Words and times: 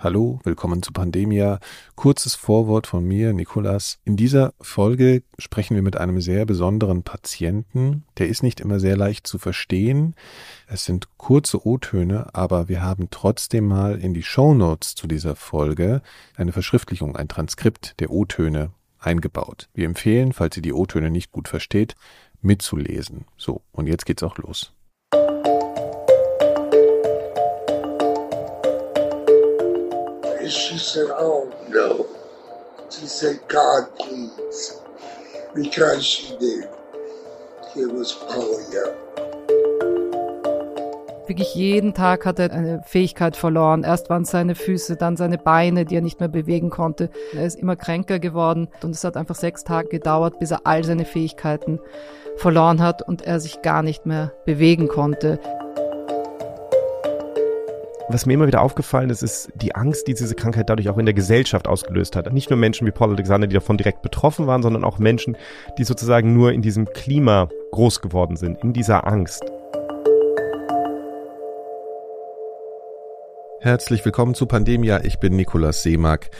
Hallo, 0.00 0.38
willkommen 0.44 0.80
zu 0.80 0.92
Pandemia. 0.92 1.58
Kurzes 1.96 2.36
Vorwort 2.36 2.86
von 2.86 3.04
mir, 3.04 3.32
Nikolas. 3.32 3.98
In 4.04 4.16
dieser 4.16 4.54
Folge 4.60 5.24
sprechen 5.40 5.74
wir 5.74 5.82
mit 5.82 5.96
einem 5.96 6.20
sehr 6.20 6.46
besonderen 6.46 7.02
Patienten. 7.02 8.04
Der 8.16 8.28
ist 8.28 8.44
nicht 8.44 8.60
immer 8.60 8.78
sehr 8.78 8.96
leicht 8.96 9.26
zu 9.26 9.38
verstehen. 9.38 10.14
Es 10.68 10.84
sind 10.84 11.08
kurze 11.18 11.66
O-Töne, 11.66 12.32
aber 12.32 12.68
wir 12.68 12.80
haben 12.80 13.08
trotzdem 13.10 13.66
mal 13.66 13.98
in 13.98 14.14
die 14.14 14.22
Show 14.22 14.54
Notes 14.54 14.94
zu 14.94 15.08
dieser 15.08 15.34
Folge 15.34 16.00
eine 16.36 16.52
Verschriftlichung, 16.52 17.16
ein 17.16 17.26
Transkript 17.26 17.98
der 17.98 18.12
O-Töne 18.12 18.70
eingebaut. 19.00 19.68
Wir 19.74 19.86
empfehlen, 19.86 20.32
falls 20.32 20.56
ihr 20.56 20.62
die 20.62 20.74
O-Töne 20.74 21.10
nicht 21.10 21.32
gut 21.32 21.48
versteht, 21.48 21.96
mitzulesen. 22.40 23.24
So, 23.36 23.62
und 23.72 23.88
jetzt 23.88 24.06
geht's 24.06 24.22
auch 24.22 24.38
los. 24.38 24.72
She 30.50 30.78
said, 30.78 31.08
Oh 31.10 31.52
no. 31.68 32.06
She 32.90 33.06
said, 33.06 33.40
God, 33.48 33.94
please. 33.98 34.80
Because 35.54 36.04
she 36.06 36.36
knew 36.36 36.64
it 37.76 37.92
was 37.92 38.12
polio. 38.14 38.94
Wirklich 41.26 41.54
jeden 41.54 41.92
Tag 41.92 42.24
hat 42.24 42.38
er 42.38 42.50
eine 42.52 42.82
Fähigkeit 42.86 43.36
verloren. 43.36 43.84
Erst 43.84 44.08
waren 44.08 44.22
es 44.22 44.30
seine 44.30 44.54
Füße, 44.54 44.96
dann 44.96 45.18
seine 45.18 45.36
Beine, 45.36 45.84
die 45.84 45.96
er 45.96 46.00
nicht 46.00 46.20
mehr 46.20 46.30
bewegen 46.30 46.70
konnte. 46.70 47.10
Er 47.34 47.44
ist 47.44 47.58
immer 47.58 47.76
kränker 47.76 48.18
geworden 48.18 48.68
und 48.82 48.92
es 48.94 49.04
hat 49.04 49.18
einfach 49.18 49.34
sechs 49.34 49.62
Tage 49.62 49.88
gedauert, 49.88 50.38
bis 50.38 50.52
er 50.52 50.60
all 50.64 50.84
seine 50.84 51.04
Fähigkeiten 51.04 51.80
verloren 52.36 52.82
hat 52.82 53.06
und 53.06 53.20
er 53.20 53.40
sich 53.40 53.60
gar 53.60 53.82
nicht 53.82 54.06
mehr 54.06 54.32
bewegen 54.46 54.88
konnte. 54.88 55.38
Was 58.10 58.24
mir 58.24 58.32
immer 58.32 58.46
wieder 58.46 58.62
aufgefallen 58.62 59.10
ist, 59.10 59.22
ist 59.22 59.52
die 59.54 59.74
Angst, 59.74 60.08
die 60.08 60.14
diese 60.14 60.34
Krankheit 60.34 60.70
dadurch 60.70 60.88
auch 60.88 60.96
in 60.96 61.04
der 61.04 61.12
Gesellschaft 61.12 61.68
ausgelöst 61.68 62.16
hat. 62.16 62.32
Nicht 62.32 62.48
nur 62.48 62.58
Menschen 62.58 62.86
wie 62.86 62.90
Paul 62.90 63.10
Alexander, 63.10 63.46
die 63.46 63.52
davon 63.52 63.76
direkt 63.76 64.00
betroffen 64.00 64.46
waren, 64.46 64.62
sondern 64.62 64.82
auch 64.82 64.98
Menschen, 64.98 65.36
die 65.76 65.84
sozusagen 65.84 66.32
nur 66.32 66.54
in 66.54 66.62
diesem 66.62 66.86
Klima 66.86 67.50
groß 67.72 68.00
geworden 68.00 68.36
sind, 68.36 68.64
in 68.64 68.72
dieser 68.72 69.06
Angst. 69.06 69.44
Herzlich 73.60 74.02
willkommen 74.06 74.34
zu 74.34 74.46
Pandemia. 74.46 75.04
Ich 75.04 75.18
bin 75.18 75.36
Nikolaus 75.36 75.82
Seemark. 75.82 76.30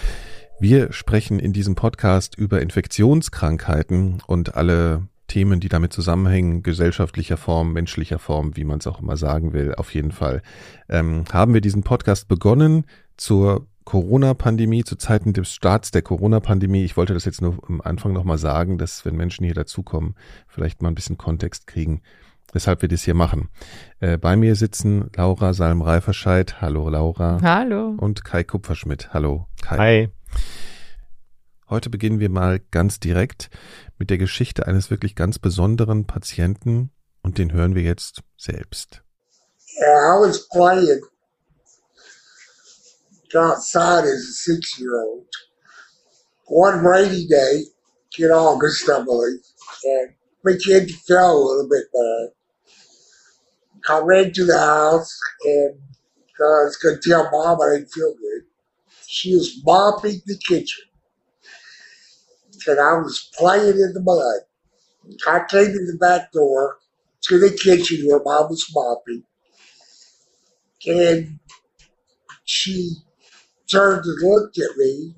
Wir 0.58 0.90
sprechen 0.94 1.38
in 1.38 1.52
diesem 1.52 1.74
Podcast 1.74 2.34
über 2.34 2.62
Infektionskrankheiten 2.62 4.22
und 4.26 4.54
alle 4.54 5.02
Themen, 5.28 5.60
die 5.60 5.68
damit 5.68 5.92
zusammenhängen, 5.92 6.62
gesellschaftlicher 6.62 7.36
Form, 7.36 7.72
menschlicher 7.72 8.18
Form, 8.18 8.56
wie 8.56 8.64
man 8.64 8.80
es 8.80 8.86
auch 8.86 9.00
immer 9.00 9.16
sagen 9.16 9.52
will, 9.52 9.74
auf 9.76 9.94
jeden 9.94 10.10
Fall, 10.10 10.42
ähm, 10.88 11.24
haben 11.32 11.54
wir 11.54 11.60
diesen 11.60 11.84
Podcast 11.84 12.26
begonnen 12.26 12.84
zur 13.16 13.66
Corona-Pandemie, 13.84 14.84
zu 14.84 14.96
Zeiten 14.96 15.32
des 15.32 15.50
Starts 15.50 15.90
der 15.90 16.02
Corona-Pandemie. 16.02 16.84
Ich 16.84 16.96
wollte 16.98 17.14
das 17.14 17.24
jetzt 17.24 17.40
nur 17.40 17.58
am 17.66 17.80
Anfang 17.80 18.12
nochmal 18.12 18.36
sagen, 18.36 18.76
dass 18.76 19.04
wenn 19.06 19.16
Menschen 19.16 19.44
hier 19.44 19.54
dazukommen, 19.54 20.14
vielleicht 20.46 20.82
mal 20.82 20.88
ein 20.88 20.94
bisschen 20.94 21.16
Kontext 21.16 21.66
kriegen, 21.66 22.02
weshalb 22.52 22.82
wir 22.82 22.88
das 22.88 23.02
hier 23.02 23.14
machen. 23.14 23.48
Äh, 24.00 24.18
bei 24.18 24.36
mir 24.36 24.56
sitzen 24.56 25.10
Laura 25.16 25.54
Salm-Reiferscheid. 25.54 26.60
Hallo 26.60 26.88
Laura. 26.90 27.38
Hallo. 27.42 27.94
Und 27.96 28.24
Kai 28.24 28.44
Kupferschmidt. 28.44 29.14
Hallo 29.14 29.46
Kai. 29.62 29.76
Hi. 29.76 30.08
Heute 31.70 31.90
beginnen 31.90 32.18
wir 32.18 32.30
mal 32.30 32.60
ganz 32.70 32.98
direkt 32.98 33.50
mit 33.98 34.08
der 34.08 34.16
Geschichte 34.16 34.66
eines 34.66 34.90
wirklich 34.90 35.14
ganz 35.14 35.38
besonderen 35.38 36.06
Patienten 36.06 36.90
und 37.22 37.36
den 37.36 37.52
hören 37.52 37.74
wir 37.74 37.82
jetzt 37.82 38.22
selbst. 38.38 39.02
Yeah, 39.78 40.16
I 40.16 40.18
was 40.18 40.48
playing 40.48 41.02
outside 43.34 44.04
as 44.04 44.24
a 44.24 44.32
six-year-old. 44.32 45.28
One 46.46 46.82
rainy 46.82 47.28
day 47.28 47.66
in 48.16 48.30
August, 48.30 48.88
I 48.88 49.04
believe, 49.04 49.44
and 49.84 50.14
my 50.42 50.56
kid 50.56 50.90
fell 51.06 51.36
a 51.36 51.44
little 51.44 51.68
bit 51.68 51.84
bad. 51.92 52.30
I 53.90 54.00
ran 54.00 54.32
to 54.32 54.46
the 54.46 54.58
house 54.58 55.14
and 55.44 55.74
I 56.40 56.64
was 56.64 56.78
going 56.78 56.98
to 56.98 57.10
tell 57.10 57.28
mom 57.30 57.60
I 57.60 57.76
didn't 57.76 57.92
feel 57.92 58.14
good. 58.14 58.44
She 59.06 59.34
was 59.34 59.60
mopping 59.66 60.22
the 60.24 60.38
kitchen 60.48 60.87
and 62.66 62.80
I 62.80 62.94
was 62.94 63.30
playing 63.38 63.78
in 63.78 63.92
the 63.94 64.02
mud. 64.02 64.40
I 65.26 65.44
came 65.48 65.70
in 65.70 65.86
the 65.86 65.96
back 65.98 66.32
door 66.32 66.78
to 67.22 67.38
the 67.38 67.56
kitchen 67.56 68.06
where 68.06 68.22
mom 68.22 68.50
was 68.50 68.66
mopping, 68.74 69.24
and 70.86 71.38
she 72.44 72.90
turned 73.70 74.04
and 74.04 74.22
looked 74.22 74.58
at 74.58 74.76
me 74.76 75.14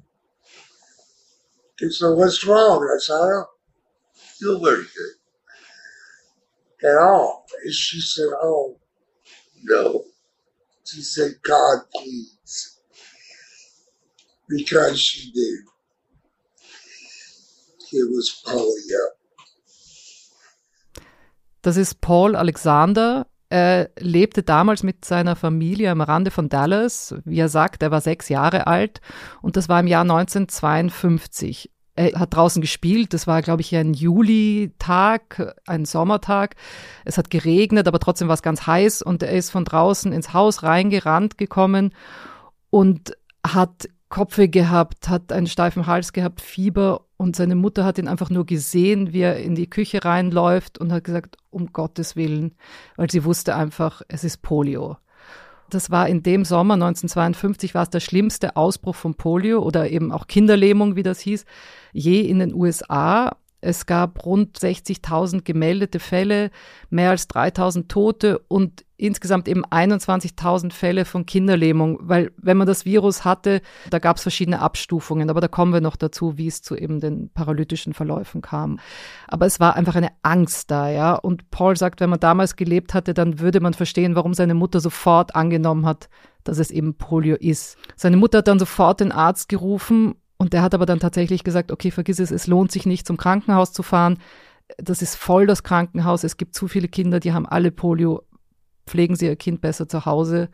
and 1.80 1.94
said, 1.94 2.10
What's 2.10 2.44
wrong? 2.44 2.82
I 2.82 2.98
said, 2.98 3.14
I 3.14 3.42
feel 4.38 4.60
very 4.60 4.84
good 4.84 5.28
at 6.90 6.98
all. 6.98 7.46
And 7.64 7.74
she 7.74 8.00
said, 8.00 8.28
Oh, 8.40 8.76
no. 9.62 10.04
She 10.84 11.02
said, 11.02 11.32
God, 11.42 11.78
please. 11.94 12.78
Because 14.48 15.00
she 15.00 15.30
knew 15.32 15.62
Das 21.62 21.76
ist 21.76 22.00
Paul 22.00 22.36
Alexander. 22.36 23.26
Er 23.48 23.90
lebte 23.98 24.44
damals 24.44 24.82
mit 24.82 25.04
seiner 25.04 25.34
Familie 25.34 25.90
am 25.90 26.00
Rande 26.00 26.30
von 26.30 26.48
Dallas. 26.48 27.14
Wie 27.24 27.40
er 27.40 27.48
sagt, 27.48 27.82
er 27.82 27.90
war 27.90 28.00
sechs 28.00 28.28
Jahre 28.28 28.66
alt 28.68 29.00
und 29.42 29.56
das 29.56 29.68
war 29.68 29.80
im 29.80 29.88
Jahr 29.88 30.02
1952. 30.02 31.70
Er 31.96 32.18
hat 32.18 32.34
draußen 32.34 32.62
gespielt. 32.62 33.12
Das 33.12 33.26
war, 33.26 33.42
glaube 33.42 33.62
ich, 33.62 33.74
ein 33.74 33.92
Julitag, 33.92 35.56
ein 35.66 35.84
Sommertag. 35.84 36.54
Es 37.04 37.18
hat 37.18 37.28
geregnet, 37.28 37.88
aber 37.88 37.98
trotzdem 37.98 38.28
war 38.28 38.34
es 38.34 38.42
ganz 38.42 38.66
heiß 38.66 39.02
und 39.02 39.22
er 39.22 39.32
ist 39.32 39.50
von 39.50 39.64
draußen 39.64 40.12
ins 40.12 40.32
Haus 40.32 40.62
reingerannt 40.62 41.36
gekommen 41.36 41.92
und 42.70 43.16
hat 43.44 43.88
Kopfweh 44.10 44.48
gehabt, 44.48 45.09
hat 45.09 45.32
einen 45.32 45.47
steifen 45.47 45.87
Hals 45.87 46.12
gehabt, 46.12 46.41
Fieber 46.41 47.06
und 47.16 47.37
seine 47.37 47.54
Mutter 47.54 47.84
hat 47.84 47.97
ihn 47.97 48.09
einfach 48.09 48.28
nur 48.28 48.44
gesehen, 48.44 49.12
wie 49.12 49.21
er 49.21 49.38
in 49.38 49.54
die 49.54 49.71
Küche 49.71 50.04
reinläuft 50.04 50.78
und 50.78 50.93
hat 50.93 51.04
gesagt, 51.04 51.37
um 51.50 51.72
Gottes 51.72 52.16
Willen, 52.16 52.56
weil 52.97 53.10
sie 53.10 53.25
wusste 53.25 53.54
einfach, 53.54 54.03
es 54.09 54.25
ist 54.25 54.43
Polio. 54.43 54.98
Das 55.71 55.91
war 55.93 56.09
in 56.09 56.25
dem 56.25 56.44
Sommer 56.44 56.75
1952 56.75 57.75
war 57.75 57.84
es 57.84 57.91
der 57.91 58.00
schlimmste 58.00 58.56
Ausbruch 58.56 58.97
von 58.97 59.15
Polio 59.15 59.60
oder 59.60 59.88
eben 59.88 60.10
auch 60.10 60.27
Kinderlähmung, 60.27 60.97
wie 60.97 61.04
das 61.04 61.21
hieß, 61.21 61.44
je 61.92 62.21
in 62.22 62.41
den 62.41 62.53
USA. 62.53 63.37
Es 63.60 63.87
gab 63.87 64.25
rund 64.25 64.59
60.000 64.59 65.43
gemeldete 65.43 66.00
Fälle, 66.00 66.50
mehr 66.88 67.10
als 67.10 67.28
3.000 67.28 67.88
Tote 67.88 68.38
und 68.48 68.84
insgesamt 69.00 69.48
eben 69.48 69.65
21.000 69.65 70.72
Fälle 70.72 71.04
von 71.04 71.25
Kinderlähmung, 71.25 71.98
weil 72.03 72.32
wenn 72.37 72.56
man 72.56 72.66
das 72.66 72.84
Virus 72.84 73.25
hatte, 73.25 73.62
da 73.88 73.98
gab 73.98 74.16
es 74.16 74.22
verschiedene 74.22 74.60
Abstufungen, 74.60 75.31
aber 75.31 75.41
da 75.41 75.48
kommen 75.48 75.72
wir 75.72 75.81
noch 75.81 75.97
dazu, 75.97 76.37
wie 76.37 76.47
es 76.47 76.62
zu 76.62 76.76
eben 76.76 77.00
den 77.00 77.31
paralytischen 77.31 77.94
Verläufen 77.94 78.43
kam. 78.43 78.78
Aber 79.26 79.47
es 79.47 79.59
war 79.59 79.77
einfach 79.77 79.94
eine 79.94 80.10
Angst 80.22 80.71
da, 80.71 80.91
ja. 80.91 81.15
Und 81.15 81.50
Paul 81.50 81.77
sagt, 81.77 82.00
wenn 82.00 82.10
man 82.10 82.21
damals 82.21 82.56
gelebt 82.56 82.92
hatte, 82.92 83.15
dann 83.15 83.41
würde 83.41 83.60
man 83.60 83.75
verstehen, 83.75 84.16
warum 84.16 84.34
seine 84.34 84.54
Mutter 84.54 84.81
sofort 84.81 85.34
angenommen 85.34 85.87
hat, 85.87 86.10
dass 86.44 86.59
es 86.59 86.71
eben 86.71 86.94
Polio 86.94 87.37
ist. 87.37 87.78
Seine 87.97 88.16
Mutter 88.16 88.38
hat 88.38 88.48
dann 88.48 88.59
sofort 88.59 89.00
den 89.00 89.12
Arzt 89.12 89.48
gerufen 89.48 90.15
und 90.40 90.54
der 90.54 90.62
hat 90.62 90.72
aber 90.72 90.86
dann 90.86 91.00
tatsächlich 91.00 91.44
gesagt, 91.44 91.70
okay, 91.70 91.90
vergiss 91.90 92.18
es, 92.18 92.30
es 92.30 92.46
lohnt 92.46 92.72
sich 92.72 92.86
nicht 92.86 93.06
zum 93.06 93.18
Krankenhaus 93.18 93.74
zu 93.74 93.82
fahren. 93.82 94.18
Das 94.78 95.02
ist 95.02 95.14
voll 95.14 95.46
das 95.46 95.62
Krankenhaus. 95.62 96.24
Es 96.24 96.38
gibt 96.38 96.54
zu 96.54 96.66
viele 96.66 96.88
Kinder, 96.88 97.20
die 97.20 97.34
haben 97.34 97.46
alle 97.46 97.70
Polio. 97.70 98.22
Pflegen 98.86 99.16
Sie 99.16 99.26
Ihr 99.26 99.36
Kind 99.36 99.60
besser 99.60 99.86
zu 99.86 100.06
Hause, 100.06 100.48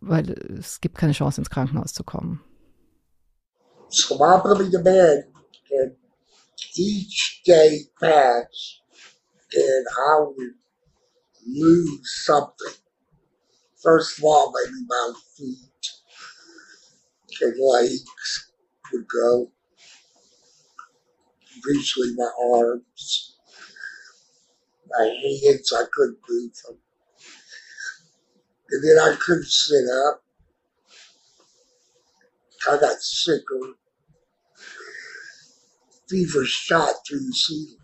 weil 0.00 0.32
es 0.58 0.80
gibt 0.80 0.98
keine 0.98 1.12
Chance, 1.12 1.40
ins 1.40 1.48
Krankenhaus 1.48 1.92
zu 1.92 2.02
kommen. 2.02 2.40
So 3.90 4.18
me 4.18 4.68
to 4.68 4.82
bed, 4.82 5.28
and 5.80 5.96
each 6.74 7.44
day 7.46 7.88
passed, 8.00 8.82
and 9.54 9.86
I 9.96 10.24
would 10.26 10.54
lose 11.46 12.24
something. 12.24 12.74
First 13.76 14.18
of 14.18 14.24
all, 14.24 14.52
maybe 14.52 14.84
my 14.88 15.12
feet 15.36 16.02
and 17.40 17.54
legs 17.60 18.49
would 18.92 19.08
go. 19.08 19.50
Eventually, 21.64 22.14
my 22.16 22.30
arms, 22.54 23.36
my 24.88 25.04
hands, 25.04 25.72
I 25.72 25.84
couldn't 25.92 26.18
move 26.28 26.52
them. 26.66 26.78
And 28.70 28.84
then 28.84 28.98
I 28.98 29.16
couldn't 29.16 29.46
sit 29.46 29.84
up. 30.06 30.22
I 32.70 32.80
got 32.80 33.00
sicker. 33.00 33.74
Fever 36.08 36.44
shot 36.44 36.94
through 37.06 37.20
the 37.20 37.32
ceiling. 37.32 37.76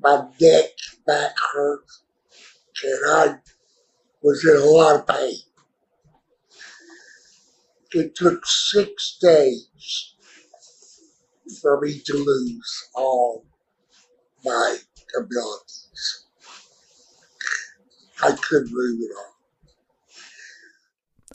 My 0.00 0.26
neck, 0.40 0.70
back 1.06 1.32
hurt, 1.52 1.84
and 2.82 3.00
I 3.08 3.36
was 4.22 4.44
in 4.44 4.56
a 4.56 4.64
lot 4.64 5.00
of 5.00 5.06
pain. 5.06 5.36
It 7.94 8.14
took 8.14 8.46
six 8.46 9.18
days 9.20 10.14
for 11.60 11.80
me 11.80 12.00
to 12.04 12.14
lose 12.14 12.88
all 12.94 13.44
my 14.44 14.78
abilities. 15.16 16.26
I 18.22 18.32
couldn't 18.32 18.72
move 18.72 19.00
at 19.10 19.16
all. 19.16 19.34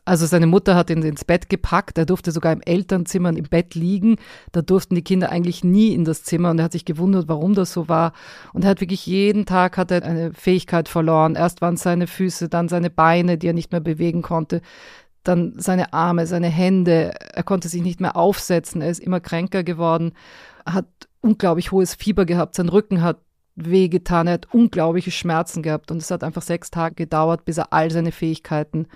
Also 0.06 0.26
seine 0.26 0.48
Mutter 0.48 0.76
hat 0.76 0.90
ihn 0.90 1.04
ins 1.04 1.24
Bett 1.24 1.50
gepackt, 1.50 2.00
er 2.00 2.08
durfte 2.08 2.32
sogar 2.32 2.52
im 2.52 2.62
Elternzimmer 2.62 3.30
im 3.30 3.44
Bett 3.44 3.76
liegen. 3.76 4.16
Da 4.52 4.64
durften 4.64 4.96
die 4.96 5.04
Kinder 5.04 5.30
eigentlich 5.30 5.64
nie 5.64 5.94
in 5.94 6.04
das 6.04 6.24
Zimmer 6.24 6.50
und 6.50 6.58
er 6.58 6.66
hat 6.66 6.72
sich 6.72 6.84
gewundert, 6.84 7.28
warum 7.28 7.54
das 7.54 7.72
so 7.72 7.88
war. 7.90 8.14
Und 8.52 8.64
er 8.64 8.72
hat 8.72 8.82
wirklich 8.82 9.06
jeden 9.06 9.46
Tag 9.46 9.78
hat 9.78 9.92
er 9.92 10.02
eine 10.02 10.34
Fähigkeit 10.34 10.90
verloren. 10.90 11.36
Erst 11.36 11.62
waren 11.62 11.76
es 11.76 11.84
seine 11.84 12.08
Füße, 12.08 12.50
dann 12.50 12.70
seine 12.70 12.90
Beine, 12.90 13.38
die 13.38 13.46
er 13.46 13.54
nicht 13.54 13.72
mehr 13.72 13.82
bewegen 13.82 14.24
konnte, 14.24 14.62
dann 15.30 15.54
seine 15.58 15.94
Arme, 15.94 16.28
seine 16.28 16.48
Hände. 16.48 17.14
Er 17.34 17.44
konnte 17.44 17.70
sich 17.70 17.81
nicht 17.81 18.02
mehr 18.02 18.16
aufsetzen, 18.16 18.81
er 18.81 18.90
ist 18.90 19.00
immer 19.00 19.20
kränker 19.20 19.64
geworden, 19.64 20.14
hat 20.66 20.88
unglaublich 21.22 21.72
hohes 21.72 21.96
Fieber 21.96 22.26
gehabt, 22.26 22.56
sein 22.56 22.70
Rücken 22.70 23.02
hat 23.02 23.20
wehgetan, 23.56 24.28
er 24.28 24.34
hat 24.34 24.54
unglaubliche 24.54 25.12
Schmerzen 25.12 25.64
gehabt 25.64 25.92
und 25.92 25.98
es 25.98 26.12
hat 26.12 26.24
einfach 26.24 26.42
sechs 26.42 26.72
Tage 26.72 26.96
gedauert, 26.96 27.46
bis 27.46 27.58
er 27.58 27.74
all 27.74 27.92
seine 27.92 28.12
Fähigkeiten 28.12 28.88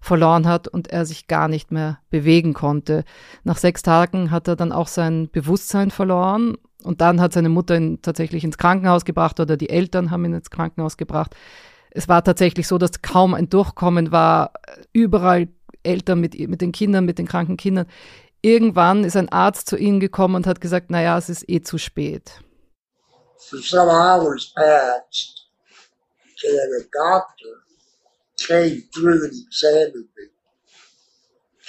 verloren 0.00 0.46
hat 0.46 0.68
und 0.68 0.88
er 0.88 1.06
sich 1.06 1.26
gar 1.26 1.48
nicht 1.48 1.72
mehr 1.72 1.98
bewegen 2.10 2.54
konnte. 2.54 3.04
Nach 3.44 3.56
sechs 3.56 3.82
Tagen 3.82 4.30
hat 4.30 4.48
er 4.48 4.56
dann 4.56 4.72
auch 4.72 4.88
sein 4.88 5.28
Bewusstsein 5.30 5.90
verloren 5.90 6.56
und 6.84 7.00
dann 7.00 7.20
hat 7.20 7.32
seine 7.32 7.48
Mutter 7.48 7.76
ihn 7.76 8.02
tatsächlich 8.02 8.44
ins 8.44 8.58
Krankenhaus 8.58 9.04
gebracht 9.04 9.40
oder 9.40 9.56
die 9.56 9.70
Eltern 9.70 10.10
haben 10.10 10.24
ihn 10.24 10.34
ins 10.34 10.50
Krankenhaus 10.50 10.96
gebracht. 10.96 11.34
Es 11.90 12.08
war 12.08 12.22
tatsächlich 12.22 12.68
so, 12.68 12.78
dass 12.78 13.02
kaum 13.02 13.34
ein 13.34 13.48
Durchkommen 13.48 14.12
war. 14.12 14.52
Überall 14.92 15.48
Eltern 15.82 16.20
mit, 16.20 16.38
mit 16.38 16.60
den 16.60 16.72
Kindern, 16.72 17.04
mit 17.04 17.18
den 17.18 17.26
kranken 17.26 17.56
Kindern. 17.56 17.86
Irgendwann 18.40 19.04
ist 19.04 19.16
ein 19.16 19.28
Arzt 19.28 19.68
zu 19.68 19.76
ihnen 19.76 20.00
gekommen 20.00 20.36
und 20.36 20.46
hat 20.46 20.60
gesagt, 20.60 20.90
naja, 20.90 21.18
es 21.18 21.28
ist 21.28 21.48
eh 21.48 21.60
zu 21.62 21.78
spät. 21.78 22.40
For 23.38 23.58
some 23.58 23.88
hours 23.88 24.52
passed, 24.54 25.46
and 26.44 26.82
a 26.82 26.86
doctor 26.92 27.62
came 28.38 28.82
through 28.92 29.24
and 29.24 29.32
examined 29.46 30.08
me. 30.16 30.26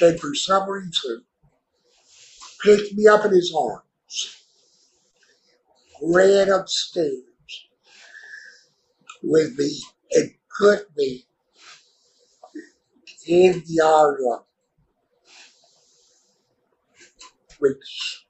And 0.01 0.19
for 0.19 0.33
some 0.33 0.69
reason, 0.69 1.25
picked 2.63 2.93
me 2.95 3.07
up 3.07 3.25
in 3.25 3.31
his 3.31 3.53
arms, 3.55 4.35
ran 6.01 6.49
upstairs 6.49 7.23
with 9.21 9.57
me, 9.57 9.81
and 10.13 10.33
put 10.57 10.87
me 10.95 11.25
The 13.29 13.61
diablo. 13.61 14.45
Which, 17.59 18.25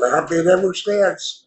well, 0.00 0.26
being 0.28 0.48
able 0.48 0.72
to 0.72 1.45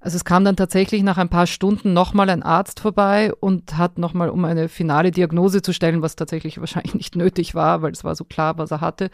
Also 0.00 0.14
es 0.16 0.24
kam 0.24 0.44
dann 0.44 0.54
tatsächlich 0.54 1.02
nach 1.02 1.18
ein 1.18 1.28
paar 1.28 1.48
Stunden 1.48 1.92
nochmal 1.92 2.30
ein 2.30 2.44
Arzt 2.44 2.78
vorbei 2.78 3.32
und 3.40 3.76
hat 3.76 3.98
nochmal, 3.98 4.30
um 4.30 4.44
eine 4.44 4.68
finale 4.68 5.10
Diagnose 5.10 5.60
zu 5.60 5.72
stellen, 5.72 6.02
was 6.02 6.14
tatsächlich 6.14 6.60
wahrscheinlich 6.60 6.94
nicht 6.94 7.16
nötig 7.16 7.54
war, 7.56 7.82
weil 7.82 7.90
es 7.90 8.04
war 8.04 8.14
so 8.14 8.24
klar, 8.24 8.58
was 8.58 8.70
er 8.70 8.80
hatte. 8.80 9.10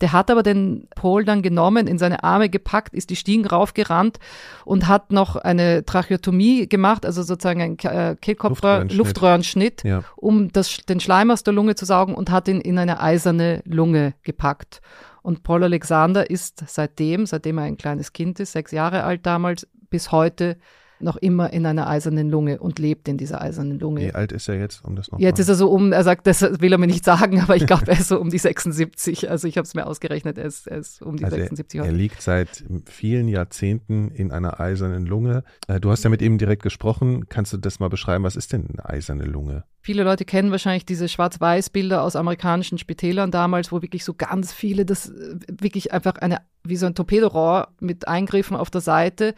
Der 0.00 0.12
hat 0.12 0.30
aber 0.30 0.44
den 0.44 0.86
Paul 0.94 1.24
dann 1.24 1.42
genommen, 1.42 1.88
in 1.88 1.98
seine 1.98 2.22
Arme 2.22 2.48
gepackt, 2.48 2.94
ist 2.94 3.10
die 3.10 3.16
Stiegen 3.16 3.46
raufgerannt 3.46 4.18
und 4.64 4.86
hat 4.86 5.10
noch 5.10 5.34
eine 5.34 5.84
Tracheotomie 5.84 6.68
gemacht, 6.68 7.04
also 7.04 7.22
sozusagen 7.24 7.60
ein 7.60 7.78
äh, 7.80 8.14
Kehlkopfröhr, 8.20 8.84
Luftröhrenschnitt, 8.84 8.96
Luftröhrenschnitt 8.96 9.84
Ja. 9.84 10.04
um 10.14 10.52
das, 10.52 10.76
den 10.88 11.00
Schleim 11.00 11.32
aus 11.32 11.42
der 11.42 11.52
Lunge 11.54 11.74
zu 11.74 11.84
saugen 11.84 12.14
und 12.14 12.30
hat 12.30 12.46
ihn 12.46 12.60
in 12.60 12.78
eine 12.78 13.00
eiserne 13.00 13.62
Lunge 13.64 14.14
gepackt. 14.22 14.82
Und 15.22 15.42
Paul 15.42 15.64
Alexander 15.64 16.30
ist 16.30 16.62
seitdem, 16.68 17.26
seitdem 17.26 17.58
er 17.58 17.64
ein 17.64 17.76
kleines 17.76 18.12
Kind 18.12 18.38
ist, 18.40 18.52
sechs 18.52 18.70
Jahre 18.70 19.02
alt 19.02 19.26
damals, 19.26 19.66
bis 19.90 20.12
heute 20.12 20.58
noch 21.00 21.16
immer 21.16 21.52
in 21.52 21.66
einer 21.66 21.88
eisernen 21.88 22.28
Lunge 22.28 22.58
und 22.58 22.78
lebt 22.78 23.08
in 23.08 23.18
dieser 23.18 23.40
eisernen 23.40 23.78
Lunge. 23.78 24.00
Wie 24.00 24.14
alt 24.14 24.32
ist 24.32 24.48
er 24.48 24.58
jetzt, 24.58 24.84
um 24.84 24.96
das 24.96 25.10
noch 25.10 25.18
Jetzt 25.18 25.38
ist 25.38 25.48
er 25.48 25.54
so 25.54 25.70
um, 25.70 25.92
er 25.92 26.04
sagt, 26.04 26.26
das 26.26 26.42
will 26.42 26.72
er 26.72 26.78
mir 26.78 26.86
nicht 26.86 27.04
sagen, 27.12 27.40
aber 27.40 27.56
ich 27.56 27.66
glaube, 27.66 27.88
er 27.88 27.98
ist 27.98 28.08
so 28.08 28.20
um 28.20 28.30
die 28.30 28.38
76. 28.38 29.30
Also 29.30 29.48
ich 29.48 29.56
habe 29.56 29.64
es 29.66 29.74
mir 29.74 29.86
ausgerechnet, 29.86 30.38
er 30.38 30.44
ist, 30.44 30.66
er 30.66 30.78
ist 30.78 31.02
um 31.02 31.16
die 31.16 31.24
also 31.24 31.36
76 31.36 31.80
er, 31.80 31.86
er 31.86 31.92
liegt 31.92 32.22
seit 32.22 32.64
vielen 32.86 33.28
Jahrzehnten 33.28 34.10
in 34.10 34.32
einer 34.32 34.60
eisernen 34.60 35.06
Lunge. 35.06 35.44
Äh, 35.66 35.80
Du 35.80 35.90
hast 35.90 36.02
ja 36.04 36.10
mit 36.10 36.22
ihm 36.22 36.38
direkt 36.38 36.62
gesprochen. 36.62 37.28
Kannst 37.28 37.52
du 37.52 37.56
das 37.56 37.78
mal 37.78 37.88
beschreiben? 37.88 38.24
Was 38.24 38.36
ist 38.36 38.52
denn 38.52 38.66
eine 38.68 38.88
eiserne 38.88 39.24
Lunge? 39.24 39.64
Viele 39.80 40.02
Leute 40.02 40.24
kennen 40.24 40.50
wahrscheinlich 40.50 40.84
diese 40.84 41.08
Schwarz-Weiß-Bilder 41.08 42.02
aus 42.02 42.16
amerikanischen 42.16 42.78
Spitälern 42.78 43.30
damals, 43.30 43.72
wo 43.72 43.80
wirklich 43.80 44.04
so 44.04 44.14
ganz 44.14 44.52
viele, 44.52 44.84
das 44.84 45.08
äh, 45.08 45.36
wirklich 45.48 45.92
einfach 45.92 46.16
eine, 46.16 46.40
wie 46.64 46.76
so 46.76 46.86
ein 46.86 46.94
Torpedorohr 46.94 47.68
mit 47.80 48.08
Eingriffen 48.08 48.56
auf 48.56 48.70
der 48.70 48.80
Seite. 48.80 49.34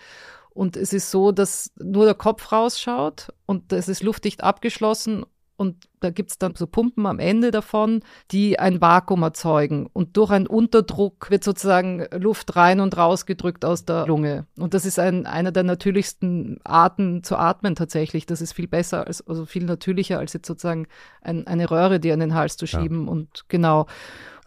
Und 0.52 0.76
es 0.76 0.92
ist 0.92 1.10
so, 1.10 1.32
dass 1.32 1.70
nur 1.78 2.04
der 2.04 2.14
Kopf 2.14 2.52
rausschaut 2.52 3.28
und 3.46 3.72
es 3.72 3.88
ist 3.88 4.02
luftdicht 4.02 4.42
abgeschlossen 4.42 5.24
und 5.60 5.88
da 6.00 6.08
gibt's 6.08 6.38
dann 6.38 6.54
so 6.54 6.66
Pumpen 6.66 7.04
am 7.04 7.18
Ende 7.18 7.50
davon, 7.50 8.00
die 8.30 8.58
ein 8.58 8.80
Vakuum 8.80 9.22
erzeugen. 9.22 9.90
Und 9.92 10.16
durch 10.16 10.30
einen 10.30 10.46
Unterdruck 10.46 11.30
wird 11.30 11.44
sozusagen 11.44 12.06
Luft 12.18 12.56
rein 12.56 12.80
und 12.80 12.96
raus 12.96 13.26
gedrückt 13.26 13.66
aus 13.66 13.84
der 13.84 14.06
Lunge. 14.06 14.46
Und 14.58 14.72
das 14.72 14.86
ist 14.86 14.98
ein, 14.98 15.26
einer 15.26 15.52
der 15.52 15.64
natürlichsten 15.64 16.60
Arten 16.64 17.22
zu 17.22 17.36
atmen 17.36 17.74
tatsächlich. 17.74 18.24
Das 18.24 18.40
ist 18.40 18.54
viel 18.54 18.68
besser, 18.68 19.06
als, 19.06 19.26
also 19.28 19.44
viel 19.44 19.64
natürlicher, 19.66 20.18
als 20.18 20.32
jetzt 20.32 20.46
sozusagen 20.46 20.86
ein, 21.20 21.46
eine 21.46 21.70
Röhre, 21.70 22.00
die 22.00 22.10
an 22.10 22.20
den 22.20 22.34
Hals 22.34 22.56
zu 22.56 22.64
Ja. 22.64 22.80
schieben. 22.80 23.06
Und 23.06 23.44
genau. 23.48 23.84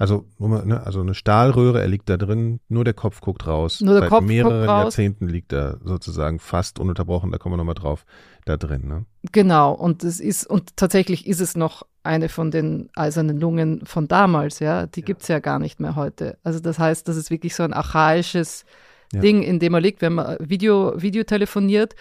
Also, 0.03 0.25
ne, 0.37 0.85
also 0.85 0.99
eine 0.99 1.13
Stahlröhre, 1.13 1.79
er 1.79 1.87
liegt 1.87 2.09
da 2.09 2.17
drin, 2.17 2.59
nur 2.67 2.83
der 2.83 2.93
Kopf 2.93 3.21
guckt 3.21 3.47
raus. 3.47 3.79
Nur 3.79 3.93
der 3.93 4.01
Seit 4.01 4.09
Kopf 4.09 4.19
guckt 4.19 4.27
mehreren 4.27 4.67
raus. 4.67 4.83
Jahrzehnten 4.83 5.29
liegt 5.29 5.53
er 5.53 5.79
sozusagen 5.81 6.39
fast 6.39 6.77
ununterbrochen, 6.77 7.31
da 7.31 7.37
kommen 7.37 7.53
wir 7.53 7.57
nochmal 7.57 7.73
drauf, 7.73 8.05
da 8.43 8.57
drin. 8.57 8.85
Ne? 8.85 9.05
Genau, 9.31 9.71
und 9.71 10.03
es 10.03 10.19
ist, 10.19 10.45
und 10.45 10.75
tatsächlich 10.75 11.25
ist 11.25 11.39
es 11.39 11.55
noch 11.55 11.83
eine 12.03 12.27
von 12.27 12.51
den 12.51 12.89
eisernen 12.97 13.39
Lungen 13.39 13.85
von 13.85 14.09
damals, 14.09 14.59
ja. 14.59 14.87
Die 14.87 15.03
gibt's 15.03 15.29
ja 15.29 15.39
gar 15.39 15.59
nicht 15.59 15.79
mehr 15.79 15.95
heute. 15.95 16.37
Also 16.43 16.59
das 16.59 16.79
heißt, 16.79 17.07
das 17.07 17.15
ist 17.15 17.31
wirklich 17.31 17.55
so 17.55 17.63
ein 17.63 17.71
archaisches 17.71 18.65
Ja. 19.13 19.21
Ding, 19.21 19.41
in 19.41 19.59
dem 19.59 19.73
er 19.73 19.79
liegt, 19.79 20.01
wenn 20.01 20.15
man 20.15 20.35
Video, 20.41 21.01
Video 21.01 21.23
telefoniert. 21.23 21.95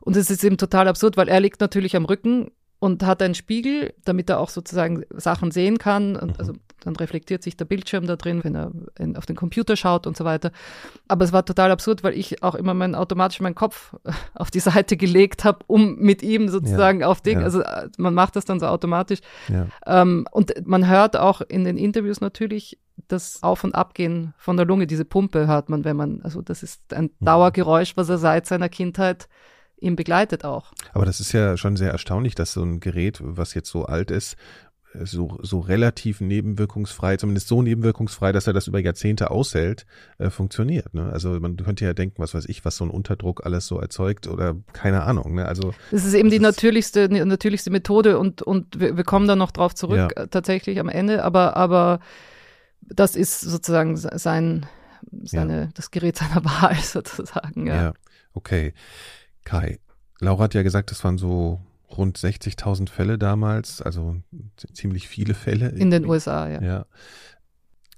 Und 0.00 0.16
es 0.16 0.30
ist 0.30 0.42
eben 0.42 0.56
total 0.56 0.88
absurd, 0.88 1.18
weil 1.18 1.28
er 1.28 1.40
liegt 1.40 1.60
natürlich 1.60 1.96
am 1.96 2.06
Rücken 2.06 2.50
und 2.78 3.04
hat 3.04 3.20
einen 3.20 3.34
Spiegel, 3.34 3.92
damit 4.04 4.30
er 4.30 4.40
auch 4.40 4.48
sozusagen 4.48 5.04
Sachen 5.10 5.50
sehen 5.50 5.76
kann. 5.76 6.16
Und 6.16 6.40
also 6.40 6.54
dann 6.84 6.96
reflektiert 6.96 7.42
sich 7.42 7.56
der 7.56 7.64
Bildschirm 7.64 8.06
da 8.06 8.16
drin, 8.16 8.44
wenn 8.44 8.54
er 8.54 8.72
in, 8.98 9.16
auf 9.16 9.26
den 9.26 9.36
Computer 9.36 9.76
schaut 9.76 10.06
und 10.06 10.16
so 10.16 10.24
weiter. 10.24 10.50
Aber 11.08 11.24
es 11.24 11.32
war 11.32 11.44
total 11.44 11.70
absurd, 11.70 12.02
weil 12.04 12.14
ich 12.14 12.42
auch 12.42 12.54
immer 12.54 12.74
meinen 12.74 12.94
automatisch 12.94 13.40
meinen 13.40 13.54
Kopf 13.54 13.94
auf 14.34 14.50
die 14.50 14.60
Seite 14.60 14.96
gelegt 14.96 15.44
habe, 15.44 15.60
um 15.66 15.96
mit 15.96 16.22
ihm 16.22 16.48
sozusagen 16.48 17.02
auf 17.04 17.20
Ding. 17.20 17.38
ja. 17.38 17.44
Also 17.44 17.60
äh, 17.62 17.88
man 17.98 18.14
macht 18.14 18.36
das 18.36 18.44
dann 18.44 18.60
so 18.60 18.66
automatisch. 18.66 19.20
Ja. 19.48 19.66
Ähm, 19.86 20.26
und 20.30 20.52
man 20.66 20.88
hört 20.88 21.16
auch 21.16 21.40
in 21.40 21.64
den 21.64 21.76
Interviews 21.76 22.20
natürlich 22.20 22.78
das 23.08 23.42
Auf- 23.42 23.64
und 23.64 23.74
Abgehen 23.74 24.34
von 24.36 24.56
der 24.56 24.66
Lunge, 24.66 24.86
diese 24.86 25.04
Pumpe 25.04 25.46
hört 25.46 25.68
man, 25.70 25.84
wenn 25.84 25.96
man, 25.96 26.20
also 26.22 26.42
das 26.42 26.62
ist 26.62 26.92
ein 26.94 27.10
Mhm. 27.18 27.24
Dauergeräusch, 27.24 27.96
was 27.96 28.08
er 28.08 28.18
seit 28.18 28.46
seiner 28.46 28.68
Kindheit 28.68 29.28
ihm 29.80 29.96
begleitet 29.96 30.44
auch. 30.44 30.72
Aber 30.92 31.04
das 31.06 31.18
ist 31.18 31.32
ja 31.32 31.56
schon 31.56 31.76
sehr 31.76 31.90
erstaunlich, 31.90 32.34
dass 32.34 32.52
so 32.52 32.62
ein 32.62 32.78
Gerät, 32.80 33.18
was 33.22 33.54
jetzt 33.54 33.70
so 33.70 33.84
alt 33.86 34.10
ist, 34.10 34.36
so, 35.04 35.38
so 35.42 35.60
relativ 35.60 36.20
nebenwirkungsfrei, 36.20 37.16
zumindest 37.16 37.48
so 37.48 37.62
nebenwirkungsfrei, 37.62 38.30
dass 38.32 38.46
er 38.46 38.52
das 38.52 38.66
über 38.66 38.78
Jahrzehnte 38.78 39.30
aushält, 39.30 39.86
äh, 40.18 40.28
funktioniert. 40.28 40.92
Ne? 40.92 41.10
Also 41.10 41.30
man 41.40 41.56
könnte 41.56 41.84
ja 41.86 41.94
denken, 41.94 42.20
was 42.22 42.34
weiß 42.34 42.44
ich, 42.46 42.64
was 42.64 42.76
so 42.76 42.84
ein 42.84 42.90
Unterdruck 42.90 43.46
alles 43.46 43.66
so 43.66 43.78
erzeugt 43.80 44.26
oder 44.28 44.54
keine 44.74 45.02
Ahnung. 45.04 45.34
Ne? 45.34 45.46
Also 45.46 45.72
Das 45.90 46.04
ist 46.04 46.12
eben 46.14 46.28
die 46.30 46.38
Das 46.38 46.48
ist- 46.50 46.56
natürlichste, 46.56 47.08
die 47.08 47.24
natürlichste 47.24 47.70
Methode 47.70 48.18
und, 48.18 48.42
und 48.42 48.78
wir, 48.80 48.96
wir 48.96 49.04
kommen 49.04 49.26
da 49.26 49.34
noch 49.36 49.50
drauf 49.50 49.74
zurück, 49.74 49.96
Ja. 49.96 50.08
äh, 50.08 50.28
tatsächlich 50.28 50.78
am 50.78 50.88
Ende, 50.90 51.24
aber, 51.24 51.56
aber 51.56 52.00
das 52.82 53.16
ist 53.16 53.40
sozusagen 53.40 53.96
se- 53.96 54.10
sein, 54.16 54.66
seine, 55.22 55.70
das 55.74 55.90
Gerät 55.90 56.16
seiner 56.16 56.44
Wahl 56.44 56.76
sozusagen, 56.76 57.66
ja. 57.66 57.74
ja, 57.82 57.92
okay. 58.34 58.74
Kai, 59.44 59.78
Laura 60.20 60.44
hat 60.44 60.54
ja 60.54 60.62
gesagt, 60.62 60.90
das 60.90 61.02
waren 61.02 61.18
so 61.18 61.60
rund 61.96 62.18
60.000 62.18 62.88
Fälle 62.88 63.18
damals, 63.18 63.82
also 63.82 64.16
ziemlich 64.72 65.08
viele 65.08 65.34
Fälle. 65.34 65.68
In 65.70 65.90
den 65.90 66.06
USA, 66.06 66.48
ja. 66.48 66.62
Ja. 66.62 66.86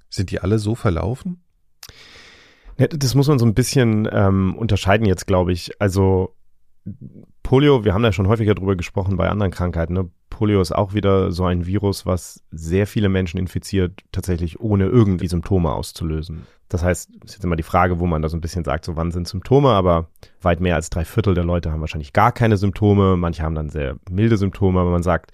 Sind 0.09 0.31
die 0.31 0.41
alle 0.41 0.59
so 0.59 0.75
verlaufen? 0.75 1.43
Das 2.77 3.15
muss 3.15 3.29
man 3.29 3.39
so 3.39 3.47
ein 3.47 3.55
bisschen 3.55 4.09
ähm, 4.11 4.57
unterscheiden 4.57 5.07
jetzt, 5.07 5.27
glaube 5.27 5.53
ich. 5.53 5.81
Also 5.81 6.35
Polio, 7.43 7.85
wir 7.85 7.95
haben 7.95 8.03
da 8.03 8.13
schon 8.13 8.29
häufiger 8.29 8.55
drüber 8.55 8.77
gesprochen 8.77 9.17
bei 9.17 9.29
anderen 9.29 9.53
Krankheiten. 9.53 9.95
Ne? 9.95 10.11
Polio 10.35 10.61
ist 10.61 10.75
auch 10.75 10.95
wieder 10.95 11.31
so 11.31 11.45
ein 11.45 11.65
Virus, 11.65 12.07
was 12.07 12.43
sehr 12.51 12.89
viele 12.89 13.09
Menschen 13.09 13.39
infiziert, 13.39 14.01
tatsächlich 14.11 14.59
ohne 14.59 14.87
irgendwie 14.87 15.29
Symptome 15.29 15.73
auszulösen. 15.73 16.47
Das 16.69 16.83
heißt, 16.83 17.11
es 17.23 17.31
ist 17.31 17.35
jetzt 17.37 17.45
immer 17.45 17.55
die 17.55 17.63
Frage, 17.63 18.01
wo 18.01 18.07
man 18.07 18.21
da 18.21 18.29
so 18.29 18.37
ein 18.37 18.41
bisschen 18.41 18.65
sagt, 18.65 18.85
so 18.85 18.97
wann 18.97 19.13
sind 19.13 19.29
Symptome, 19.29 19.69
aber 19.69 20.09
weit 20.43 20.61
mehr 20.61 20.75
als 20.75 20.91
drei 20.91 21.05
Viertel 21.05 21.35
der 21.35 21.45
Leute 21.45 21.71
haben 21.71 21.81
wahrscheinlich 21.81 22.13
gar 22.13 22.33
keine 22.33 22.57
Symptome. 22.57 23.17
Manche 23.17 23.45
haben 23.45 23.55
dann 23.55 23.69
sehr 23.69 23.97
milde 24.11 24.37
Symptome, 24.37 24.81
aber 24.81 24.91
man 24.91 25.05
sagt, 25.05 25.31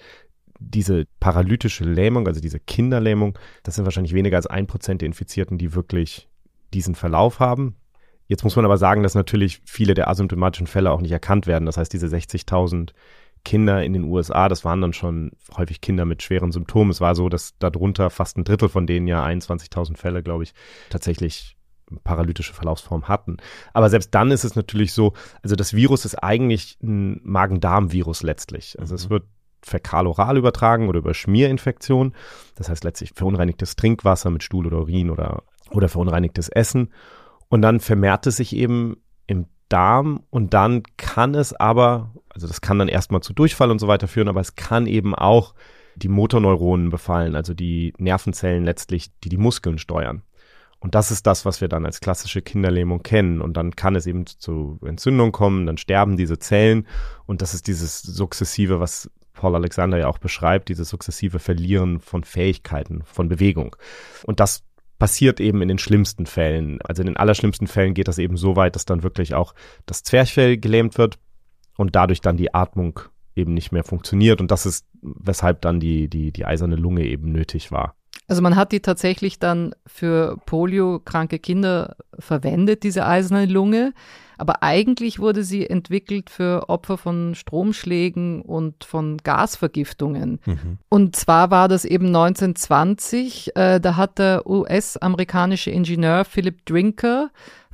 diese 0.59 1.07
paralytische 1.19 1.85
Lähmung, 1.85 2.29
also 2.29 2.43
diese 2.43 2.61
Kinderlähmung, 2.61 3.39
das 3.63 3.77
sind 3.77 3.87
wahrscheinlich 3.87 4.13
weniger 4.13 4.37
als 4.37 4.49
ein 4.49 4.67
Prozent 4.67 5.01
der 5.01 5.07
Infizierten, 5.07 5.57
die 5.57 5.75
wirklich 5.75 6.29
diesen 6.75 6.95
Verlauf 6.95 7.41
haben. 7.41 7.77
Jetzt 8.27 8.45
muss 8.45 8.55
man 8.55 8.67
aber 8.67 8.77
sagen, 8.77 9.03
dass 9.03 9.15
natürlich 9.15 9.63
viele 9.65 9.95
der 9.95 10.09
asymptomatischen 10.09 10.67
Fälle 10.67 10.91
auch 10.91 11.01
nicht 11.01 11.11
erkannt 11.11 11.47
werden. 11.47 11.65
Das 11.65 11.79
heißt, 11.79 11.91
diese 11.91 12.07
60.000 12.07 12.91
Kinder 13.45 13.83
in 13.83 13.93
den 13.93 14.05
USA, 14.05 14.49
das 14.49 14.65
waren 14.65 14.81
dann 14.81 14.93
schon 14.93 15.33
häufig 15.57 15.81
Kinder 15.81 16.05
mit 16.05 16.23
schweren 16.23 16.53
Symptomen. 16.53 16.91
Es 16.91 17.01
war 17.01 17.15
so, 17.15 17.29
dass 17.29 17.57
darunter 17.59 18.11
fast 18.11 18.37
ein 18.37 18.45
Drittel 18.45 18.69
von 18.69 18.87
denen 18.87 19.07
ja 19.07 19.25
21.000 19.25 19.97
Fälle, 19.97 20.23
glaube 20.23 20.45
ich, 20.45 20.53
tatsächlich 20.91 21.57
paralytische 22.05 22.53
Verlaufsform 22.53 23.09
hatten. 23.09 23.39
Aber 23.73 23.91
selbst 23.91 24.15
dann 24.15 24.31
ist 24.31 24.45
es 24.45 24.55
natürlich 24.55 24.93
so, 24.93 25.15
also 25.43 25.57
das 25.57 25.75
Virus 25.75 26.05
ist 26.05 26.17
eigentlich 26.17 26.79
ein 26.83 27.21
Magen-Darm-Virus 27.25 28.23
letztlich. 28.23 28.79
Also 28.79 28.93
mhm. 28.93 28.97
es 28.97 29.11
wird 29.11 29.25
fäkal-oral 29.63 30.39
übertragen 30.39 30.89
oder 30.89 30.99
über 30.99 31.15
Schmierinfektion. 31.15 32.15
Das 32.55 32.69
heißt 32.69 32.85
letztlich 32.85 33.13
verunreinigtes 33.15 33.77
Trinkwasser 33.77 34.31
mit 34.31 34.43
Stuhl 34.43 34.67
oder 34.67 34.79
Urin 34.79 35.11
oder, 35.11 35.43
oder 35.71 35.89
verunreinigtes 35.89 36.49
Essen. 36.49 36.93
Und 37.49 37.63
dann 37.63 37.81
vermehrt 37.81 38.27
es 38.27 38.37
sich 38.37 38.55
eben 38.55 38.97
im 39.27 39.47
Darm 39.71 40.25
und 40.31 40.53
dann 40.53 40.83
kann 40.97 41.35
es 41.35 41.55
aber, 41.55 42.11
also 42.29 42.47
das 42.47 42.61
kann 42.61 42.79
dann 42.79 42.89
erstmal 42.89 43.23
zu 43.23 43.33
Durchfall 43.33 43.71
und 43.71 43.79
so 43.79 43.89
weiter 43.89 44.09
führen, 44.09 44.29
aber 44.29 44.41
es 44.41 44.57
kann 44.57 44.87
eben 44.87 45.15
auch 45.15 45.55
die 45.97 46.09
Motorneuronen 46.09 46.91
befallen, 46.91 47.35
also 47.37 47.55
die 47.55 47.95
Nervenzellen 47.99 48.65
letztlich, 48.65 49.11
die 49.25 49.29
die 49.29 49.37
Muskeln 49.37 49.79
steuern. 49.79 50.23
Und 50.81 50.95
das 50.95 51.11
ist 51.11 51.27
das, 51.27 51.45
was 51.45 51.61
wir 51.61 51.69
dann 51.69 51.85
als 51.85 52.01
klassische 52.01 52.41
Kinderlähmung 52.41 53.03
kennen. 53.03 53.43
Und 53.43 53.59
dann 53.59 53.77
kann 53.77 53.97
es 53.97 54.07
eben 54.07 54.25
zu 54.27 54.81
Entzündung 54.83 55.31
kommen, 55.31 55.67
dann 55.67 55.77
sterben 55.77 56.17
diese 56.17 56.39
Zellen. 56.39 56.87
Und 57.27 57.43
das 57.43 57.53
ist 57.53 57.67
dieses 57.67 58.01
sukzessive, 58.01 58.81
was 58.81 59.11
Paul 59.35 59.55
Alexander 59.55 59.99
ja 59.99 60.09
auch 60.09 60.19
beschreibt, 60.19 60.71
dieses 60.71 60.89
sukzessive 60.89 61.39
Verlieren 61.39 62.01
von 62.01 62.25
Fähigkeiten, 62.25 63.03
von 63.05 63.29
Bewegung. 63.29 63.77
Und 64.25 64.41
das 64.41 64.63
passiert 65.01 65.41
eben 65.41 65.63
in 65.63 65.69
den 65.69 65.79
schlimmsten 65.79 66.27
Fällen. 66.27 66.81
Also 66.83 67.03
in 67.03 67.07
den 67.07 67.17
allerschlimmsten 67.17 67.67
Fällen 67.67 67.95
geht 67.95 68.07
das 68.07 68.19
eben 68.19 68.37
so 68.37 68.55
weit, 68.55 68.77
dass 68.77 68.85
dann 68.85 69.03
wirklich 69.03 69.35
auch 69.35 69.55
das 69.87 70.05
Zwerchfell 70.05 70.59
gelähmt 70.59 70.97
wird 70.99 71.19
und 71.77 71.97
dadurch 71.97 72.21
dann 72.21 72.37
die 72.37 72.55
Atmung 72.55 73.01
eben 73.35 73.55
nicht 73.55 73.73
mehr 73.73 73.83
funktioniert. 73.83 74.41
Und 74.41 74.53
das 74.53 74.67
ist, 74.67 74.87
weshalb 75.03 75.63
dann 75.63 75.81
die, 75.81 76.09
die, 76.09 76.33
die 76.33 76.45
eiserne 76.45 76.77
Lunge 76.77 77.07
eben 77.07 77.33
nötig 77.33 77.73
war. 77.73 77.97
Also 78.29 78.43
man 78.43 78.55
hat 78.55 78.71
die 78.71 78.81
tatsächlich 78.81 79.41
dann 79.41 79.75
für 79.87 80.37
poliokranke 80.47 81.41
Kinder 81.41 81.97
verwendet, 82.19 82.85
diese 82.85 83.07
eiserne 83.07 83.47
Lunge. 83.47 83.93
Aber 84.41 84.63
eigentlich 84.63 85.19
wurde 85.19 85.45
sie 85.45 85.69
entwickelt 85.69 86.31
für 86.31 86.71
Opfer 86.71 86.97
von 86.97 87.35
Stromschlägen 87.35 88.41
und 88.41 88.85
von 88.85 89.19
Gasvergiftungen. 89.19 90.41
Mhm. 90.47 90.79
Und 90.89 91.15
zwar 91.15 91.51
war 91.51 91.69
das 91.69 91.85
eben 91.85 92.07
1920. 92.07 93.55
Äh, 93.55 93.81
da 93.81 93.97
hat 93.97 94.19
der 94.19 94.47
US-amerikanische 94.47 95.71
Ingenieur 95.71 96.25
Philip 96.25 96.65
Drinker 96.65 97.31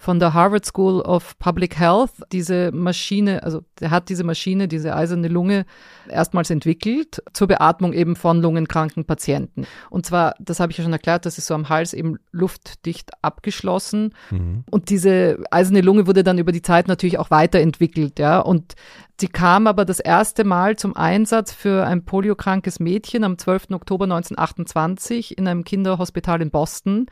von 0.07 0.21
der 0.21 0.35
Harvard 0.35 0.65
School 0.65 1.01
of 1.01 1.37
Public 1.41 1.81
Health 1.81 2.13
diese 2.31 2.71
Maschine, 2.71 3.43
also 3.43 3.63
der 3.81 3.91
hat 3.91 4.09
diese 4.09 4.23
Maschine, 4.23 4.69
diese 4.69 4.95
eiserne 4.95 5.27
Lunge 5.27 5.67
erstmals 6.09 6.49
entwickelt 6.51 7.21
zur 7.33 7.49
Beatmung 7.49 7.93
eben 7.93 8.15
von 8.15 8.41
lungenkranken 8.41 9.05
Patienten. 9.05 9.67
Und 9.91 10.07
zwar, 10.07 10.37
das 10.39 10.61
habe 10.61 10.71
ich 10.71 10.79
ja 10.79 10.85
schon 10.85 10.93
erklärt, 10.93 11.27
das 11.27 11.39
ist 11.39 11.49
so 11.49 11.55
am 11.55 11.69
Hals 11.69 11.93
eben 11.93 12.21
luftdicht 12.31 13.11
abgeschlossen. 13.21 14.15
Mhm. 14.31 14.63
Und 14.71 14.91
diese 14.91 15.43
eiserne 15.51 15.81
Lunge 15.81 16.07
wurde 16.07 16.23
dann 16.23 16.39
über 16.39 16.53
die 16.53 16.63
Zeit 16.63 16.87
natürlich 16.87 17.19
auch 17.19 17.33
weiterentwickelt, 17.33 18.21
ja. 18.21 18.39
Und 18.39 18.77
Sie 19.19 19.29
kam 19.29 19.67
aber 19.67 19.87
das 19.87 19.99
erste 19.99 20.45
Mal 20.45 20.77
zum 20.77 20.95
Einsatz 20.95 21.51
für 21.51 21.87
ein 21.87 22.05
poliokrankes 22.05 22.81
Mädchen 22.81 23.25
am 23.25 23.39
12. 23.39 23.71
Oktober 23.71 24.05
1928 24.05 25.39
in 25.39 25.49
einem 25.49 25.65
Kinderhospital 25.65 26.43
in 26.43 26.51
Boston. 26.51 27.07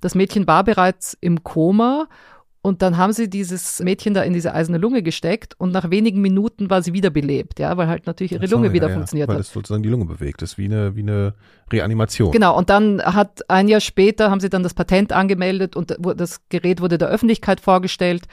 Das 0.00 0.14
Mädchen 0.14 0.46
war 0.46 0.64
bereits 0.64 1.18
im 1.20 1.44
Koma 1.44 2.08
und 2.62 2.82
dann 2.82 2.98
haben 2.98 3.14
sie 3.14 3.30
dieses 3.30 3.80
Mädchen 3.80 4.12
da 4.12 4.22
in 4.22 4.34
diese 4.34 4.52
eiserne 4.52 4.76
Lunge 4.76 5.02
gesteckt 5.02 5.54
und 5.58 5.72
nach 5.72 5.90
wenigen 5.90 6.20
Minuten 6.20 6.68
war 6.68 6.82
sie 6.82 6.92
wiederbelebt, 6.92 7.58
ja, 7.58 7.74
weil 7.78 7.88
halt 7.88 8.06
natürlich 8.06 8.32
ihre 8.32 8.46
Lunge 8.46 8.74
wieder 8.74 8.88
ja, 8.88 8.94
funktioniert 8.94 9.28
weil 9.28 9.36
hat. 9.36 9.38
Weil 9.38 9.42
es 9.42 9.52
sozusagen 9.52 9.82
die 9.82 9.88
Lunge 9.88 10.04
bewegt, 10.04 10.42
das 10.42 10.52
ist 10.52 10.58
wie 10.58 10.66
eine, 10.66 10.94
wie 10.94 11.00
eine 11.00 11.34
Reanimation. 11.72 12.32
Genau, 12.32 12.58
und 12.58 12.68
dann 12.68 13.00
hat 13.02 13.48
ein 13.48 13.68
Jahr 13.68 13.80
später 13.80 14.30
haben 14.30 14.40
sie 14.40 14.50
dann 14.50 14.62
das 14.62 14.74
Patent 14.74 15.12
angemeldet 15.12 15.74
und 15.74 15.96
das 16.16 16.40
Gerät 16.50 16.82
wurde 16.82 16.98
der 16.98 17.08
Öffentlichkeit 17.08 17.60
vorgestellt. 17.60 18.24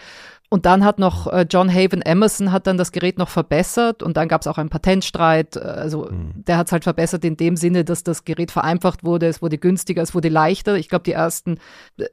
Und 0.50 0.66
dann 0.66 0.86
hat 0.86 0.98
noch 0.98 1.28
äh, 1.28 1.46
John 1.50 1.70
Haven 1.70 2.02
Emerson 2.02 2.54
hat 2.54 2.68
dann 2.68 2.78
das 2.78 2.94
Gerät 2.94 3.18
noch 3.18 3.28
verbessert 3.28 4.02
und 4.02 4.16
dann 4.16 4.30
gab 4.30 4.40
es 4.42 4.48
auch 4.48 4.58
einen 4.58 4.70
Patentstreit. 4.70 5.58
Äh, 5.58 5.60
also 5.60 6.08
mhm. 6.10 6.32
der 6.36 6.58
hat 6.58 6.68
es 6.68 6.72
halt 6.72 6.86
verbessert 6.86 7.26
in 7.26 7.36
dem 7.36 7.58
Sinne, 7.58 7.84
dass 7.84 8.04
das 8.04 8.24
Gerät 8.24 8.52
vereinfacht 8.52 9.04
wurde, 9.04 9.28
es 9.28 9.42
wurde 9.42 9.58
günstiger, 9.58 10.02
es 10.02 10.16
wurde 10.16 10.30
leichter. 10.30 10.76
Ich 10.78 10.88
glaube, 10.88 11.04
die 11.04 11.12
ersten, 11.12 11.60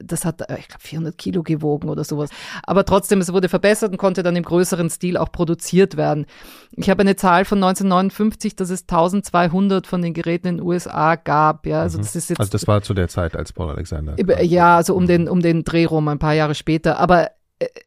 das 0.00 0.24
hat, 0.24 0.40
äh, 0.50 0.58
ich 0.58 0.66
glaube, 0.66 0.82
400 0.82 1.16
Kilo 1.16 1.44
gewogen 1.44 1.88
oder 1.88 2.02
sowas. 2.02 2.30
Aber 2.64 2.84
trotzdem, 2.84 3.20
es 3.20 3.32
wurde 3.32 3.48
verbessert 3.48 3.92
und 3.92 3.98
konnte 3.98 4.24
dann 4.24 4.34
im 4.34 4.42
größeren 4.42 4.90
Stil 4.90 5.16
auch 5.16 5.30
produziert 5.30 5.96
werden. 5.96 6.26
Ich 6.72 6.90
habe 6.90 7.02
eine 7.02 7.14
Zahl 7.14 7.44
von 7.44 7.58
1959, 7.58 8.56
dass 8.56 8.68
es 8.68 8.82
1200 8.82 9.86
von 9.86 10.02
den 10.02 10.12
Geräten 10.12 10.48
in 10.48 10.56
den 10.56 10.66
USA 10.66 11.14
gab. 11.14 11.66
Ja, 11.66 11.82
also 11.82 11.98
mhm. 11.98 12.02
das 12.02 12.16
ist 12.16 12.30
jetzt. 12.30 12.40
Also 12.40 12.50
das 12.50 12.66
war 12.66 12.82
zu 12.82 12.94
der 12.94 13.06
Zeit, 13.06 13.36
als 13.36 13.52
Paul 13.52 13.70
Alexander. 13.70 14.16
Ja, 14.42 14.74
also 14.74 14.96
um 14.96 15.06
den 15.06 15.28
um 15.28 15.40
den 15.40 15.62
Dreh 15.62 15.84
rum, 15.84 16.08
ein 16.08 16.18
paar 16.18 16.34
Jahre 16.34 16.56
später. 16.56 16.98
Aber 16.98 17.28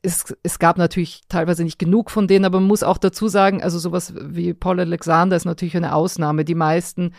es, 0.02 0.36
es 0.44 0.60
gab 0.60 0.78
natürlich 0.78 1.22
teilweise 1.28 1.64
nicht 1.64 1.80
genug 1.80 2.10
von 2.10 2.28
denen, 2.28 2.46
aber 2.46 2.60
man 2.60 2.68
muss 2.68 2.84
auch 2.84 2.98
dazu 2.98 3.28
sagen, 3.28 3.62
also 3.62 3.80
sowas 3.80 4.14
wie 4.16 4.54
Paul 4.54 4.80
Alexander 4.80 5.36
ist 5.36 5.46
natürlich 5.46 5.76
eine 5.76 5.94
Ausnahme. 5.94 6.46
Die 6.46 6.56
meisten 6.56 7.14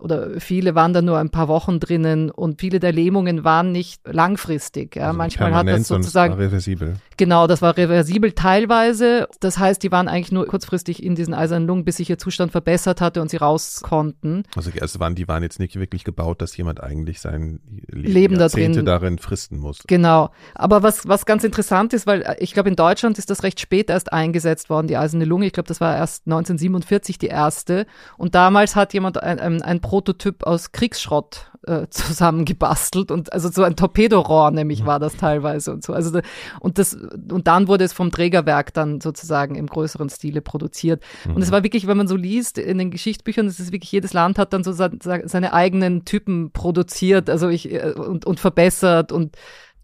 oder 0.00 0.40
viele 0.40 0.74
waren 0.74 0.92
da 0.92 1.02
nur 1.02 1.18
ein 1.18 1.30
paar 1.30 1.48
Wochen 1.48 1.80
drinnen 1.80 2.30
und 2.30 2.60
viele 2.60 2.80
der 2.80 2.92
Lähmungen 2.92 3.44
waren 3.44 3.72
nicht 3.72 4.00
langfristig. 4.06 4.96
Ja. 4.96 5.08
Also 5.08 5.18
Manchmal 5.18 5.54
hat 5.54 5.68
das 5.68 5.88
sozusagen. 5.88 6.32
Das 6.32 6.38
war 6.38 6.46
reversibel. 6.46 6.94
Genau, 7.16 7.46
das 7.46 7.60
war 7.60 7.76
reversibel 7.76 8.32
teilweise. 8.32 9.28
Das 9.40 9.58
heißt, 9.58 9.82
die 9.82 9.92
waren 9.92 10.08
eigentlich 10.08 10.32
nur 10.32 10.46
kurzfristig 10.46 11.02
in 11.02 11.14
diesen 11.14 11.34
eisernen 11.34 11.68
Lungen, 11.68 11.84
bis 11.84 11.98
sich 11.98 12.08
ihr 12.08 12.18
Zustand 12.18 12.50
verbessert 12.50 13.00
hatte 13.00 13.20
und 13.20 13.30
sie 13.30 13.36
raus 13.36 13.80
konnten. 13.82 14.44
Also, 14.56 14.70
also 14.80 15.00
waren, 15.00 15.14
die 15.14 15.28
waren 15.28 15.42
jetzt 15.42 15.60
nicht 15.60 15.78
wirklich 15.78 16.04
gebaut, 16.04 16.40
dass 16.40 16.56
jemand 16.56 16.82
eigentlich 16.82 17.20
sein 17.20 17.60
Leben, 17.88 18.12
Leben 18.12 18.38
da 18.38 18.48
drin, 18.48 18.84
darin 18.86 19.18
fristen 19.18 19.58
muss. 19.58 19.80
Genau. 19.86 20.30
Aber 20.54 20.82
was, 20.82 21.06
was 21.08 21.26
ganz 21.26 21.44
interessant 21.44 21.92
ist, 21.92 22.06
weil 22.06 22.36
ich 22.38 22.54
glaube, 22.54 22.70
in 22.70 22.76
Deutschland 22.76 23.18
ist 23.18 23.28
das 23.28 23.42
recht 23.42 23.60
spät 23.60 23.90
erst 23.90 24.12
eingesetzt 24.12 24.70
worden, 24.70 24.86
die 24.86 24.96
eiserne 24.96 25.26
Lunge. 25.26 25.46
Ich 25.46 25.52
glaube, 25.52 25.68
das 25.68 25.80
war 25.80 25.96
erst 25.96 26.26
1947 26.26 27.18
die 27.18 27.26
erste. 27.26 27.86
Und 28.16 28.34
damals 28.34 28.76
hat 28.76 28.94
jemand 28.94 29.22
ein, 29.22 29.38
ein, 29.38 29.60
ein 29.60 29.80
Prototyp 29.90 30.46
aus 30.46 30.70
Kriegsschrott 30.70 31.50
äh, 31.66 31.86
zusammengebastelt 31.90 33.10
und 33.10 33.32
also 33.32 33.50
so 33.50 33.64
ein 33.64 33.74
Torpedorohr 33.74 34.52
nämlich 34.52 34.86
war 34.86 35.00
das 35.00 35.16
teilweise 35.16 35.72
und 35.72 35.82
so. 35.82 35.92
Also 35.92 36.20
und 36.60 36.78
das 36.78 36.94
und 36.94 37.48
dann 37.48 37.66
wurde 37.66 37.82
es 37.82 37.92
vom 37.92 38.12
Trägerwerk 38.12 38.72
dann 38.72 39.00
sozusagen 39.00 39.56
im 39.56 39.66
größeren 39.66 40.08
Stile 40.08 40.42
produziert. 40.42 41.02
Mhm. 41.24 41.34
Und 41.34 41.42
es 41.42 41.50
war 41.50 41.64
wirklich, 41.64 41.88
wenn 41.88 41.96
man 41.96 42.06
so 42.06 42.14
liest 42.14 42.56
in 42.56 42.78
den 42.78 42.92
Geschichtsbüchern, 42.92 43.48
es 43.48 43.58
ist 43.58 43.72
wirklich 43.72 43.90
jedes 43.90 44.12
Land 44.12 44.38
hat 44.38 44.52
dann 44.52 44.62
so 44.62 44.70
seine 44.70 45.52
eigenen 45.52 46.04
Typen 46.04 46.52
produziert, 46.52 47.28
also 47.28 47.48
ich 47.48 47.72
äh, 47.72 47.90
und, 47.90 48.24
und 48.24 48.38
verbessert 48.38 49.10
und 49.10 49.36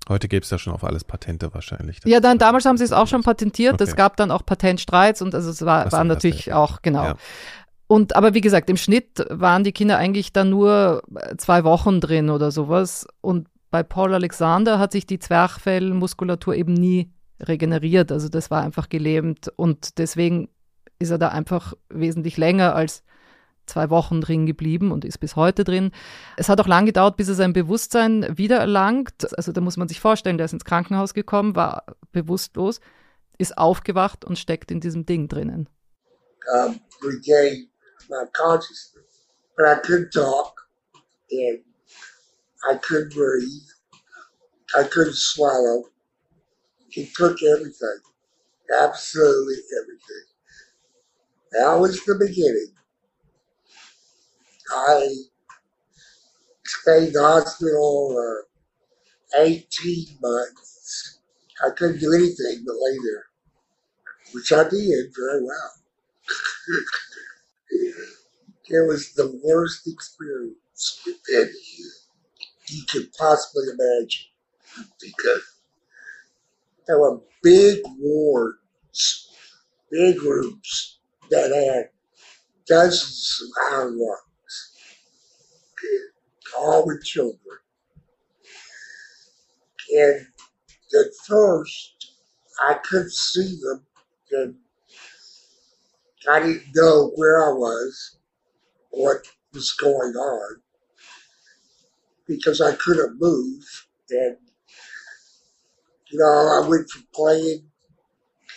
Heute 0.08 0.28
gäbe 0.28 0.44
es 0.44 0.50
ja 0.50 0.58
schon 0.58 0.72
auf 0.72 0.84
alles 0.84 1.02
Patente 1.02 1.52
wahrscheinlich. 1.52 1.98
Ja, 2.04 2.20
dann 2.20 2.38
damals 2.38 2.64
haben 2.64 2.76
sie 2.76 2.84
es 2.84 2.92
auch 2.92 3.08
schon 3.08 3.24
patentiert. 3.24 3.74
Okay. 3.74 3.82
Es 3.82 3.96
gab 3.96 4.16
dann 4.16 4.30
auch 4.30 4.46
Patentstreits 4.46 5.20
und 5.20 5.34
also 5.34 5.50
es 5.50 5.66
war, 5.66 5.90
waren 5.90 6.06
natürlich 6.06 6.52
auch, 6.52 6.80
genau. 6.80 7.02
Ja. 7.02 7.16
Und 7.88 8.16
aber 8.16 8.34
wie 8.34 8.40
gesagt, 8.40 8.68
im 8.68 8.76
Schnitt 8.76 9.24
waren 9.30 9.64
die 9.64 9.72
Kinder 9.72 9.98
eigentlich 9.98 10.32
dann 10.32 10.50
nur 10.50 11.02
äh, 11.14 11.36
zwei 11.36 11.64
Wochen 11.64 12.00
drin 12.00 12.30
oder 12.30 12.50
sowas. 12.50 13.06
Und 13.20 13.48
bei 13.70 13.82
Paul 13.82 14.14
Alexander 14.14 14.78
hat 14.78 14.92
sich 14.92 15.06
die 15.06 15.18
Zwerchfellmuskulatur 15.18 16.54
eben 16.54 16.74
nie 16.74 17.12
regeneriert. 17.40 18.10
Also 18.10 18.28
das 18.28 18.50
war 18.50 18.62
einfach 18.62 18.88
gelähmt. 18.88 19.48
Und 19.56 19.98
deswegen 19.98 20.48
ist 20.98 21.10
er 21.10 21.18
da 21.18 21.28
einfach 21.28 21.74
wesentlich 21.88 22.36
länger 22.36 22.74
als 22.74 23.04
zwei 23.66 23.90
Wochen 23.90 24.20
drin 24.20 24.46
geblieben 24.46 24.92
und 24.92 25.04
ist 25.04 25.18
bis 25.18 25.36
heute 25.36 25.64
drin. 25.64 25.90
Es 26.36 26.48
hat 26.48 26.60
auch 26.60 26.68
lang 26.68 26.86
gedauert, 26.86 27.16
bis 27.16 27.28
er 27.28 27.34
sein 27.34 27.52
Bewusstsein 27.52 28.26
wiedererlangt. 28.36 29.36
Also 29.36 29.52
da 29.52 29.60
muss 29.60 29.76
man 29.76 29.88
sich 29.88 30.00
vorstellen, 30.00 30.38
der 30.38 30.46
ist 30.46 30.52
ins 30.52 30.64
Krankenhaus 30.64 31.14
gekommen, 31.14 31.56
war 31.56 31.84
bewusstlos, 32.12 32.80
ist 33.38 33.58
aufgewacht 33.58 34.24
und 34.24 34.38
steckt 34.38 34.70
in 34.70 34.80
diesem 34.80 35.04
Ding 35.04 35.28
drinnen. 35.28 35.68
Um, 36.54 36.80
regained 37.02 37.68
my 38.10 38.24
consciousness. 38.34 39.04
But 39.56 39.66
I 39.66 39.78
couldn't 39.80 40.10
talk 40.10 40.54
and 41.30 41.60
I 42.68 42.76
couldn't 42.76 43.14
breathe. 43.14 43.68
I 44.76 44.84
couldn't 44.84 45.16
swallow. 45.16 45.84
He 46.88 47.06
took 47.06 47.42
everything. 47.42 47.98
Absolutely 48.80 49.56
everything. 49.80 50.26
That 51.52 51.74
was 51.74 52.04
the 52.04 52.14
beginning. 52.16 52.74
I 54.70 55.08
stayed 56.64 57.08
in 57.08 57.12
the 57.12 57.22
hospital 57.22 58.42
uh, 59.36 59.40
18 59.40 60.18
months. 60.20 61.18
I 61.64 61.70
couldn't 61.70 62.00
do 62.00 62.12
anything 62.14 62.64
but 62.66 62.74
lay 62.74 62.98
there, 63.04 63.24
which 64.32 64.52
I 64.52 64.68
did 64.68 65.12
very 65.16 65.42
well. 65.42 65.72
It 68.68 68.86
was 68.88 69.12
the 69.12 69.40
worst 69.44 69.86
experience 69.86 71.00
that 71.04 71.52
you 72.68 72.82
could 72.90 73.12
possibly 73.12 73.64
imagine 73.72 74.26
because 75.00 75.42
there 76.86 77.00
were 77.00 77.20
big 77.42 77.80
wards, 77.98 79.32
big 79.90 80.18
groups 80.18 80.98
that 81.30 81.52
had 81.52 81.90
dozens 82.66 83.42
of 83.42 83.74
iron 83.74 84.00
all 86.58 86.86
with 86.86 87.04
children. 87.04 87.38
And 89.94 90.20
at 90.20 91.14
first, 91.26 92.12
I 92.60 92.74
couldn't 92.74 93.12
see 93.12 93.58
them, 93.62 93.86
and 94.32 94.56
I 96.28 96.40
didn't 96.40 96.64
know 96.74 97.12
where 97.14 97.44
I 97.48 97.52
was, 97.52 98.18
what 98.90 99.26
was 99.52 99.72
going 99.72 100.14
on, 100.14 100.56
because 102.26 102.60
I 102.60 102.74
couldn't 102.76 103.20
move. 103.20 103.62
And, 104.10 104.36
you 106.10 106.18
know, 106.18 106.62
I 106.62 106.68
went 106.68 106.88
from 106.90 107.06
playing 107.14 107.70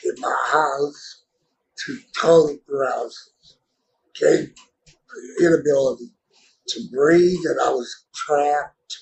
in 0.06 0.16
my 0.20 0.36
house 0.52 1.24
to 1.86 2.00
total 2.20 2.58
paralysis, 2.68 3.58
okay? 4.10 4.52
Inability 5.40 6.12
to 6.68 6.82
breathe, 6.92 7.40
and 7.46 7.60
I 7.64 7.70
was 7.70 8.06
trapped 8.14 8.98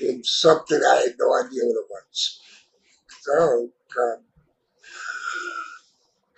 in 0.00 0.24
something 0.24 0.80
I 0.82 0.96
had 0.96 1.14
no 1.18 1.34
idea 1.44 1.62
what 1.64 1.76
it 1.76 1.86
was. 1.90 2.40
So, 3.20 3.68
um, 4.00 4.18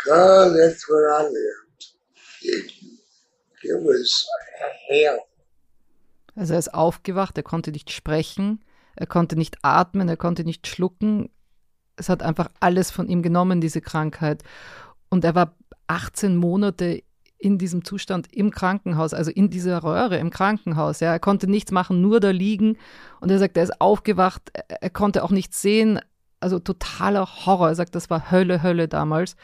God, 0.05 0.55
that's 0.57 0.89
where 0.89 1.11
I 1.11 1.25
lived. 1.25 1.95
It, 2.43 2.73
it 3.63 3.83
was 3.83 4.27
hell. 4.89 5.19
Also 6.37 6.55
er 6.55 6.59
ist 6.59 6.75
aufgewacht, 6.75 7.37
er 7.37 7.45
konnte 7.45 7.71
nicht 7.71 7.91
sprechen, 7.91 8.65
er 8.97 9.07
konnte 9.07 9.37
nicht 9.37 9.59
atmen, 9.63 10.09
er 10.09 10.17
konnte 10.17 10.45
nicht 10.45 10.67
schlucken. 10.67 11.31
Es 11.97 12.09
hat 12.09 12.23
einfach 12.23 12.49
alles 12.61 12.91
von 12.91 13.09
ihm 13.09 13.23
genommen, 13.23 13.61
diese 13.61 13.81
Krankheit. 13.81 14.43
Und 15.11 15.25
er 15.25 15.35
war 15.35 15.55
18 15.87 16.37
Monate 16.37 17.03
in 17.39 17.59
diesem 17.59 17.85
Zustand 17.85 18.33
im 18.33 18.51
Krankenhaus, 18.51 19.13
also 19.13 19.31
in 19.31 19.51
dieser 19.51 19.85
Röhre 19.85 20.17
im 20.17 20.31
Krankenhaus. 20.31 21.01
Ja. 21.01 21.13
Er 21.13 21.21
konnte 21.21 21.47
nichts 21.47 21.73
machen, 21.73 22.01
nur 22.01 22.19
da 22.19 22.31
liegen. 22.31 22.79
Und 23.21 23.31
er 23.31 23.39
sagt, 23.39 23.57
er 23.57 23.65
ist 23.65 23.81
aufgewacht, 23.81 24.51
er, 24.69 24.91
konnte 24.91 25.23
auch 25.23 25.31
nichts 25.31 25.61
sehen. 25.61 26.01
Also 26.41 26.59
totaler 26.59 27.27
Horror. 27.47 27.69
Er 27.69 27.75
sagt, 27.75 27.95
das 27.95 28.11
war 28.11 28.31
Hölle, 28.31 28.63
Hölle 28.63 28.89
damals. 28.89 29.37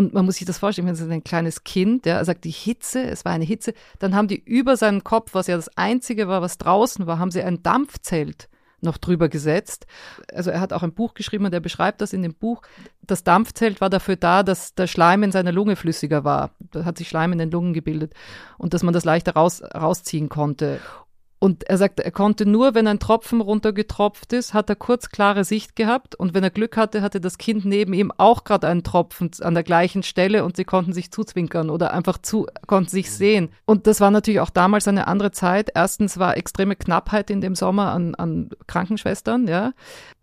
Und 0.00 0.14
man 0.14 0.24
muss 0.24 0.36
sich 0.36 0.46
das 0.46 0.56
vorstellen, 0.56 0.86
wenn 0.86 0.94
es 0.94 1.02
ein 1.02 1.24
kleines 1.24 1.62
Kind, 1.62 2.06
ja, 2.06 2.16
er 2.16 2.24
sagt, 2.24 2.44
die 2.44 2.50
Hitze, 2.50 3.02
es 3.02 3.26
war 3.26 3.32
eine 3.32 3.44
Hitze, 3.44 3.74
dann 3.98 4.14
haben 4.14 4.28
die 4.28 4.42
über 4.42 4.78
seinen 4.78 5.04
Kopf, 5.04 5.34
was 5.34 5.46
ja 5.46 5.56
das 5.56 5.76
Einzige 5.76 6.26
war, 6.26 6.40
was 6.40 6.56
draußen 6.56 7.06
war, 7.06 7.18
haben 7.18 7.30
sie 7.30 7.42
ein 7.42 7.62
Dampfzelt 7.62 8.48
noch 8.80 8.96
drüber 8.96 9.28
gesetzt. 9.28 9.86
Also 10.32 10.50
er 10.50 10.60
hat 10.60 10.72
auch 10.72 10.82
ein 10.82 10.94
Buch 10.94 11.12
geschrieben 11.12 11.44
und 11.44 11.52
er 11.52 11.60
beschreibt 11.60 12.00
das 12.00 12.14
in 12.14 12.22
dem 12.22 12.32
Buch. 12.32 12.62
Das 13.02 13.24
Dampfzelt 13.24 13.82
war 13.82 13.90
dafür 13.90 14.16
da, 14.16 14.42
dass 14.42 14.74
der 14.74 14.86
Schleim 14.86 15.22
in 15.22 15.32
seiner 15.32 15.52
Lunge 15.52 15.76
flüssiger 15.76 16.24
war. 16.24 16.52
Da 16.70 16.86
hat 16.86 16.96
sich 16.96 17.10
Schleim 17.10 17.32
in 17.32 17.38
den 17.38 17.50
Lungen 17.50 17.74
gebildet 17.74 18.14
und 18.56 18.72
dass 18.72 18.82
man 18.82 18.94
das 18.94 19.04
leichter 19.04 19.34
raus, 19.34 19.62
rausziehen 19.62 20.30
konnte. 20.30 20.80
Und 21.42 21.64
er 21.64 21.78
sagt, 21.78 22.00
er 22.00 22.10
konnte 22.10 22.44
nur, 22.44 22.74
wenn 22.74 22.86
ein 22.86 22.98
Tropfen 22.98 23.40
runtergetropft 23.40 24.34
ist, 24.34 24.52
hat 24.52 24.68
er 24.68 24.76
kurz 24.76 25.08
klare 25.08 25.42
Sicht 25.44 25.74
gehabt. 25.74 26.14
Und 26.14 26.34
wenn 26.34 26.44
er 26.44 26.50
Glück 26.50 26.76
hatte, 26.76 27.00
hatte 27.00 27.18
das 27.18 27.38
Kind 27.38 27.64
neben 27.64 27.94
ihm 27.94 28.12
auch 28.18 28.44
gerade 28.44 28.68
einen 28.68 28.84
Tropfen 28.84 29.30
an 29.40 29.54
der 29.54 29.62
gleichen 29.62 30.02
Stelle 30.02 30.44
und 30.44 30.56
sie 30.56 30.64
konnten 30.64 30.92
sich 30.92 31.10
zuzwinkern 31.10 31.70
oder 31.70 31.94
einfach 31.94 32.18
zu, 32.18 32.46
konnten 32.66 32.90
sich 32.90 33.10
sehen. 33.10 33.48
Und 33.64 33.86
das 33.86 34.02
war 34.02 34.10
natürlich 34.10 34.40
auch 34.40 34.50
damals 34.50 34.86
eine 34.86 35.06
andere 35.06 35.30
Zeit. 35.30 35.70
Erstens 35.74 36.18
war 36.18 36.36
extreme 36.36 36.76
Knappheit 36.76 37.30
in 37.30 37.40
dem 37.40 37.54
Sommer 37.54 37.92
an, 37.92 38.14
an 38.16 38.50
Krankenschwestern, 38.66 39.48
ja. 39.48 39.72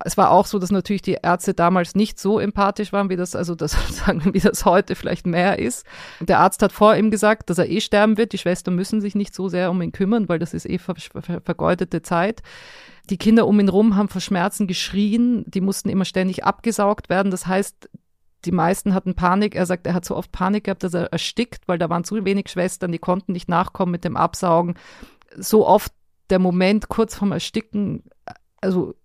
Es 0.05 0.17
war 0.17 0.29
auch 0.29 0.45
so, 0.45 0.59
dass 0.59 0.69
natürlich 0.69 1.01
die 1.01 1.17
Ärzte 1.23 1.55
damals 1.55 1.95
nicht 1.95 2.19
so 2.19 2.39
empathisch 2.39 2.93
waren, 2.93 3.09
wie 3.09 3.15
das, 3.15 3.35
also 3.35 3.55
das 3.55 3.71
sagen, 4.05 4.35
wie 4.35 4.39
das 4.39 4.65
heute 4.65 4.93
vielleicht 4.93 5.25
mehr 5.25 5.57
ist. 5.57 5.83
Der 6.19 6.41
Arzt 6.41 6.61
hat 6.61 6.71
vor 6.71 6.95
ihm 6.95 7.09
gesagt, 7.09 7.49
dass 7.49 7.57
er 7.57 7.67
eh 7.67 7.81
sterben 7.81 8.19
wird. 8.19 8.33
Die 8.33 8.37
Schwestern 8.37 8.75
müssen 8.75 9.01
sich 9.01 9.15
nicht 9.15 9.33
so 9.33 9.49
sehr 9.49 9.71
um 9.71 9.81
ihn 9.81 9.91
kümmern, 9.91 10.29
weil 10.29 10.37
das 10.37 10.53
ist 10.53 10.69
eh 10.69 10.77
vergeudete 11.11 12.01
Zeit. 12.01 12.41
Die 13.09 13.17
Kinder 13.17 13.47
um 13.47 13.59
ihn 13.59 13.69
rum 13.69 13.95
haben 13.95 14.09
vor 14.09 14.21
Schmerzen 14.21 14.67
geschrien, 14.67 15.43
die 15.47 15.61
mussten 15.61 15.89
immer 15.89 16.05
ständig 16.05 16.43
abgesaugt 16.43 17.09
werden. 17.09 17.31
Das 17.31 17.47
heißt, 17.47 17.89
die 18.45 18.51
meisten 18.51 18.93
hatten 18.93 19.15
Panik. 19.15 19.55
Er 19.55 19.65
sagt, 19.65 19.87
er 19.87 19.93
hat 19.93 20.05
so 20.05 20.15
oft 20.15 20.31
Panik 20.31 20.65
gehabt, 20.65 20.83
dass 20.83 20.93
er 20.93 21.11
erstickt, 21.11 21.67
weil 21.67 21.77
da 21.77 21.89
waren 21.89 22.03
zu 22.03 22.23
wenig 22.23 22.49
Schwestern, 22.49 22.91
die 22.91 22.99
konnten 22.99 23.31
nicht 23.31 23.49
nachkommen 23.49 23.91
mit 23.91 24.03
dem 24.03 24.17
Absaugen. 24.17 24.75
So 25.35 25.67
oft 25.67 25.91
der 26.29 26.39
Moment 26.39 26.89
kurz 26.89 27.15
vorm 27.15 27.31
Ersticken, 27.31 28.03
also 28.61 28.95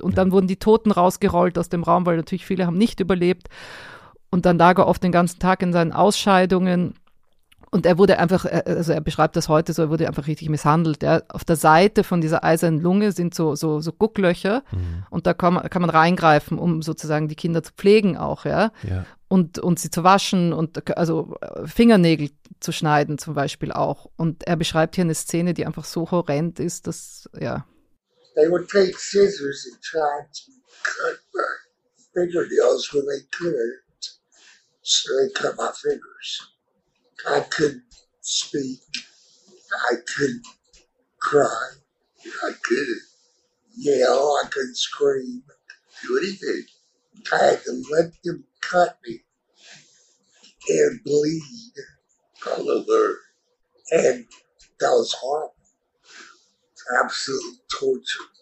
und 0.00 0.18
dann 0.18 0.32
wurden 0.32 0.46
die 0.46 0.58
Toten 0.58 0.92
rausgerollt 0.92 1.58
aus 1.58 1.68
dem 1.68 1.82
Raum, 1.82 2.06
weil 2.06 2.16
natürlich 2.16 2.46
viele 2.46 2.66
haben 2.66 2.78
nicht 2.78 3.00
überlebt. 3.00 3.48
Und 4.30 4.46
dann 4.46 4.58
lag 4.58 4.78
er 4.78 4.86
oft 4.86 5.02
den 5.02 5.12
ganzen 5.12 5.40
Tag 5.40 5.62
in 5.62 5.72
seinen 5.72 5.92
Ausscheidungen. 5.92 6.94
Und 7.72 7.86
er 7.86 7.98
wurde 7.98 8.18
einfach, 8.18 8.44
äh, 8.44 8.62
also 8.66 8.92
er 8.92 9.00
beschreibt 9.00 9.36
das 9.36 9.48
heute 9.48 9.72
so, 9.72 9.82
er 9.82 9.90
wurde 9.90 10.08
einfach 10.08 10.26
richtig 10.26 10.48
misshandelt. 10.48 11.02
Ja. 11.02 11.22
Auf 11.28 11.44
der 11.44 11.56
Seite 11.56 12.02
von 12.02 12.20
dieser 12.20 12.42
eisernen 12.42 12.80
Lunge 12.80 13.12
sind 13.12 13.34
so, 13.34 13.54
so, 13.54 13.80
so 13.80 13.92
Gucklöcher 13.92 14.64
mhm. 14.72 15.04
und 15.10 15.26
da 15.26 15.34
kann 15.34 15.54
man, 15.54 15.70
kann 15.70 15.82
man 15.82 15.90
reingreifen, 15.90 16.58
um 16.58 16.82
sozusagen 16.82 17.28
die 17.28 17.36
Kinder 17.36 17.62
zu 17.62 17.72
pflegen 17.72 18.16
auch, 18.16 18.44
ja. 18.44 18.72
ja. 18.82 19.06
Und, 19.28 19.60
und 19.60 19.78
sie 19.78 19.90
zu 19.90 20.02
waschen 20.02 20.52
und 20.52 20.96
also 20.98 21.36
Fingernägel 21.64 22.30
zu 22.58 22.72
schneiden 22.72 23.16
zum 23.18 23.34
Beispiel 23.34 23.70
auch. 23.70 24.10
Und 24.16 24.44
er 24.48 24.56
beschreibt 24.56 24.96
hier 24.96 25.04
eine 25.04 25.14
Szene, 25.14 25.54
die 25.54 25.64
einfach 25.64 25.84
so 25.84 26.10
horrend 26.10 26.58
ist, 26.58 26.88
dass, 26.88 27.30
ja. 27.38 27.64
They 28.34 28.50
would 28.50 28.68
take 28.68 28.98
scissors 28.98 29.68
and 29.72 29.80
try 29.82 30.00
to 30.00 30.52
cut 30.82 31.20
my 31.32 31.42
fingernails 32.14 32.92
when 32.92 33.06
they 33.06 33.24
couldn't. 33.30 33.80
So 34.82 35.10
they 35.16 35.32
cut 35.32 35.56
my 35.56 35.70
fingers. 35.72 36.49
I 37.28 37.40
couldn't 37.40 37.84
speak. 38.20 38.80
I 39.72 39.94
couldn't 40.16 40.46
cry. 41.18 41.70
I 42.44 42.52
couldn't 42.62 43.02
yell. 43.76 44.38
I 44.44 44.48
couldn't 44.48 44.76
scream. 44.76 45.42
Do 46.06 46.18
anything. 46.18 46.64
I 47.32 47.44
had 47.44 47.62
to 47.64 47.84
let 47.90 48.12
them 48.24 48.44
cut 48.60 48.98
me 49.06 49.20
and 50.68 51.00
bleed 51.04 51.42
all. 52.46 53.16
And 53.92 54.26
that 54.80 54.90
was 54.90 55.14
horrible. 55.20 55.54
Absolute 57.04 57.58
torture. 57.70 58.39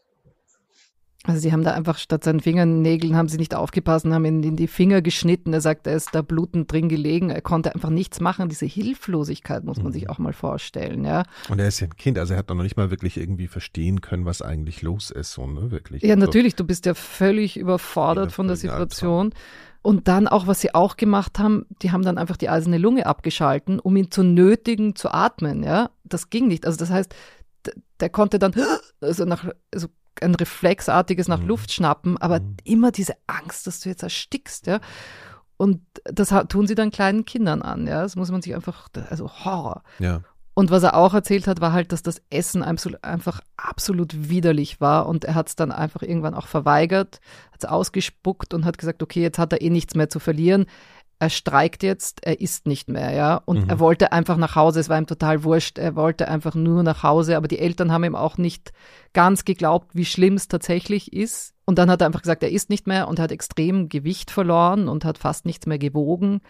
Also 1.28 1.40
sie 1.40 1.52
haben 1.52 1.62
da 1.62 1.72
einfach 1.72 1.98
statt 1.98 2.24
seinen 2.24 2.40
Fingernägeln 2.40 3.16
haben 3.16 3.28
sie 3.28 3.36
nicht 3.36 3.54
aufgepasst 3.54 4.04
und 4.04 4.14
haben 4.14 4.24
ihn 4.24 4.42
in 4.42 4.56
die 4.56 4.66
Finger 4.66 5.02
geschnitten. 5.02 5.52
Er 5.52 5.60
sagt, 5.60 5.86
er 5.86 5.94
ist 5.94 6.14
da 6.14 6.22
blutend 6.22 6.72
drin 6.72 6.88
gelegen. 6.88 7.30
Er 7.30 7.42
konnte 7.42 7.74
einfach 7.74 7.90
nichts 7.90 8.20
machen. 8.20 8.48
Diese 8.48 8.66
Hilflosigkeit 8.66 9.64
muss 9.64 9.76
man 9.78 9.88
mhm. 9.88 9.92
sich 9.92 10.10
auch 10.10 10.18
mal 10.18 10.32
vorstellen, 10.32 11.04
ja. 11.04 11.24
Und 11.48 11.58
er 11.58 11.68
ist 11.68 11.80
ja 11.80 11.86
ein 11.86 11.96
Kind, 11.96 12.18
also 12.18 12.34
er 12.34 12.38
hat 12.38 12.48
noch 12.48 12.56
nicht 12.56 12.76
mal 12.76 12.90
wirklich 12.90 13.16
irgendwie 13.16 13.46
verstehen 13.46 14.00
können, 14.00 14.24
was 14.24 14.42
eigentlich 14.42 14.82
los 14.82 15.10
ist, 15.10 15.32
so, 15.32 15.46
ne, 15.46 15.70
wirklich. 15.70 16.02
Ja, 16.02 16.16
natürlich, 16.16 16.56
du 16.56 16.64
bist 16.64 16.86
ja 16.86 16.94
völlig 16.94 17.56
überfordert 17.56 18.32
von 18.32 18.46
der 18.46 18.56
Situation. 18.56 19.32
Und 19.82 20.08
dann 20.08 20.26
auch, 20.26 20.46
was 20.46 20.60
sie 20.60 20.74
auch 20.74 20.96
gemacht 20.96 21.38
haben, 21.38 21.66
die 21.82 21.92
haben 21.92 22.02
dann 22.02 22.18
einfach 22.18 22.36
die 22.36 22.48
eiserne 22.48 22.78
Lunge 22.78 23.06
abgeschalten, 23.06 23.78
um 23.78 23.96
ihn 23.96 24.10
zu 24.10 24.22
nötigen 24.22 24.96
zu 24.96 25.10
atmen, 25.10 25.62
ja. 25.62 25.90
Das 26.04 26.30
ging 26.30 26.48
nicht. 26.48 26.66
Also 26.66 26.78
das 26.78 26.90
heißt, 26.90 27.14
der 28.00 28.08
konnte 28.08 28.38
dann 28.38 28.54
also 29.00 29.24
nach 29.24 29.48
also 29.72 29.88
ein 30.22 30.34
reflexartiges 30.34 31.28
nach 31.28 31.40
mhm. 31.40 31.48
Luft 31.48 31.72
schnappen, 31.72 32.18
aber 32.18 32.40
mhm. 32.40 32.56
immer 32.64 32.92
diese 32.92 33.14
Angst, 33.26 33.66
dass 33.66 33.80
du 33.80 33.88
jetzt 33.88 34.02
erstickst, 34.02 34.66
ja. 34.66 34.80
Und 35.56 35.80
das 36.04 36.32
tun 36.48 36.68
sie 36.68 36.76
dann 36.76 36.92
kleinen 36.92 37.24
Kindern 37.24 37.62
an, 37.62 37.86
ja. 37.86 38.02
Das 38.02 38.16
muss 38.16 38.30
man 38.30 38.42
sich 38.42 38.54
einfach, 38.54 38.88
also 39.10 39.28
Horror. 39.44 39.82
Ja. 39.98 40.22
Und 40.54 40.72
was 40.72 40.82
er 40.82 40.96
auch 40.96 41.14
erzählt 41.14 41.46
hat, 41.46 41.60
war 41.60 41.72
halt, 41.72 41.92
dass 41.92 42.02
das 42.02 42.20
Essen 42.30 42.64
einfach 42.64 43.40
absolut 43.56 44.28
widerlich 44.28 44.80
war 44.80 45.06
und 45.06 45.24
er 45.24 45.36
hat 45.36 45.48
es 45.48 45.54
dann 45.54 45.70
einfach 45.70 46.02
irgendwann 46.02 46.34
auch 46.34 46.48
verweigert, 46.48 47.20
hat 47.52 47.62
es 47.62 47.68
ausgespuckt 47.68 48.54
und 48.54 48.64
hat 48.64 48.76
gesagt, 48.76 49.00
okay, 49.00 49.22
jetzt 49.22 49.38
hat 49.38 49.52
er 49.52 49.62
eh 49.62 49.70
nichts 49.70 49.94
mehr 49.94 50.08
zu 50.08 50.18
verlieren 50.18 50.66
er 51.20 51.30
streikt 51.30 51.82
jetzt, 51.82 52.24
er 52.24 52.40
isst 52.40 52.66
nicht 52.66 52.88
mehr, 52.88 53.12
ja. 53.12 53.42
Und 53.44 53.64
mhm. 53.64 53.70
er 53.70 53.80
wollte 53.80 54.12
einfach 54.12 54.36
nach 54.36 54.54
Hause, 54.54 54.80
es 54.80 54.88
war 54.88 54.98
ihm 54.98 55.06
total 55.06 55.42
wurscht, 55.42 55.78
er 55.78 55.96
wollte 55.96 56.28
einfach 56.28 56.54
nur 56.54 56.82
nach 56.82 57.02
Hause, 57.02 57.36
aber 57.36 57.48
die 57.48 57.58
Eltern 57.58 57.92
haben 57.92 58.04
ihm 58.04 58.14
auch 58.14 58.38
nicht 58.38 58.72
ganz 59.12 59.44
geglaubt, 59.44 59.90
wie 59.94 60.04
schlimm 60.04 60.34
es 60.34 60.48
tatsächlich 60.48 61.12
ist. 61.12 61.54
Und 61.64 61.78
dann 61.78 61.90
hat 61.90 62.00
er 62.00 62.06
einfach 62.06 62.22
gesagt, 62.22 62.42
er 62.42 62.52
isst 62.52 62.70
nicht 62.70 62.86
mehr 62.86 63.08
und 63.08 63.18
hat 63.18 63.32
extrem 63.32 63.88
Gewicht 63.88 64.30
verloren 64.30 64.88
und 64.88 65.04
hat 65.04 65.18
fast 65.18 65.44
nichts 65.44 65.66
mehr 65.66 65.78
gewogen. 65.78 66.40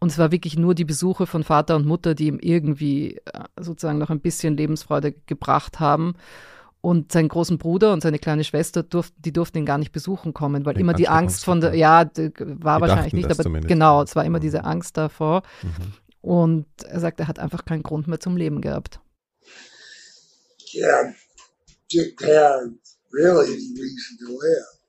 Und 0.00 0.10
es 0.10 0.18
war 0.18 0.32
wirklich 0.32 0.58
nur 0.58 0.74
die 0.74 0.86
Besuche 0.86 1.26
von 1.26 1.44
Vater 1.44 1.76
und 1.76 1.86
Mutter, 1.86 2.14
die 2.14 2.28
ihm 2.28 2.38
irgendwie 2.40 3.16
äh, 3.16 3.44
sozusagen 3.60 3.98
noch 3.98 4.08
ein 4.08 4.20
bisschen 4.20 4.56
Lebensfreude 4.56 5.12
gebracht 5.26 5.78
haben. 5.78 6.14
Und 6.82 7.12
seinen 7.12 7.28
großen 7.28 7.58
Bruder 7.58 7.92
und 7.92 8.02
seine 8.02 8.18
kleine 8.18 8.42
Schwester 8.42 8.82
durften, 8.82 9.20
die 9.20 9.32
durften 9.32 9.58
ihn 9.58 9.66
gar 9.66 9.76
nicht 9.76 9.92
besuchen 9.92 10.32
kommen, 10.32 10.64
weil 10.64 10.78
immer 10.80 10.94
die 10.94 11.08
Angst 11.08 11.44
von 11.44 11.60
der, 11.60 11.74
ja, 11.74 12.10
war 12.14 12.78
die 12.78 12.80
wahrscheinlich 12.80 13.12
nicht, 13.12 13.30
aber 13.30 13.60
genau, 13.60 14.02
es 14.02 14.16
war 14.16 14.24
immer 14.24 14.38
mhm. 14.38 14.42
diese 14.42 14.64
Angst 14.64 14.96
davor. 14.96 15.42
Mhm. 15.62 15.92
Und 16.22 16.66
er 16.84 17.00
sagt, 17.00 17.20
er 17.20 17.28
hat 17.28 17.38
einfach 17.38 17.66
keinen 17.66 17.82
Grund 17.82 18.08
mehr 18.08 18.18
zum 18.18 18.36
Leben 18.36 18.62
gehabt. 18.62 19.00
Yeah, 20.72 21.12
didn't 21.90 22.22
have 22.22 22.72
really 23.12 23.46
any 23.46 23.72
reason 23.74 24.18
to 24.20 24.32
live 24.32 24.80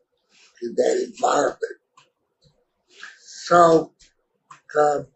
in 0.62 0.76
that 0.76 0.98
environment. 1.08 1.80
So 3.20 3.92
um, 4.76 5.08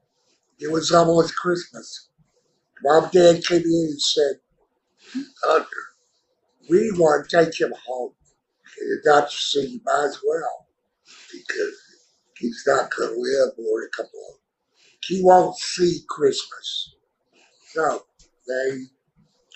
it 0.59 0.71
was 0.71 0.91
almost 0.91 1.35
Christmas. 1.35 2.09
Mom 2.83 3.09
dad 3.11 3.43
came 3.45 3.63
in 3.63 3.87
and 3.91 4.01
said, 4.01 4.39
Thunder, 5.43 5.67
we 6.69 6.91
want 6.93 7.29
to 7.29 7.45
take 7.45 7.59
him 7.59 7.73
home. 7.85 8.13
The 8.77 9.01
doctor 9.05 9.35
said, 9.37 9.69
you 9.69 9.79
might 9.85 10.05
as 10.05 10.19
well, 10.27 10.67
because 11.31 11.75
he's 12.37 12.63
not 12.67 12.91
going 12.95 13.13
to 13.13 13.19
live 13.19 13.53
more 13.57 13.81
than 13.81 13.89
a 13.93 13.97
couple 13.97 14.19
of 14.29 14.35
He 15.07 15.23
won't 15.23 15.57
see 15.57 16.01
Christmas. 16.09 16.95
So 17.73 18.05
they 18.47 18.85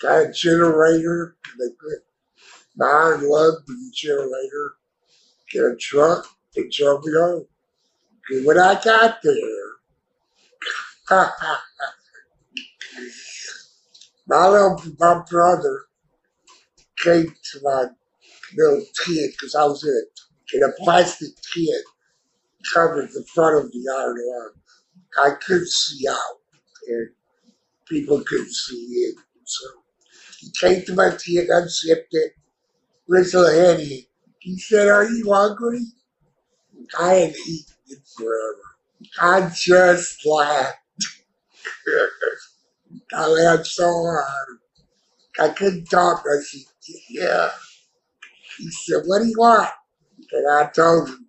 got 0.02 0.26
a 0.28 0.32
generator, 0.32 1.36
they 1.58 1.68
put 1.80 2.04
nine 2.76 3.28
lugs 3.28 3.62
in 3.68 3.74
the 3.76 3.92
generator, 3.94 4.74
get 5.52 5.64
a 5.64 5.76
truck, 5.76 6.26
and 6.56 6.70
drove 6.70 7.04
me 7.04 7.12
home. 7.12 7.46
And 8.30 8.46
when 8.46 8.58
I 8.58 8.80
got 8.82 9.22
there, 9.22 9.34
my 14.28 14.48
little 14.48 14.82
my 14.98 15.22
brother 15.28 15.84
came 17.02 17.26
to 17.26 17.60
my 17.62 17.86
little 18.56 18.84
tent 19.04 19.32
because 19.32 19.54
I 19.54 19.64
was 19.64 19.84
in 19.84 19.90
it 19.90 20.56
in 20.56 20.62
a 20.64 20.84
plastic 20.84 21.30
tent 21.54 21.84
covered 22.74 23.10
the 23.12 23.24
front 23.34 23.64
of 23.64 23.72
the 23.72 23.84
iron 23.98 24.16
lung. 24.18 24.52
I 25.18 25.36
couldn't 25.44 25.68
see 25.68 26.06
out, 26.08 26.38
and 26.88 27.10
people 27.88 28.22
couldn't 28.26 28.52
see 28.52 29.06
in. 29.06 29.22
So 29.44 29.68
he 30.40 30.50
came 30.60 30.84
to 30.86 30.94
my 30.94 31.10
tent, 31.10 31.48
unzipped 31.50 32.08
it, 32.12 32.32
whistled 33.06 33.48
ahead. 33.48 33.80
He, 33.80 34.58
said, 34.58 34.88
"Are 34.88 35.06
you 35.08 35.32
hungry?" 35.32 35.86
I 36.98 37.14
had 37.14 37.36
eaten 37.36 37.74
it 37.88 37.98
forever. 38.16 38.62
I 39.20 39.50
just 39.54 40.26
laughed. 40.26 40.78
I 43.14 43.26
laughed 43.26 43.66
so 43.66 43.84
hard. 43.84 44.58
I 45.40 45.48
couldn't 45.50 45.86
talk. 45.86 46.24
I 46.26 46.40
said, 46.42 46.62
yeah. 47.08 47.50
He 48.58 48.70
said, 48.70 49.02
what 49.06 49.20
do 49.20 49.26
you 49.26 49.38
want? 49.38 49.68
And 50.32 50.46
I 50.48 50.70
told 50.70 51.08
him. 51.08 51.26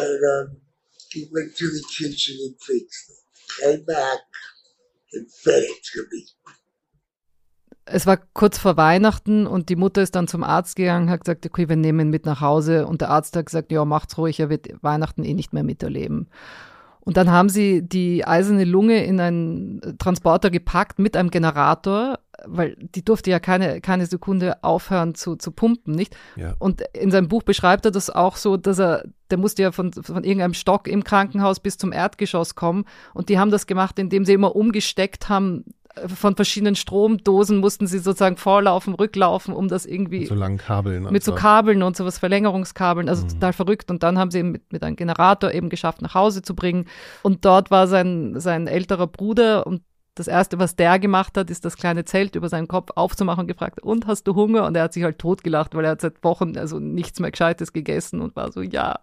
And 0.00 0.50
um, 0.50 0.56
he 1.10 1.28
went 1.32 1.56
to 1.56 1.66
the 1.66 1.82
kitchen 1.96 2.36
and 2.44 2.54
fixed 2.60 3.10
it. 3.10 3.62
Came 3.62 3.84
back 3.84 4.18
and 5.12 5.30
fed 5.30 5.62
it 5.62 5.82
to 5.92 6.02
me. 6.10 6.26
Es 7.86 8.06
war 8.06 8.16
kurz 8.32 8.56
vor 8.58 8.78
Weihnachten 8.78 9.46
und 9.46 9.68
die 9.68 9.76
Mutter 9.76 10.02
ist 10.02 10.14
dann 10.14 10.26
zum 10.26 10.42
Arzt 10.42 10.74
gegangen, 10.74 11.10
hat 11.10 11.20
gesagt, 11.20 11.44
okay, 11.44 11.68
wir 11.68 11.76
nehmen 11.76 12.00
ihn 12.00 12.10
mit 12.10 12.24
nach 12.24 12.40
Hause. 12.40 12.86
Und 12.86 13.02
der 13.02 13.10
Arzt 13.10 13.36
hat 13.36 13.46
gesagt, 13.46 13.70
ja, 13.72 13.84
macht's 13.84 14.16
ruhig, 14.16 14.40
er 14.40 14.48
wird 14.48 14.68
Weihnachten 14.82 15.22
eh 15.22 15.34
nicht 15.34 15.52
mehr 15.52 15.64
miterleben. 15.64 16.30
Und 17.00 17.18
dann 17.18 17.30
haben 17.30 17.50
sie 17.50 17.82
die 17.86 18.26
eiserne 18.26 18.64
Lunge 18.64 19.04
in 19.04 19.20
einen 19.20 19.98
Transporter 19.98 20.50
gepackt 20.50 20.98
mit 20.98 21.14
einem 21.14 21.30
Generator, 21.30 22.18
weil 22.46 22.76
die 22.78 23.04
durfte 23.04 23.30
ja 23.30 23.38
keine, 23.38 23.80
keine 23.80 24.06
Sekunde 24.06 24.62
aufhören 24.62 25.14
zu, 25.14 25.36
zu 25.36 25.50
pumpen, 25.50 25.94
nicht? 25.94 26.16
Ja. 26.36 26.54
Und 26.58 26.82
in 26.92 27.10
seinem 27.10 27.28
Buch 27.28 27.42
beschreibt 27.42 27.84
er 27.84 27.90
das 27.90 28.10
auch 28.10 28.36
so, 28.36 28.56
dass 28.56 28.78
er, 28.78 29.04
der 29.30 29.38
musste 29.38 29.62
ja 29.62 29.72
von, 29.72 29.92
von 29.92 30.24
irgendeinem 30.24 30.54
Stock 30.54 30.88
im 30.88 31.04
Krankenhaus 31.04 31.60
bis 31.60 31.78
zum 31.78 31.92
Erdgeschoss 31.92 32.54
kommen. 32.54 32.84
Und 33.12 33.28
die 33.28 33.38
haben 33.38 33.50
das 33.50 33.66
gemacht, 33.66 33.98
indem 33.98 34.24
sie 34.24 34.32
immer 34.32 34.56
umgesteckt 34.56 35.28
haben, 35.28 35.64
von 36.06 36.34
verschiedenen 36.34 36.74
Stromdosen 36.74 37.58
mussten 37.58 37.86
sie 37.86 37.98
sozusagen 37.98 38.36
vorlaufen, 38.36 38.94
rücklaufen, 38.94 39.54
um 39.54 39.68
das 39.68 39.86
irgendwie. 39.86 40.20
Mit 40.20 40.28
so 40.28 40.34
langen 40.34 40.58
Kabeln. 40.58 41.04
Mit 41.04 41.22
so 41.22 41.34
Kabeln 41.34 41.82
und 41.82 41.96
sowas, 41.96 42.18
Verlängerungskabeln, 42.18 43.08
also 43.08 43.24
mhm. 43.24 43.28
total 43.28 43.52
verrückt. 43.52 43.90
Und 43.90 44.02
dann 44.02 44.18
haben 44.18 44.30
sie 44.30 44.40
eben 44.40 44.50
mit, 44.50 44.72
mit 44.72 44.82
einem 44.82 44.96
Generator 44.96 45.52
eben 45.52 45.68
geschafft, 45.68 46.02
nach 46.02 46.14
Hause 46.14 46.42
zu 46.42 46.54
bringen. 46.54 46.86
Und 47.22 47.44
dort 47.44 47.70
war 47.70 47.86
sein, 47.86 48.40
sein 48.40 48.66
älterer 48.66 49.06
Bruder 49.06 49.66
und 49.66 49.82
das 50.14 50.28
Erste, 50.28 50.60
was 50.60 50.76
der 50.76 51.00
gemacht 51.00 51.36
hat, 51.36 51.50
ist 51.50 51.64
das 51.64 51.76
kleine 51.76 52.04
Zelt 52.04 52.36
über 52.36 52.48
seinen 52.48 52.68
Kopf 52.68 52.90
aufzumachen 52.94 53.42
und 53.42 53.46
gefragt, 53.48 53.80
und 53.82 54.06
hast 54.06 54.24
du 54.28 54.34
Hunger? 54.36 54.64
Und 54.64 54.76
er 54.76 54.84
hat 54.84 54.92
sich 54.92 55.02
halt 55.02 55.18
totgelacht, 55.18 55.74
weil 55.74 55.84
er 55.84 55.92
hat 55.92 56.00
seit 56.00 56.22
Wochen 56.22 56.56
also 56.56 56.78
nichts 56.78 57.18
mehr 57.18 57.32
Gescheites 57.32 57.72
gegessen 57.72 58.20
und 58.20 58.36
war 58.36 58.52
so, 58.52 58.62
ja. 58.62 59.00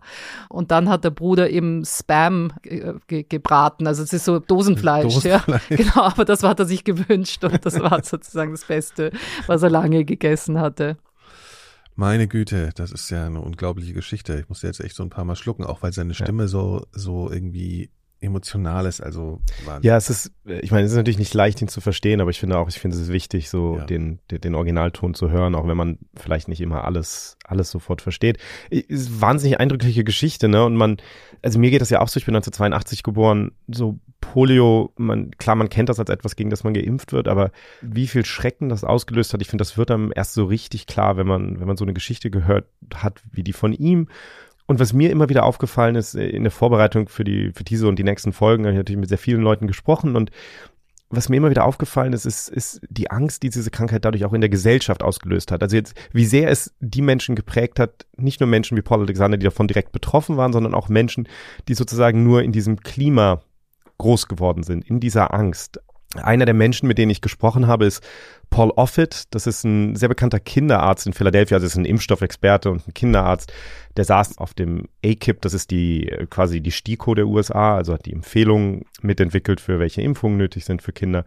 Und 0.47 0.71
dann 0.71 0.88
hat 0.88 1.04
der 1.04 1.10
Bruder 1.10 1.50
eben 1.50 1.84
Spam 1.86 2.54
ge 2.62 2.95
ge 3.08 3.24
gebraten, 3.28 3.88
also 3.88 4.04
es 4.04 4.13
ist 4.13 4.24
so 4.24 4.39
Dosenfleisch, 4.39 5.13
Dosenfleisch. 5.13 5.69
ja. 5.69 5.76
Genau, 5.82 6.02
aber 6.02 6.24
das 6.24 6.43
hat 6.43 6.60
er 6.60 6.65
sich 6.65 6.84
gewünscht 6.84 7.43
und 7.43 7.65
das 7.65 7.80
war 7.80 8.04
sozusagen 8.04 8.52
das 8.52 8.65
Beste, 8.65 9.12
was 9.47 9.63
er 9.63 9.69
lange 9.69 10.06
gegessen 10.06 10.60
hatte. 10.60 10.97
Meine 11.95 12.28
Güte, 12.28 12.69
das 12.76 12.91
ist 12.91 13.10
ja 13.10 13.26
eine 13.26 13.41
unglaubliche 13.41 13.93
Geschichte. 13.93 14.39
Ich 14.39 14.47
muss 14.47 14.62
jetzt 14.62 14.80
echt 14.80 14.95
so 14.95 15.04
ein 15.04 15.10
paar 15.10 15.26
Mal 15.26 15.36
schlucken, 15.36 15.65
auch 15.65 15.82
weil 15.82 15.91
seine 15.91 16.13
Stimme 16.13 16.43
ja. 16.43 16.47
so, 16.47 16.86
so 16.93 17.30
irgendwie 17.30 17.89
Emotionales, 18.21 19.01
also 19.01 19.41
Wahnsinn. 19.65 19.88
Ja, 19.88 19.97
es 19.97 20.12
ist, 20.12 20.31
ich 20.45 20.71
meine, 20.71 20.86
es 20.86 20.91
ist 20.91 20.97
natürlich 20.97 21.17
nicht 21.17 21.34
leicht, 21.34 21.60
ihn 21.62 21.67
zu 21.67 21.81
verstehen, 21.81 22.21
aber 22.21 22.29
ich 22.29 22.39
finde 22.39 22.57
auch, 22.60 22.69
ich 22.69 22.79
finde 22.79 22.95
es 22.95 23.12
wichtig, 23.12 23.49
so 23.49 23.77
ja. 23.77 23.86
den, 23.86 24.19
den, 24.29 24.41
den, 24.41 24.55
Originalton 24.55 25.15
zu 25.15 25.31
hören, 25.31 25.55
auch 25.55 25.67
wenn 25.67 25.75
man 25.75 25.97
vielleicht 26.15 26.47
nicht 26.47 26.62
immer 26.62 26.84
alles, 26.84 27.38
alles 27.43 27.71
sofort 27.71 28.01
versteht. 28.01 28.38
Es 28.69 28.81
ist 28.81 29.21
wahnsinnig 29.21 29.60
eindrückliche 29.60 30.03
Geschichte, 30.03 30.47
ne? 30.49 30.63
Und 30.63 30.75
man, 30.75 30.97
also 31.41 31.57
mir 31.57 31.71
geht 31.71 31.81
das 31.81 31.89
ja 31.89 31.99
auch 31.99 32.07
so, 32.07 32.19
ich 32.19 32.25
bin 32.25 32.36
1982 32.36 33.01
geboren, 33.01 33.53
so 33.67 33.99
Polio, 34.21 34.93
man, 34.97 35.31
klar, 35.31 35.55
man 35.55 35.69
kennt 35.69 35.89
das 35.89 35.99
als 35.99 36.12
etwas, 36.12 36.36
gegen 36.36 36.51
das 36.51 36.63
man 36.63 36.75
geimpft 36.75 37.12
wird, 37.12 37.27
aber 37.27 37.51
wie 37.81 38.05
viel 38.05 38.23
Schrecken 38.23 38.69
das 38.69 38.84
ausgelöst 38.84 39.34
hat, 39.34 39.41
ich 39.41 39.47
finde, 39.49 39.63
das 39.63 39.77
wird 39.77 39.89
einem 39.89 40.13
erst 40.15 40.34
so 40.34 40.45
richtig 40.45 40.86
klar, 40.86 41.17
wenn 41.17 41.27
man, 41.27 41.60
wenn 41.60 41.67
man 41.67 41.75
so 41.75 41.84
eine 41.86 41.93
Geschichte 41.93 42.29
gehört 42.29 42.65
hat, 42.93 43.21
wie 43.31 43.43
die 43.43 43.53
von 43.53 43.73
ihm 43.73 44.07
und 44.71 44.79
was 44.79 44.93
mir 44.93 45.12
immer 45.12 45.29
wieder 45.29 45.43
aufgefallen 45.43 45.95
ist 45.95 46.15
äh, 46.15 46.27
in 46.27 46.43
der 46.43 46.51
Vorbereitung 46.51 47.07
für 47.07 47.23
die 47.23 47.51
für 47.53 47.63
diese 47.63 47.88
und 47.88 47.99
die 47.99 48.03
nächsten 48.03 48.34
Folgen, 48.34 48.63
habe 48.63 48.73
ich 48.73 48.77
natürlich 48.77 48.99
mit 48.99 49.10
sehr 49.10 49.17
vielen 49.17 49.41
Leuten 49.41 49.67
gesprochen 49.67 50.15
und 50.15 50.31
was 51.12 51.27
mir 51.27 51.36
immer 51.36 51.49
wieder 51.49 51.65
aufgefallen 51.65 52.13
ist, 52.13 52.25
ist, 52.25 52.47
ist 52.47 52.79
die 52.89 53.12
Angst, 53.12 53.43
die 53.43 53.49
diese 53.49 53.69
Krankheit 53.69 54.05
dadurch 54.05 54.23
auch 54.23 54.31
in 54.31 54.39
der 54.39 54.49
Gesellschaft 54.49 55.03
ausgelöst 55.03 55.51
hat. 55.51 55.62
Also 55.62 55.75
jetzt, 55.75 55.93
wie 56.13 56.23
sehr 56.23 56.49
es 56.49 56.73
die 56.79 57.01
Menschen 57.01 57.36
geprägt 57.36 57.79
hat, 57.79 58.05
nicht 58.15 58.39
nur 58.39 58.47
Menschen 58.47 58.77
wie 58.77 58.81
Paul 58.81 59.01
Alexander, 59.01 59.38
die 59.38 59.43
davon 59.43 59.67
direkt 59.67 59.91
betroffen 59.91 60.38
waren, 60.38 60.53
sondern 60.53 60.73
auch 60.73 60.88
Menschen, 60.88 61.27
die 61.67 61.73
sozusagen 61.73 62.23
nur 62.23 62.43
in 62.43 62.53
diesem 62.53 62.79
Klima 62.79 63.41
groß 63.97 64.29
geworden 64.29 64.63
sind, 64.63 64.89
in 64.89 65.01
dieser 65.01 65.34
Angst. 65.34 65.81
Einer 66.15 66.45
der 66.45 66.54
Menschen, 66.54 66.88
mit 66.88 66.97
denen 66.97 67.10
ich 67.10 67.21
gesprochen 67.21 67.67
habe, 67.67 67.86
ist 67.86 68.04
Paul 68.50 68.71
Offit. 68.71 69.26
Das 69.32 69.47
ist 69.47 69.63
ein 69.63 69.95
sehr 69.95 70.10
bekannter 70.10 70.39
Kinderarzt 70.39 71.08
in 71.08 71.13
Philadelphia. 71.13 71.56
Also 71.56 71.67
ist 71.67 71.76
ein 71.76 71.86
Impfstoffexperte 71.86 72.69
und 72.69 72.88
ein 72.88 72.93
Kinderarzt. 72.93 73.54
Der 73.95 74.04
saß 74.04 74.38
auf 74.38 74.54
dem 74.54 74.88
AKIP. 75.06 75.41
Das 75.41 75.54
ist 75.54 75.71
die 75.71 76.12
quasi 76.30 76.60
die 76.60 76.71
STIKO 76.71 77.15
der 77.15 77.28
USA. 77.28 77.76
Also 77.76 77.93
hat 77.93 78.06
die 78.06 78.13
Empfehlungen 78.13 78.84
mitentwickelt, 79.02 79.62
für 79.62 79.80
welche 79.80 80.02
Impfungen 80.02 80.38
nötig 80.38 80.65
sind 80.65 80.82
für 80.82 80.91
Kinder. 80.91 81.24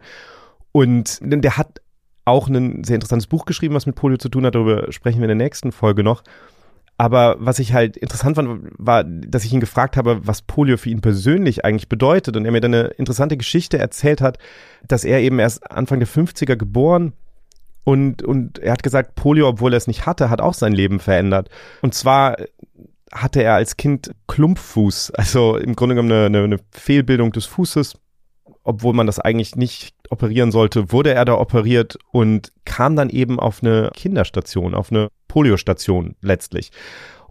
Und 0.71 1.19
der 1.21 1.57
hat 1.57 1.81
auch 2.25 2.47
ein 2.47 2.83
sehr 2.83 2.95
interessantes 2.95 3.27
Buch 3.27 3.45
geschrieben, 3.45 3.75
was 3.75 3.85
mit 3.85 3.95
Polio 3.95 4.17
zu 4.17 4.29
tun 4.29 4.45
hat. 4.45 4.55
Darüber 4.55 4.91
sprechen 4.91 5.19
wir 5.19 5.29
in 5.29 5.37
der 5.37 5.45
nächsten 5.45 5.71
Folge 5.71 6.03
noch. 6.03 6.23
Aber 6.97 7.35
was 7.39 7.59
ich 7.59 7.73
halt 7.73 7.97
interessant 7.97 8.37
fand, 8.37 8.69
war, 8.77 9.03
dass 9.03 9.43
ich 9.43 9.51
ihn 9.51 9.59
gefragt 9.59 9.97
habe, 9.97 10.25
was 10.25 10.41
Polio 10.41 10.77
für 10.77 10.89
ihn 10.89 11.01
persönlich 11.01 11.65
eigentlich 11.65 11.89
bedeutet. 11.89 12.37
Und 12.37 12.45
er 12.45 12.51
mir 12.51 12.61
dann 12.61 12.73
eine 12.73 12.87
interessante 12.87 13.35
Geschichte 13.35 13.77
erzählt 13.77 14.21
hat, 14.21 14.37
dass 14.87 15.03
er 15.03 15.19
eben 15.19 15.39
erst 15.39 15.69
Anfang 15.69 15.99
der 15.99 16.07
50er 16.07 16.55
geboren 16.55 17.13
und, 17.85 18.23
und 18.23 18.59
er 18.59 18.73
hat 18.73 18.83
gesagt, 18.83 19.15
Polio, 19.15 19.47
obwohl 19.47 19.73
er 19.73 19.77
es 19.77 19.87
nicht 19.87 20.05
hatte, 20.05 20.29
hat 20.29 20.41
auch 20.41 20.55
sein 20.55 20.73
Leben 20.73 20.99
verändert. 20.99 21.49
Und 21.81 21.93
zwar 21.93 22.35
hatte 23.13 23.43
er 23.43 23.53
als 23.53 23.77
Kind 23.77 24.11
Klumpfuß, 24.27 25.11
also 25.11 25.55
im 25.55 25.75
Grunde 25.75 25.95
genommen 25.95 26.11
eine, 26.11 26.43
eine 26.43 26.59
Fehlbildung 26.71 27.31
des 27.31 27.45
Fußes. 27.45 27.93
Obwohl 28.65 28.93
man 28.93 29.07
das 29.07 29.19
eigentlich 29.19 29.55
nicht 29.55 29.95
operieren 30.09 30.51
sollte, 30.51 30.91
wurde 30.91 31.13
er 31.13 31.23
da 31.23 31.35
operiert 31.35 31.97
und 32.11 32.51
kam 32.65 32.95
dann 32.95 33.09
eben 33.09 33.39
auf 33.39 33.63
eine 33.63 33.91
Kinderstation, 33.93 34.73
auf 34.73 34.91
eine 34.91 35.09
Poliostation 35.27 36.15
letztlich. 36.21 36.71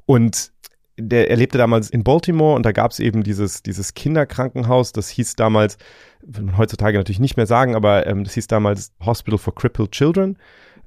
Und 0.07 0.53
der, 0.97 1.29
er 1.29 1.37
lebte 1.37 1.59
damals 1.59 1.91
in 1.91 2.05
Baltimore 2.05 2.55
und 2.55 2.65
da 2.65 2.73
gab 2.73 2.93
es 2.93 3.01
eben 3.01 3.25
dieses, 3.25 3.63
dieses 3.63 3.95
Kinderkrankenhaus, 3.95 4.93
das 4.93 5.09
hieß 5.09 5.35
damals, 5.35 5.77
will 6.23 6.45
man 6.45 6.57
heutzutage 6.57 6.97
natürlich 6.97 7.19
nicht 7.19 7.37
mehr 7.37 7.47
sagen, 7.47 7.75
aber 7.75 8.07
ähm, 8.07 8.25
das 8.25 8.35
hieß 8.35 8.47
damals 8.47 8.93
Hospital 9.05 9.39
for 9.39 9.55
Crippled 9.55 9.91
Children. 9.91 10.39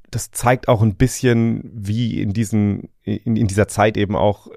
Das 0.09 0.31
zeigt 0.31 0.67
auch 0.67 0.81
ein 0.81 0.95
bisschen, 0.95 1.69
wie 1.73 2.21
in, 2.21 2.33
diesen, 2.33 2.89
in, 3.03 3.35
in 3.35 3.47
dieser 3.47 3.67
Zeit 3.67 3.97
eben 3.97 4.15
auch 4.15 4.49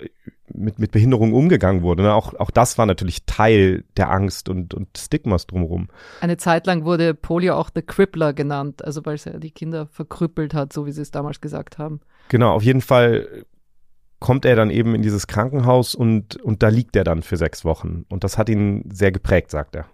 mit, 0.52 0.78
mit 0.78 0.90
Behinderung 0.92 1.32
umgegangen 1.32 1.82
wurde. 1.82 2.04
Ne? 2.04 2.14
Auch, 2.14 2.34
auch 2.34 2.50
das 2.50 2.78
war 2.78 2.86
natürlich 2.86 3.24
Teil 3.24 3.84
der 3.96 4.10
Angst 4.10 4.48
und, 4.48 4.74
und 4.74 4.96
Stigmas 4.96 5.46
drumherum. 5.46 5.88
Eine 6.20 6.36
Zeit 6.36 6.66
lang 6.66 6.84
wurde 6.84 7.14
Polio 7.14 7.54
auch 7.54 7.70
The 7.74 7.82
Crippler 7.82 8.32
genannt, 8.32 8.84
also 8.84 9.04
weil 9.04 9.14
es 9.14 9.24
ja 9.24 9.38
die 9.38 9.50
Kinder 9.50 9.86
verkrüppelt 9.86 10.54
hat, 10.54 10.72
so 10.72 10.86
wie 10.86 10.92
sie 10.92 11.02
es 11.02 11.10
damals 11.10 11.40
gesagt 11.40 11.78
haben. 11.78 12.00
Genau, 12.28 12.52
auf 12.52 12.62
jeden 12.62 12.80
Fall 12.80 13.44
kommt 14.18 14.44
er 14.44 14.54
dann 14.54 14.70
eben 14.70 14.94
in 14.94 15.02
dieses 15.02 15.26
Krankenhaus 15.26 15.94
und, 15.94 16.36
und 16.42 16.62
da 16.62 16.68
liegt 16.68 16.94
er 16.94 17.04
dann 17.04 17.22
für 17.22 17.36
sechs 17.36 17.64
Wochen. 17.64 18.04
Und 18.08 18.22
das 18.22 18.38
hat 18.38 18.48
ihn 18.48 18.88
sehr 18.92 19.12
geprägt, 19.12 19.50
sagt 19.50 19.74
er. 19.74 19.86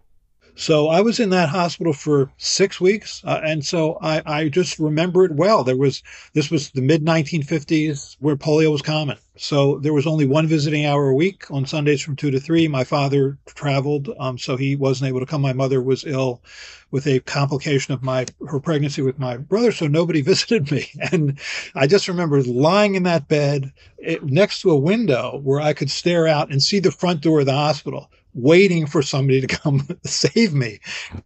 So 0.58 0.88
I 0.88 1.02
was 1.02 1.20
in 1.20 1.28
that 1.30 1.50
hospital 1.50 1.92
for 1.92 2.32
six 2.38 2.80
weeks, 2.80 3.20
uh, 3.26 3.42
and 3.44 3.62
so 3.62 3.98
I, 4.00 4.22
I 4.24 4.48
just 4.48 4.78
remember 4.78 5.26
it 5.26 5.32
well. 5.32 5.62
There 5.62 5.76
was 5.76 6.02
this 6.32 6.50
was 6.50 6.70
the 6.70 6.80
mid 6.80 7.04
1950s 7.04 8.16
where 8.20 8.36
polio 8.36 8.72
was 8.72 8.80
common, 8.80 9.18
so 9.36 9.78
there 9.80 9.92
was 9.92 10.06
only 10.06 10.24
one 10.24 10.46
visiting 10.46 10.86
hour 10.86 11.10
a 11.10 11.14
week 11.14 11.44
on 11.50 11.66
Sundays 11.66 12.00
from 12.00 12.16
two 12.16 12.30
to 12.30 12.40
three. 12.40 12.68
My 12.68 12.84
father 12.84 13.36
traveled, 13.44 14.08
um, 14.18 14.38
so 14.38 14.56
he 14.56 14.76
wasn't 14.76 15.10
able 15.10 15.20
to 15.20 15.26
come. 15.26 15.42
My 15.42 15.52
mother 15.52 15.82
was 15.82 16.06
ill 16.06 16.42
with 16.90 17.06
a 17.06 17.20
complication 17.20 17.92
of 17.92 18.02
my 18.02 18.24
her 18.48 18.58
pregnancy 18.58 19.02
with 19.02 19.18
my 19.18 19.36
brother, 19.36 19.72
so 19.72 19.86
nobody 19.86 20.22
visited 20.32 20.70
me. 20.70 20.90
And 21.12 21.38
I 21.74 21.86
just 21.86 22.08
remember 22.08 22.42
lying 22.42 22.94
in 22.94 23.02
that 23.02 23.28
bed 23.28 23.74
it, 23.98 24.24
next 24.24 24.62
to 24.62 24.70
a 24.70 24.76
window 24.76 25.38
where 25.44 25.60
I 25.60 25.74
could 25.74 25.90
stare 25.90 26.26
out 26.26 26.50
and 26.50 26.62
see 26.62 26.78
the 26.78 26.90
front 26.90 27.20
door 27.20 27.40
of 27.40 27.46
the 27.46 27.52
hospital 27.52 28.10
waiting 28.36 28.86
for 28.86 29.02
somebody 29.02 29.40
to 29.40 29.46
come 29.58 29.86
save 30.04 30.52
me. 30.52 30.78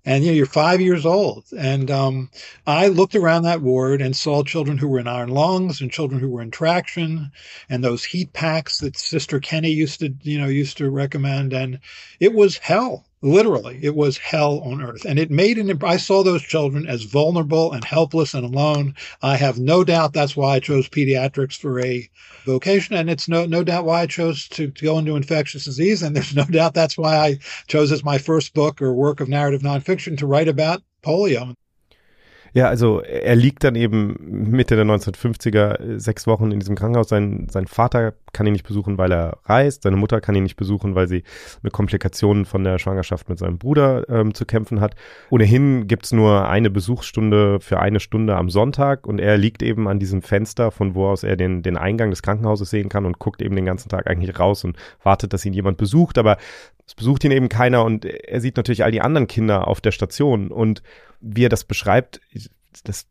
And 0.04 0.24
you 0.24 0.30
know, 0.30 0.36
you're 0.36 0.46
five 0.46 0.80
years 0.80 1.04
old. 1.04 1.44
And 1.56 1.90
um, 1.90 2.30
I 2.66 2.88
looked 2.88 3.16
around 3.16 3.42
that 3.42 3.60
ward 3.60 4.00
and 4.00 4.16
saw 4.16 4.42
children 4.44 4.78
who 4.78 4.88
were 4.88 5.00
in 5.00 5.08
iron 5.08 5.30
lungs 5.30 5.80
and 5.80 5.90
children 5.90 6.20
who 6.20 6.30
were 6.30 6.42
in 6.42 6.50
traction 6.50 7.32
and 7.68 7.84
those 7.84 8.04
heat 8.04 8.32
packs 8.32 8.78
that 8.78 8.96
Sister 8.96 9.40
Kenny 9.40 9.70
used 9.70 10.00
to, 10.00 10.14
you 10.22 10.38
know, 10.38 10.46
used 10.46 10.78
to 10.78 10.90
recommend. 10.90 11.52
And 11.52 11.80
it 12.20 12.32
was 12.32 12.58
hell. 12.58 13.04
Literally, 13.22 13.78
it 13.82 13.94
was 13.94 14.16
hell 14.16 14.60
on 14.60 14.80
earth. 14.80 15.04
And 15.04 15.18
it 15.18 15.30
made 15.30 15.58
an, 15.58 15.78
I 15.84 15.98
saw 15.98 16.22
those 16.22 16.40
children 16.40 16.86
as 16.86 17.02
vulnerable 17.02 17.70
and 17.70 17.84
helpless 17.84 18.32
and 18.32 18.46
alone. 18.46 18.94
I 19.20 19.36
have 19.36 19.58
no 19.58 19.84
doubt 19.84 20.14
that's 20.14 20.36
why 20.36 20.54
I 20.54 20.60
chose 20.60 20.88
pediatrics 20.88 21.58
for 21.58 21.78
a 21.80 22.08
vocation. 22.46 22.96
And 22.96 23.10
it's 23.10 23.28
no, 23.28 23.44
no 23.44 23.62
doubt 23.62 23.84
why 23.84 24.00
I 24.00 24.06
chose 24.06 24.48
to, 24.48 24.70
to 24.70 24.84
go 24.84 24.96
into 24.96 25.16
infectious 25.16 25.66
disease. 25.66 26.02
And 26.02 26.16
there's 26.16 26.34
no 26.34 26.44
doubt 26.44 26.72
that's 26.72 26.96
why 26.96 27.16
I 27.16 27.38
chose 27.66 27.92
as 27.92 28.02
my 28.02 28.16
first 28.16 28.54
book 28.54 28.80
or 28.80 28.94
work 28.94 29.20
of 29.20 29.28
narrative 29.28 29.60
nonfiction 29.60 30.16
to 30.18 30.26
write 30.26 30.48
about 30.48 30.82
polio. 31.02 31.54
Ja, 32.52 32.68
also 32.68 33.00
er 33.00 33.36
liegt 33.36 33.62
dann 33.62 33.76
eben 33.76 34.16
Mitte 34.50 34.76
der 34.76 34.84
1950er 34.84 35.98
sechs 35.98 36.26
Wochen 36.26 36.50
in 36.50 36.58
diesem 36.58 36.74
Krankenhaus. 36.74 37.08
Sein, 37.08 37.46
sein 37.50 37.66
Vater 37.66 38.14
kann 38.32 38.46
ihn 38.46 38.52
nicht 38.52 38.66
besuchen, 38.66 38.98
weil 38.98 39.12
er 39.12 39.38
reist. 39.44 39.84
Seine 39.84 39.96
Mutter 39.96 40.20
kann 40.20 40.34
ihn 40.34 40.42
nicht 40.42 40.56
besuchen, 40.56 40.94
weil 40.94 41.08
sie 41.08 41.22
mit 41.62 41.72
Komplikationen 41.72 42.44
von 42.44 42.64
der 42.64 42.78
Schwangerschaft 42.78 43.28
mit 43.28 43.38
seinem 43.38 43.58
Bruder 43.58 44.08
ähm, 44.08 44.34
zu 44.34 44.46
kämpfen 44.46 44.80
hat. 44.80 44.94
Ohnehin 45.30 45.86
gibt's 45.86 46.12
nur 46.12 46.48
eine 46.48 46.70
Besuchsstunde 46.70 47.60
für 47.60 47.78
eine 47.78 48.00
Stunde 48.00 48.36
am 48.36 48.50
Sonntag 48.50 49.06
und 49.06 49.20
er 49.20 49.38
liegt 49.38 49.62
eben 49.62 49.86
an 49.86 50.00
diesem 50.00 50.22
Fenster, 50.22 50.70
von 50.70 50.94
wo 50.94 51.06
aus 51.06 51.22
er 51.22 51.36
den, 51.36 51.62
den 51.62 51.76
Eingang 51.76 52.10
des 52.10 52.22
Krankenhauses 52.22 52.70
sehen 52.70 52.88
kann 52.88 53.06
und 53.06 53.18
guckt 53.18 53.42
eben 53.42 53.54
den 53.54 53.66
ganzen 53.66 53.88
Tag 53.88 54.08
eigentlich 54.08 54.38
raus 54.38 54.64
und 54.64 54.76
wartet, 55.02 55.32
dass 55.32 55.44
ihn 55.44 55.52
jemand 55.52 55.76
besucht. 55.76 56.18
Aber 56.18 56.36
es 56.86 56.94
besucht 56.94 57.22
ihn 57.22 57.30
eben 57.30 57.48
keiner 57.48 57.84
und 57.84 58.04
er 58.04 58.40
sieht 58.40 58.56
natürlich 58.56 58.82
all 58.82 58.90
die 58.90 59.00
anderen 59.00 59.28
Kinder 59.28 59.68
auf 59.68 59.80
der 59.80 59.92
Station 59.92 60.48
und 60.48 60.82
wie 61.20 61.44
er 61.44 61.48
das 61.48 61.64
beschreibt, 61.64 62.20
das 62.84 63.06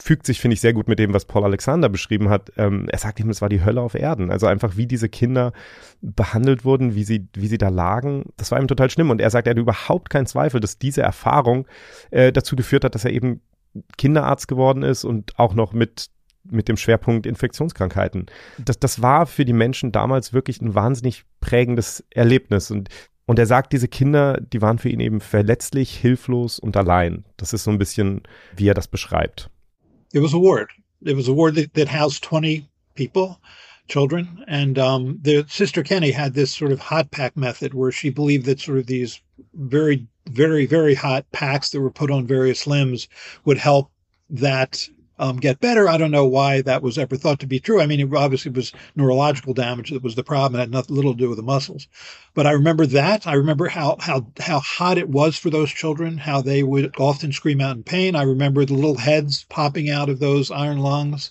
fügt 0.00 0.26
sich, 0.26 0.40
finde 0.40 0.54
ich, 0.54 0.60
sehr 0.60 0.72
gut 0.72 0.88
mit 0.88 0.98
dem, 0.98 1.12
was 1.12 1.24
Paul 1.24 1.44
Alexander 1.44 1.88
beschrieben 1.88 2.28
hat. 2.28 2.52
Ähm, 2.56 2.88
er 2.88 2.98
sagt 2.98 3.20
ihm, 3.20 3.30
es 3.30 3.42
war 3.42 3.48
die 3.48 3.64
Hölle 3.64 3.80
auf 3.80 3.94
Erden. 3.94 4.30
Also 4.30 4.46
einfach, 4.46 4.76
wie 4.76 4.86
diese 4.86 5.08
Kinder 5.08 5.52
behandelt 6.00 6.64
wurden, 6.64 6.94
wie 6.94 7.04
sie, 7.04 7.28
wie 7.34 7.48
sie 7.48 7.58
da 7.58 7.68
lagen, 7.68 8.26
das 8.36 8.50
war 8.50 8.60
ihm 8.60 8.68
total 8.68 8.90
schlimm. 8.90 9.10
Und 9.10 9.20
er 9.20 9.30
sagt, 9.30 9.46
er 9.46 9.52
hat 9.52 9.58
überhaupt 9.58 10.10
keinen 10.10 10.26
Zweifel, 10.26 10.60
dass 10.60 10.78
diese 10.78 11.02
Erfahrung 11.02 11.66
äh, 12.10 12.32
dazu 12.32 12.56
geführt 12.56 12.84
hat, 12.84 12.94
dass 12.94 13.04
er 13.04 13.12
eben 13.12 13.40
Kinderarzt 13.96 14.48
geworden 14.48 14.82
ist 14.82 15.04
und 15.04 15.38
auch 15.38 15.54
noch 15.54 15.72
mit 15.72 16.10
mit 16.50 16.66
dem 16.68 16.78
Schwerpunkt 16.78 17.26
Infektionskrankheiten. 17.26 18.24
Das, 18.56 18.78
das 18.78 19.02
war 19.02 19.26
für 19.26 19.44
die 19.44 19.52
Menschen 19.52 19.92
damals 19.92 20.32
wirklich 20.32 20.62
ein 20.62 20.74
wahnsinnig 20.74 21.24
prägendes 21.40 22.04
Erlebnis. 22.10 22.70
Und 22.70 22.88
und 23.28 23.38
er 23.38 23.44
sagt, 23.44 23.74
diese 23.74 23.88
Kinder, 23.88 24.40
die 24.40 24.62
waren 24.62 24.78
für 24.78 24.88
ihn 24.88 25.00
eben 25.00 25.20
verletzlich, 25.20 25.94
hilflos 25.94 26.58
und 26.58 26.78
allein. 26.78 27.26
Das 27.36 27.52
ist 27.52 27.64
so 27.64 27.70
ein 27.70 27.76
bisschen, 27.76 28.22
wie 28.56 28.68
er 28.68 28.74
das 28.74 28.88
beschreibt. 28.88 29.50
It 30.14 30.22
was 30.22 30.32
a 30.32 30.38
ward. 30.38 30.70
It 31.02 31.14
was 31.14 31.28
a 31.28 31.36
ward 31.36 31.54
that, 31.56 31.74
that 31.74 31.88
housed 31.92 32.24
20 32.24 32.66
people, 32.94 33.36
children. 33.86 34.42
And 34.48 34.78
um, 34.78 35.18
the 35.22 35.44
sister 35.46 35.82
Kenny 35.82 36.10
had 36.10 36.32
this 36.32 36.50
sort 36.50 36.72
of 36.72 36.80
hot 36.80 37.10
pack 37.10 37.36
method 37.36 37.74
where 37.74 37.92
she 37.92 38.08
believed 38.08 38.46
that 38.46 38.60
sort 38.60 38.78
of 38.78 38.86
these 38.86 39.20
very, 39.52 40.06
very, 40.30 40.64
very 40.64 40.94
hot 40.94 41.30
packs 41.30 41.68
that 41.72 41.82
were 41.82 41.90
put 41.90 42.10
on 42.10 42.26
various 42.26 42.66
limbs 42.66 43.08
would 43.44 43.58
help 43.58 43.90
that 44.30 44.88
um, 45.18 45.36
get 45.36 45.60
better. 45.60 45.88
I 45.88 45.96
don't 45.96 46.10
know 46.10 46.26
why 46.26 46.62
that 46.62 46.82
was 46.82 46.98
ever 46.98 47.16
thought 47.16 47.40
to 47.40 47.46
be 47.46 47.60
true. 47.60 47.80
I 47.80 47.86
mean, 47.86 48.00
it 48.00 48.14
obviously 48.14 48.50
was 48.50 48.72
neurological 48.96 49.54
damage 49.54 49.90
that 49.90 50.02
was 50.02 50.14
the 50.14 50.24
problem. 50.24 50.58
It 50.58 50.62
had 50.62 50.70
nothing 50.70 50.96
little 50.96 51.12
to 51.12 51.18
do 51.18 51.28
with 51.28 51.38
the 51.38 51.42
muscles. 51.42 51.88
But 52.34 52.46
I 52.46 52.52
remember 52.52 52.86
that. 52.86 53.26
I 53.26 53.34
remember 53.34 53.68
how 53.68 53.96
how 54.00 54.26
how 54.38 54.60
hot 54.60 54.98
it 54.98 55.08
was 55.08 55.36
for 55.36 55.50
those 55.50 55.70
children. 55.70 56.18
How 56.18 56.40
they 56.40 56.62
would 56.62 56.94
often 56.98 57.32
scream 57.32 57.60
out 57.60 57.76
in 57.76 57.82
pain. 57.82 58.14
I 58.14 58.22
remember 58.22 58.64
the 58.64 58.74
little 58.74 58.98
heads 58.98 59.44
popping 59.48 59.90
out 59.90 60.08
of 60.08 60.20
those 60.20 60.50
iron 60.50 60.78
lungs. 60.78 61.30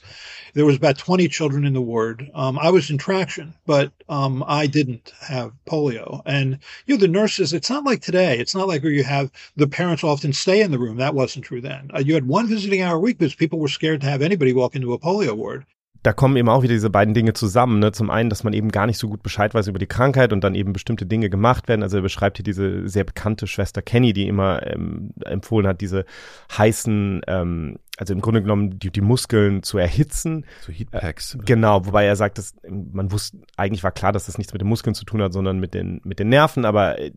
There 0.57 0.65
was 0.65 0.75
about 0.75 0.97
20 0.97 1.27
children 1.27 1.65
in 1.65 1.73
the 1.73 1.81
ward. 1.83 2.31
Um, 2.33 2.57
I 2.57 2.71
was 2.71 2.89
in 2.89 2.97
traction, 2.97 3.53
but 3.67 3.91
um, 4.09 4.43
I 4.47 4.65
didn't 4.65 5.13
have 5.19 5.53
polio. 5.67 6.23
And 6.25 6.57
you 6.87 6.95
know, 6.95 6.99
the 6.99 7.07
nurses. 7.07 7.53
It's 7.53 7.69
not 7.69 7.83
like 7.83 8.01
today. 8.01 8.39
It's 8.39 8.55
not 8.55 8.67
like 8.67 8.81
where 8.81 8.91
you 8.91 9.03
have 9.03 9.31
the 9.55 9.67
parents 9.67 10.03
often 10.03 10.33
stay 10.33 10.61
in 10.61 10.71
the 10.71 10.79
room. 10.79 10.97
That 10.97 11.13
wasn't 11.13 11.45
true 11.45 11.61
then. 11.61 11.91
Uh, 11.93 11.99
you 11.99 12.15
had 12.15 12.27
one 12.27 12.47
visiting 12.47 12.81
hour 12.81 12.95
a 12.95 12.99
week 12.99 13.19
because 13.19 13.35
people 13.35 13.59
were 13.59 13.67
scared 13.67 14.01
to 14.01 14.07
have 14.07 14.23
anybody 14.23 14.51
walk 14.51 14.75
into 14.75 14.93
a 14.93 14.97
polio 14.97 15.33
ward. 15.33 15.63
Da 16.03 16.13
kommen 16.13 16.38
eben 16.38 16.49
auch 16.49 16.63
wieder 16.63 16.73
diese 16.73 16.89
beiden 16.89 17.13
Dinge 17.13 17.33
zusammen. 17.33 17.79
Ne? 17.79 17.91
Zum 17.91 18.10
einen, 18.10 18.29
dass 18.29 18.43
man 18.43 18.53
eben 18.53 18.69
gar 18.69 18.86
nicht 18.86 18.97
so 18.97 19.07
gut 19.07 19.23
Bescheid 19.23 19.53
weiß 19.53 19.67
über 19.67 19.79
die 19.79 19.88
Krankheit 19.88 20.33
und 20.33 20.43
dann 20.43 20.55
eben 20.55 20.73
bestimmte 20.73 21.05
Dinge 21.05 21.29
gemacht 21.29 21.67
werden. 21.67 21.83
Also 21.83 21.97
er 21.97 22.03
beschreibt 22.03 22.38
hier 22.38 22.43
diese 22.43 22.88
sehr 22.88 23.03
bekannte 23.03 23.47
Schwester 23.47 23.81
Kenny, 23.81 24.13
die 24.13 24.27
immer 24.27 24.65
ähm, 24.65 25.12
empfohlen 25.25 25.67
hat, 25.67 25.81
diese 25.81 26.05
heißen, 26.55 27.21
ähm, 27.27 27.79
also 27.97 28.13
im 28.13 28.21
Grunde 28.21 28.41
genommen 28.41 28.79
die, 28.79 28.91
die 28.91 29.01
Muskeln 29.01 29.63
zu 29.63 29.77
erhitzen. 29.77 30.45
So 30.62 30.71
Heatpacks. 30.71 31.36
Äh, 31.36 31.39
genau, 31.45 31.86
wobei 31.86 32.05
er 32.05 32.15
sagt, 32.15 32.38
dass 32.38 32.55
man 32.69 33.12
wusste, 33.12 33.39
eigentlich 33.55 33.83
war 33.83 33.91
klar, 33.91 34.12
dass 34.12 34.25
das 34.25 34.38
nichts 34.38 34.53
mit 34.53 34.62
den 34.62 34.67
Muskeln 34.67 34.93
zu 34.93 35.05
tun 35.05 35.21
hat, 35.21 35.33
sondern 35.33 35.60
mit 35.60 35.73
den, 35.73 36.01
mit 36.03 36.19
den 36.19 36.29
Nerven, 36.29 36.65
aber 36.65 36.99
äh, 36.99 37.12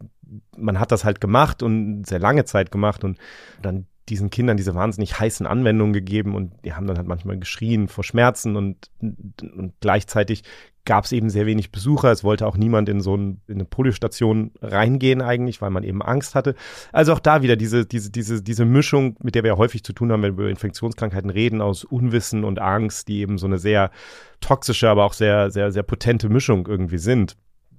man 0.56 0.78
hat 0.78 0.92
das 0.92 1.04
halt 1.04 1.20
gemacht 1.20 1.62
und 1.62 2.04
sehr 2.04 2.20
lange 2.20 2.44
Zeit 2.44 2.70
gemacht 2.70 3.02
und 3.04 3.18
dann 3.62 3.86
diesen 4.10 4.30
Kindern 4.30 4.56
diese 4.56 4.74
wahnsinnig 4.74 5.18
heißen 5.18 5.46
Anwendungen 5.46 5.92
gegeben 5.92 6.34
und 6.34 6.52
die 6.64 6.74
haben 6.74 6.86
dann 6.86 6.96
halt 6.96 7.06
manchmal 7.06 7.38
geschrien 7.38 7.88
vor 7.88 8.04
Schmerzen 8.04 8.56
und, 8.56 8.90
und 9.00 9.72
gleichzeitig 9.80 10.42
gab 10.84 11.04
es 11.04 11.12
eben 11.12 11.30
sehr 11.30 11.46
wenig 11.46 11.70
Besucher. 11.70 12.10
Es 12.10 12.24
wollte 12.24 12.46
auch 12.46 12.56
niemand 12.56 12.88
in 12.88 13.00
so 13.00 13.16
ein, 13.16 13.40
in 13.46 13.54
eine 13.54 13.64
Poliostation 13.64 14.52
reingehen 14.60 15.22
eigentlich, 15.22 15.60
weil 15.60 15.70
man 15.70 15.84
eben 15.84 16.02
Angst 16.02 16.34
hatte. 16.34 16.54
Also 16.92 17.12
auch 17.12 17.20
da 17.20 17.42
wieder 17.42 17.56
diese, 17.56 17.86
diese, 17.86 18.10
diese, 18.10 18.42
diese 18.42 18.64
Mischung, 18.64 19.16
mit 19.22 19.34
der 19.34 19.42
wir 19.44 19.52
ja 19.52 19.56
häufig 19.56 19.84
zu 19.84 19.92
tun 19.92 20.10
haben, 20.10 20.22
wenn 20.22 20.36
wir 20.36 20.44
über 20.44 20.50
Infektionskrankheiten 20.50 21.30
reden, 21.30 21.60
aus 21.60 21.84
Unwissen 21.84 22.44
und 22.44 22.58
Angst, 22.58 23.08
die 23.08 23.20
eben 23.20 23.38
so 23.38 23.46
eine 23.46 23.58
sehr 23.58 23.90
toxische, 24.40 24.88
aber 24.88 25.04
auch 25.04 25.12
sehr, 25.12 25.50
sehr, 25.50 25.70
sehr 25.70 25.82
potente 25.82 26.28
Mischung 26.28 26.66
irgendwie 26.66 26.98
sind. 26.98 27.36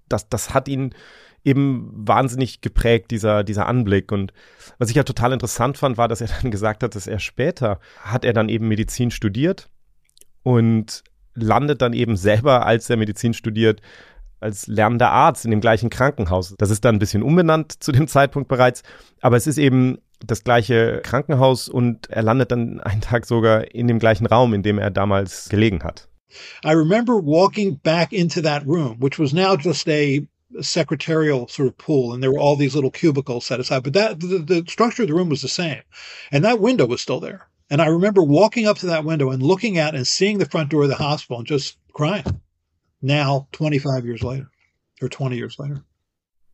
Das, 0.07 0.29
das 0.29 0.53
hat 0.53 0.67
ihn 0.67 0.93
eben 1.43 1.89
wahnsinnig 1.93 2.61
geprägt, 2.61 3.11
dieser, 3.11 3.43
dieser 3.43 3.67
Anblick. 3.67 4.11
Und 4.11 4.33
was 4.77 4.89
ich 4.89 4.95
ja 4.95 5.03
total 5.03 5.33
interessant 5.33 5.77
fand, 5.77 5.97
war, 5.97 6.07
dass 6.07 6.21
er 6.21 6.27
dann 6.41 6.51
gesagt 6.51 6.83
hat, 6.83 6.95
dass 6.95 7.07
er 7.07 7.19
später 7.19 7.79
hat 8.01 8.25
er 8.25 8.33
dann 8.33 8.49
eben 8.49 8.67
Medizin 8.67 9.11
studiert 9.11 9.69
und 10.43 11.03
landet 11.33 11.81
dann 11.81 11.93
eben 11.93 12.17
selber, 12.17 12.65
als 12.65 12.89
er 12.89 12.97
Medizin 12.97 13.33
studiert, 13.33 13.81
als 14.39 14.67
lernender 14.67 15.11
Arzt 15.11 15.45
in 15.45 15.51
dem 15.51 15.61
gleichen 15.61 15.89
Krankenhaus. 15.89 16.55
Das 16.57 16.71
ist 16.71 16.83
dann 16.83 16.95
ein 16.95 16.99
bisschen 16.99 17.23
umbenannt 17.23 17.83
zu 17.83 17.91
dem 17.91 18.07
Zeitpunkt 18.07 18.49
bereits, 18.49 18.81
aber 19.21 19.37
es 19.37 19.47
ist 19.47 19.57
eben 19.57 19.99
das 20.25 20.43
gleiche 20.43 21.01
Krankenhaus 21.03 21.69
und 21.69 22.09
er 22.09 22.23
landet 22.23 22.51
dann 22.51 22.79
einen 22.81 23.01
Tag 23.01 23.25
sogar 23.25 23.73
in 23.73 23.87
dem 23.87 23.99
gleichen 23.99 24.25
Raum, 24.25 24.53
in 24.53 24.63
dem 24.63 24.77
er 24.77 24.91
damals 24.91 25.49
gelegen 25.49 25.83
hat. 25.83 26.07
I 26.63 26.71
remember 26.71 27.13
walking 27.13 27.79
back 27.83 28.13
into 28.13 28.41
that 28.41 28.65
room, 28.65 28.97
which 28.99 29.19
was 29.19 29.33
now 29.33 29.55
just 29.55 29.87
a 29.89 30.21
secretarial 30.61 31.47
sort 31.47 31.67
of 31.67 31.77
pool, 31.77 32.13
and 32.13 32.21
there 32.21 32.31
were 32.31 32.39
all 32.39 32.55
these 32.55 32.75
little 32.75 32.91
cubicles 32.91 33.45
set 33.45 33.59
aside. 33.59 33.83
But 33.83 33.93
that 33.93 34.19
the, 34.19 34.39
the 34.39 34.65
structure 34.67 35.03
of 35.03 35.09
the 35.09 35.15
room 35.15 35.29
was 35.29 35.41
the 35.41 35.47
same, 35.47 35.81
and 36.31 36.43
that 36.43 36.59
window 36.59 36.85
was 36.85 37.01
still 37.01 37.19
there. 37.19 37.47
And 37.69 37.81
I 37.81 37.87
remember 37.87 38.21
walking 38.21 38.67
up 38.67 38.77
to 38.79 38.87
that 38.87 39.05
window 39.05 39.31
and 39.31 39.41
looking 39.41 39.79
out 39.79 39.95
and 39.95 40.05
seeing 40.05 40.39
the 40.39 40.45
front 40.45 40.69
door 40.69 40.83
of 40.83 40.89
the 40.89 40.95
hospital 40.95 41.37
and 41.37 41.47
just 41.47 41.77
crying. 41.93 42.41
Now, 43.01 43.47
25 43.53 44.05
years 44.05 44.23
later, 44.23 44.51
or 45.01 45.07
20 45.09 45.37
years 45.37 45.57
later. 45.57 45.83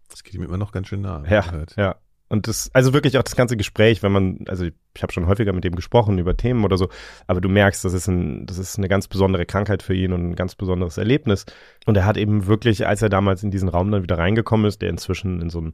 Das 0.10 0.23
geht 0.23 0.36
ihm 0.36 0.43
immer 0.43 0.57
noch 0.57 0.71
ganz 0.71 0.88
schön 0.88 1.01
nah. 1.01 1.23
Ja, 1.29 1.65
ja. 1.75 1.95
Und 2.29 2.47
das, 2.47 2.69
also 2.73 2.93
wirklich 2.93 3.17
auch 3.17 3.23
das 3.23 3.35
ganze 3.35 3.55
Gespräch, 3.55 4.03
wenn 4.03 4.11
man, 4.11 4.39
also 4.47 4.65
ich 4.65 5.01
habe 5.01 5.13
schon 5.13 5.27
häufiger 5.27 5.53
mit 5.53 5.63
dem 5.63 5.75
gesprochen 5.75 6.17
über 6.19 6.35
Themen 6.35 6.65
oder 6.65 6.77
so, 6.77 6.89
aber 7.25 7.39
du 7.39 7.47
merkst, 7.47 7.85
das 7.85 7.93
ist, 7.93 8.07
ein, 8.07 8.45
das 8.45 8.57
ist 8.57 8.77
eine 8.77 8.89
ganz 8.89 9.07
besondere 9.07 9.45
Krankheit 9.45 9.81
für 9.81 9.93
ihn 9.93 10.11
und 10.11 10.29
ein 10.29 10.35
ganz 10.35 10.55
besonderes 10.55 10.97
Erlebnis. 10.97 11.45
Und 11.85 11.95
er 11.95 12.05
hat 12.05 12.17
eben 12.17 12.47
wirklich, 12.47 12.85
als 12.85 13.01
er 13.01 13.09
damals 13.09 13.43
in 13.43 13.51
diesen 13.51 13.69
Raum 13.69 13.91
dann 13.91 14.03
wieder 14.03 14.17
reingekommen 14.17 14.65
ist, 14.65 14.81
der 14.81 14.89
inzwischen 14.89 15.41
in 15.41 15.49
so 15.49 15.59
einen 15.59 15.73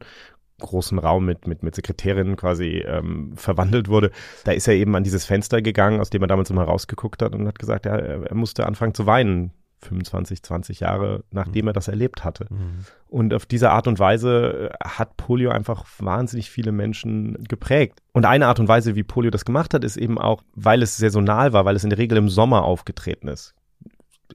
großen 0.60 1.00
Raum 1.00 1.26
mit, 1.26 1.48
mit, 1.48 1.64
mit 1.64 1.74
Sekretärinnen 1.74 2.36
quasi 2.36 2.84
ähm, 2.88 3.34
verwandelt 3.36 3.88
wurde, 3.88 4.12
da 4.46 4.52
ist 4.52 4.68
er 4.68 4.76
eben 4.76 4.96
an 4.96 5.04
dieses 5.04 5.26
Fenster 5.26 5.62
gegangen, 5.62 6.00
aus 6.00 6.12
dem 6.12 6.22
er 6.22 6.28
damals 6.28 6.52
immer 6.52 6.64
rausgeguckt 6.64 7.22
hat 7.24 7.34
und 7.34 7.48
hat 7.48 7.58
gesagt, 7.58 7.86
ja, 7.86 7.96
er, 7.96 8.28
er 8.28 8.36
musste 8.36 8.68
anfangen 8.68 8.94
zu 8.94 9.08
weinen 9.08 9.52
25, 9.86 10.44
20 10.44 10.80
Jahre, 10.82 11.24
nachdem 11.32 11.66
mhm. 11.66 11.70
er 11.70 11.74
das 11.74 11.88
erlebt 11.88 12.24
hatte. 12.24 12.48
Mhm. 12.50 12.86
Und 13.08 13.34
auf 13.34 13.46
diese 13.46 13.72
Art 13.72 13.88
und 13.88 14.00
Weise 14.00 14.72
äh, 14.72 14.88
hat 14.88 15.18
Polio 15.18 15.52
einfach 15.52 15.86
wahnsinnig 16.00 16.50
viele 16.50 16.72
Menschen 16.72 17.44
geprägt. 17.44 18.02
Und 18.14 18.26
eine 18.26 18.48
Art 18.48 18.60
und 18.60 18.68
Weise, 18.68 18.96
wie 18.96 19.04
Polio 19.04 19.32
das 19.32 19.46
gemacht 19.46 19.74
hat, 19.74 19.84
ist 19.84 19.98
eben 19.98 20.18
auch, 20.18 20.44
weil 20.56 20.82
es 20.82 20.98
saisonal 20.98 21.54
war, 21.54 21.66
weil 21.66 21.76
es 21.76 21.84
in 21.84 21.90
der 21.90 22.00
Regel 22.00 22.18
im 22.18 22.30
Sommer 22.30 22.64
aufgetreten 22.64 23.28
ist. 23.28 23.54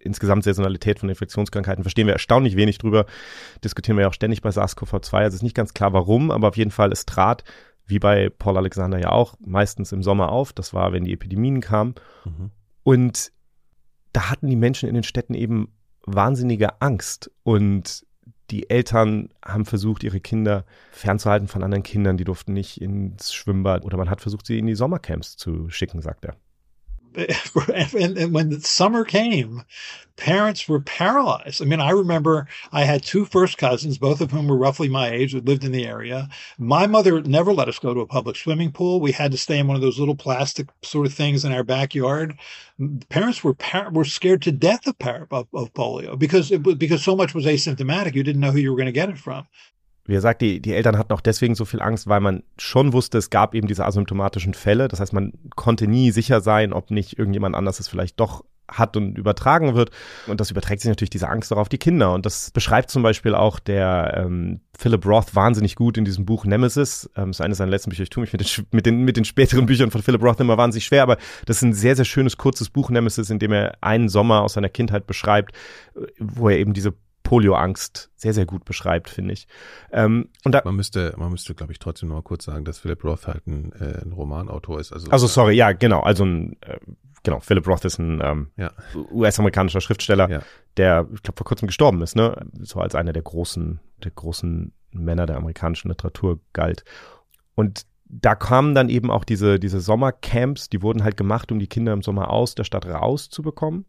Insgesamt 0.00 0.44
Saisonalität 0.44 1.00
von 1.00 1.08
Infektionskrankheiten 1.08 1.82
verstehen 1.82 2.06
wir 2.06 2.14
erstaunlich 2.14 2.56
wenig 2.56 2.78
drüber. 2.78 3.06
Diskutieren 3.64 3.96
wir 3.96 4.02
ja 4.02 4.08
auch 4.08 4.14
ständig 4.14 4.42
bei 4.42 4.50
SARS-CoV-2. 4.50 5.14
Also 5.14 5.28
es 5.28 5.34
ist 5.34 5.42
nicht 5.42 5.56
ganz 5.56 5.74
klar, 5.74 5.92
warum, 5.92 6.30
aber 6.30 6.48
auf 6.48 6.56
jeden 6.56 6.70
Fall, 6.70 6.92
es 6.92 7.04
trat, 7.04 7.42
wie 7.86 7.98
bei 7.98 8.30
Paul 8.30 8.56
Alexander 8.58 8.98
ja 9.00 9.10
auch, 9.10 9.34
meistens 9.40 9.92
im 9.92 10.02
Sommer 10.02 10.30
auf. 10.30 10.52
Das 10.52 10.72
war, 10.74 10.92
wenn 10.92 11.04
die 11.04 11.14
Epidemien 11.14 11.60
kamen. 11.60 11.94
Mhm. 12.24 12.50
Und 12.84 13.32
da 14.12 14.30
hatten 14.30 14.48
die 14.48 14.56
Menschen 14.56 14.88
in 14.88 14.94
den 14.94 15.04
Städten 15.04 15.34
eben 15.34 15.72
wahnsinnige 16.04 16.80
Angst 16.80 17.30
und 17.42 18.06
die 18.50 18.70
Eltern 18.70 19.28
haben 19.44 19.66
versucht, 19.66 20.04
ihre 20.04 20.20
Kinder 20.20 20.64
fernzuhalten 20.90 21.48
von 21.48 21.62
anderen 21.62 21.82
Kindern. 21.82 22.16
Die 22.16 22.24
durften 22.24 22.54
nicht 22.54 22.80
ins 22.80 23.34
Schwimmbad 23.34 23.84
oder 23.84 23.98
man 23.98 24.08
hat 24.08 24.22
versucht, 24.22 24.46
sie 24.46 24.58
in 24.58 24.66
die 24.66 24.74
Sommercamps 24.74 25.36
zu 25.36 25.68
schicken, 25.68 26.00
sagt 26.00 26.24
er. 26.24 26.34
And, 27.14 27.94
and, 28.18 28.34
when 28.34 28.50
the 28.50 28.60
summer 28.60 29.04
came, 29.04 29.62
parents 30.16 30.68
were 30.68 30.80
paralyzed. 30.80 31.62
I 31.62 31.64
mean, 31.64 31.80
I 31.80 31.90
remember 31.90 32.46
I 32.72 32.84
had 32.84 33.02
two 33.02 33.24
first 33.24 33.56
cousins, 33.56 33.98
both 33.98 34.20
of 34.20 34.30
whom 34.30 34.48
were 34.48 34.56
roughly 34.56 34.88
my 34.88 35.08
age, 35.10 35.32
that 35.32 35.44
lived 35.44 35.64
in 35.64 35.72
the 35.72 35.86
area. 35.86 36.28
My 36.58 36.86
mother 36.86 37.22
never 37.22 37.52
let 37.52 37.68
us 37.68 37.78
go 37.78 37.94
to 37.94 38.00
a 38.00 38.06
public 38.06 38.36
swimming 38.36 38.72
pool. 38.72 39.00
We 39.00 39.12
had 39.12 39.32
to 39.32 39.38
stay 39.38 39.58
in 39.58 39.66
one 39.66 39.76
of 39.76 39.82
those 39.82 39.98
little 39.98 40.16
plastic 40.16 40.68
sort 40.82 41.06
of 41.06 41.14
things 41.14 41.44
in 41.44 41.52
our 41.52 41.64
backyard. 41.64 42.36
Parents 43.08 43.42
were 43.42 43.54
par- 43.54 43.90
were 43.90 44.04
scared 44.04 44.42
to 44.42 44.52
death 44.52 44.86
of, 44.86 44.98
par- 44.98 45.28
of, 45.30 45.46
of 45.54 45.72
polio 45.72 46.18
because 46.18 46.50
it 46.50 46.64
was, 46.64 46.74
because 46.74 47.02
so 47.02 47.16
much 47.16 47.34
was 47.34 47.46
asymptomatic. 47.46 48.14
You 48.14 48.22
didn't 48.22 48.40
know 48.40 48.50
who 48.50 48.58
you 48.58 48.70
were 48.70 48.76
going 48.76 48.86
to 48.86 48.92
get 48.92 49.08
it 49.10 49.18
from. 49.18 49.46
Wie 50.08 50.14
gesagt, 50.14 50.40
die, 50.40 50.60
die 50.60 50.72
Eltern 50.72 50.96
hatten 50.96 51.12
auch 51.12 51.20
deswegen 51.20 51.54
so 51.54 51.66
viel 51.66 51.82
Angst, 51.82 52.08
weil 52.08 52.20
man 52.20 52.42
schon 52.56 52.94
wusste, 52.94 53.18
es 53.18 53.28
gab 53.28 53.54
eben 53.54 53.68
diese 53.68 53.84
asymptomatischen 53.84 54.54
Fälle. 54.54 54.88
Das 54.88 55.00
heißt, 55.00 55.12
man 55.12 55.34
konnte 55.54 55.86
nie 55.86 56.12
sicher 56.12 56.40
sein, 56.40 56.72
ob 56.72 56.90
nicht 56.90 57.18
irgendjemand 57.18 57.54
anders 57.54 57.78
es 57.78 57.88
vielleicht 57.88 58.18
doch 58.18 58.42
hat 58.70 58.96
und 58.96 59.18
übertragen 59.18 59.74
wird. 59.74 59.90
Und 60.26 60.40
das 60.40 60.50
überträgt 60.50 60.80
sich 60.80 60.88
natürlich 60.88 61.10
diese 61.10 61.28
Angst 61.28 61.52
auch 61.52 61.58
auf 61.58 61.68
die 61.68 61.76
Kinder. 61.76 62.14
Und 62.14 62.24
das 62.24 62.50
beschreibt 62.50 62.90
zum 62.90 63.02
Beispiel 63.02 63.34
auch 63.34 63.58
der 63.58 64.14
ähm, 64.16 64.60
Philip 64.78 65.04
Roth 65.04 65.34
wahnsinnig 65.34 65.74
gut 65.74 65.98
in 65.98 66.06
diesem 66.06 66.24
Buch 66.24 66.46
Nemesis. 66.46 67.10
Ähm, 67.14 67.28
das 67.28 67.40
ist 67.40 67.44
eines 67.44 67.58
seiner 67.58 67.70
letzten 67.70 67.90
Bücher. 67.90 68.04
Ich 68.04 68.10
tue 68.10 68.22
mich 68.22 68.32
mit 68.32 68.40
den, 68.40 68.66
mit, 68.70 68.86
den, 68.86 69.04
mit 69.04 69.16
den 69.18 69.26
späteren 69.26 69.66
Büchern 69.66 69.90
von 69.90 70.02
Philip 70.02 70.22
Roth 70.22 70.40
immer 70.40 70.56
wahnsinnig 70.56 70.86
schwer, 70.86 71.02
aber 71.02 71.18
das 71.44 71.58
ist 71.58 71.62
ein 71.62 71.74
sehr, 71.74 71.96
sehr 71.96 72.06
schönes, 72.06 72.38
kurzes 72.38 72.70
Buch 72.70 72.88
Nemesis, 72.88 73.28
in 73.28 73.38
dem 73.38 73.52
er 73.52 73.76
einen 73.82 74.08
Sommer 74.08 74.40
aus 74.40 74.54
seiner 74.54 74.70
Kindheit 74.70 75.06
beschreibt, 75.06 75.54
wo 76.18 76.48
er 76.48 76.58
eben 76.58 76.72
diese 76.72 76.94
Polioangst 77.28 78.10
sehr, 78.16 78.32
sehr 78.32 78.46
gut 78.46 78.64
beschreibt, 78.64 79.10
finde 79.10 79.34
ich. 79.34 79.46
Ähm, 79.92 80.30
und 80.46 80.52
da, 80.52 80.62
man 80.64 80.74
müsste, 80.74 81.12
man 81.18 81.30
müsste, 81.30 81.54
glaube 81.54 81.72
ich, 81.74 81.78
trotzdem 81.78 82.08
noch 82.08 82.16
mal 82.16 82.22
kurz 82.22 82.46
sagen, 82.46 82.64
dass 82.64 82.78
Philip 82.78 83.04
Roth 83.04 83.26
halt 83.26 83.46
ein, 83.46 83.70
äh, 83.72 84.00
ein 84.02 84.12
Romanautor 84.12 84.80
ist. 84.80 84.94
Also, 84.94 85.10
also 85.10 85.26
sorry, 85.26 85.54
ja, 85.54 85.72
genau. 85.72 86.00
Also 86.00 86.24
ein, 86.24 86.56
äh, 86.62 86.78
genau, 87.24 87.40
Philip 87.40 87.68
Roth 87.68 87.84
ist 87.84 87.98
ein 87.98 88.22
ähm, 88.24 88.50
ja. 88.56 88.70
US-amerikanischer 89.12 89.82
Schriftsteller, 89.82 90.30
ja. 90.30 90.42
der, 90.78 91.06
ich 91.12 91.22
glaube, 91.22 91.36
vor 91.36 91.44
kurzem 91.44 91.66
gestorben 91.66 92.00
ist, 92.00 92.16
ne? 92.16 92.46
So 92.62 92.80
als 92.80 92.94
einer 92.94 93.12
der 93.12 93.24
großen, 93.24 93.78
der 94.02 94.10
großen 94.12 94.72
Männer 94.92 95.26
der 95.26 95.36
amerikanischen 95.36 95.90
Literatur 95.90 96.40
galt. 96.54 96.84
Und 97.54 97.82
da 98.06 98.36
kamen 98.36 98.74
dann 98.74 98.88
eben 98.88 99.10
auch 99.10 99.24
diese, 99.24 99.60
diese 99.60 99.80
Sommercamps, 99.80 100.70
die 100.70 100.80
wurden 100.80 101.04
halt 101.04 101.18
gemacht, 101.18 101.52
um 101.52 101.58
die 101.58 101.66
Kinder 101.66 101.92
im 101.92 102.00
Sommer 102.00 102.30
aus 102.30 102.54
der 102.54 102.64
Stadt 102.64 102.86
rauszubekommen 102.86 103.84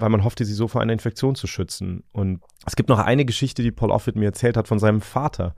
weil 0.00 0.08
man 0.08 0.24
hoffte, 0.24 0.44
sie 0.44 0.54
so 0.54 0.68
vor 0.68 0.80
einer 0.80 0.92
Infektion 0.92 1.34
zu 1.34 1.46
schützen. 1.46 2.04
Und 2.12 2.40
es 2.66 2.76
gibt 2.76 2.88
noch 2.88 2.98
eine 2.98 3.24
Geschichte, 3.24 3.62
die 3.62 3.72
Paul 3.72 3.90
Offit 3.90 4.16
mir 4.16 4.26
erzählt 4.26 4.56
hat 4.56 4.68
von 4.68 4.78
seinem 4.78 5.00
Vater, 5.00 5.54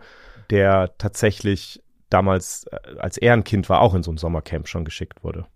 der 0.51 0.97
tatsächlich 0.99 1.83
damals, 2.11 2.67
äh, 2.71 2.99
als 2.99 3.19
er 3.19 3.33
ein 3.33 3.45
Kind 3.45 3.69
war, 3.69 3.81
auch 3.81 3.95
in 3.95 4.03
so 4.03 4.13
ein 4.13 4.19
Sommercamp 4.19 4.69
schon 4.69 4.85
geschickt 4.85 5.25
wurde. 5.25 5.47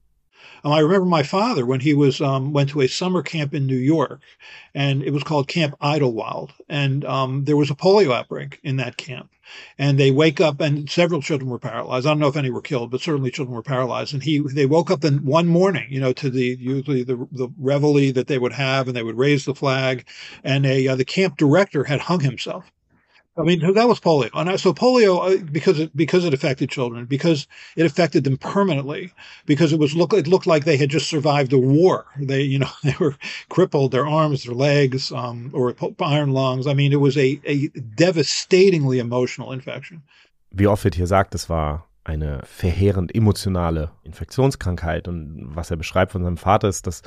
Um, 0.65 0.73
I 0.73 0.81
remember 0.81 1.07
my 1.07 1.23
father 1.23 1.65
when 1.65 1.81
he 1.81 1.95
was 1.95 2.21
um, 2.21 2.53
went 2.53 2.71
to 2.71 2.81
a 2.81 2.89
summer 2.89 3.23
camp 3.23 3.55
in 3.55 3.67
New 3.67 3.77
York, 3.77 4.21
and 4.75 5.03
it 5.03 5.13
was 5.13 5.23
called 5.23 5.49
Camp 5.49 5.75
Idlewild, 5.81 6.53
and 6.69 7.05
um, 7.05 7.45
there 7.45 7.57
was 7.57 7.71
a 7.71 7.75
polio 7.75 8.13
outbreak 8.13 8.59
in 8.63 8.77
that 8.77 8.97
camp, 8.97 9.31
and 9.79 9.99
they 9.99 10.11
wake 10.11 10.41
up 10.41 10.61
and 10.61 10.91
several 10.91 11.23
children 11.23 11.51
were 11.51 11.59
paralyzed. 11.59 12.07
I 12.07 12.11
don't 12.11 12.19
know 12.19 12.29
if 12.29 12.37
any 12.37 12.51
were 12.51 12.63
killed, 12.63 12.91
but 12.91 13.01
certainly 13.01 13.31
children 13.31 13.55
were 13.55 13.63
paralyzed. 13.63 14.13
And 14.13 14.23
he 14.23 14.41
they 14.41 14.67
woke 14.67 14.91
up 14.91 15.05
in 15.05 15.25
one 15.25 15.47
morning, 15.47 15.87
you 15.91 16.01
know, 16.01 16.13
to 16.15 16.31
the 16.31 16.57
usually 16.61 17.03
the 17.05 17.29
the 17.33 17.49
reveille 17.59 18.13
that 18.15 18.27
they 18.27 18.39
would 18.39 18.53
have, 18.53 18.89
and 18.89 18.97
they 18.97 19.03
would 19.03 19.19
raise 19.19 19.45
the 19.45 19.55
flag, 19.55 20.07
and 20.43 20.67
a 20.67 20.89
uh, 20.89 20.97
the 20.97 21.05
camp 21.05 21.37
director 21.37 21.85
had 21.85 22.01
hung 22.01 22.21
himself 22.21 22.71
I 23.39 23.43
mean, 23.43 23.61
that 23.75 23.89
was 23.89 24.01
polio. 24.01 24.31
And 24.35 24.59
so 24.59 24.73
polio, 24.73 25.21
uh, 25.21 25.45
because 25.53 25.79
it, 25.79 25.95
because 25.95 26.25
it 26.25 26.33
affected 26.33 26.71
children, 26.71 27.05
because 27.05 27.47
it 27.77 27.85
affected 27.85 28.25
them 28.25 28.39
permanently, 28.39 29.13
because 29.45 29.75
it 29.75 29.79
was 29.79 29.95
look, 29.95 30.15
it 30.15 30.27
looked 30.27 30.47
like 30.47 30.65
they 30.65 30.79
had 30.79 30.89
just 30.89 31.09
survived 31.09 31.53
a 31.53 31.59
war. 31.59 32.07
They, 32.19 32.43
you 32.43 32.59
know, 32.59 32.71
they 32.83 32.95
were 32.99 33.17
crippled, 33.51 33.93
their 33.93 34.07
arms, 34.07 34.45
their 34.45 34.55
legs, 34.55 35.13
um, 35.13 35.51
or 35.53 35.75
iron 36.01 36.33
lungs. 36.33 36.67
I 36.67 36.73
mean, 36.73 36.93
it 36.93 37.01
was 37.01 37.17
a, 37.19 37.39
a 37.45 37.69
devastatingly 37.69 38.99
emotional 38.99 39.53
infection. 39.53 40.03
Wie 40.51 40.67
Offit 40.67 40.95
hier 40.95 41.07
sagt, 41.07 41.35
es 41.35 41.51
war 41.51 41.87
eine 42.05 42.41
verheerend 42.45 43.15
emotionale 43.15 43.91
Infektionskrankheit. 44.05 45.09
Und 45.09 45.55
was 45.55 45.71
er 45.71 45.77
beschreibt 45.77 46.13
von 46.13 46.23
seinem 46.23 46.39
Vater 46.39 46.69
ist, 46.69 46.87
dass 46.87 47.03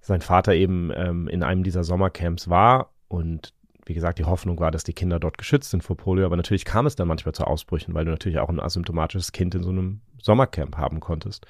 sein 0.00 0.22
Vater 0.22 0.54
eben 0.54 0.90
ähm, 0.94 1.28
in 1.28 1.42
einem 1.42 1.62
dieser 1.62 1.84
Sommercamps 1.84 2.48
war 2.48 2.90
und 3.08 3.52
wie 3.86 3.94
gesagt, 3.94 4.18
die 4.18 4.24
Hoffnung 4.24 4.58
war, 4.60 4.70
dass 4.70 4.84
die 4.84 4.92
Kinder 4.92 5.18
dort 5.18 5.38
geschützt 5.38 5.70
sind 5.70 5.82
vor 5.82 5.96
Polio, 5.96 6.26
aber 6.26 6.36
natürlich 6.36 6.64
kam 6.64 6.86
es 6.86 6.96
dann 6.96 7.08
manchmal 7.08 7.34
zu 7.34 7.44
Ausbrüchen, 7.44 7.94
weil 7.94 8.04
du 8.04 8.10
natürlich 8.10 8.38
auch 8.38 8.48
ein 8.48 8.60
asymptomatisches 8.60 9.32
Kind 9.32 9.54
in 9.54 9.62
so 9.62 9.70
einem 9.70 10.00
Sommercamp 10.20 10.76
haben 10.76 11.00
konntest. 11.00 11.46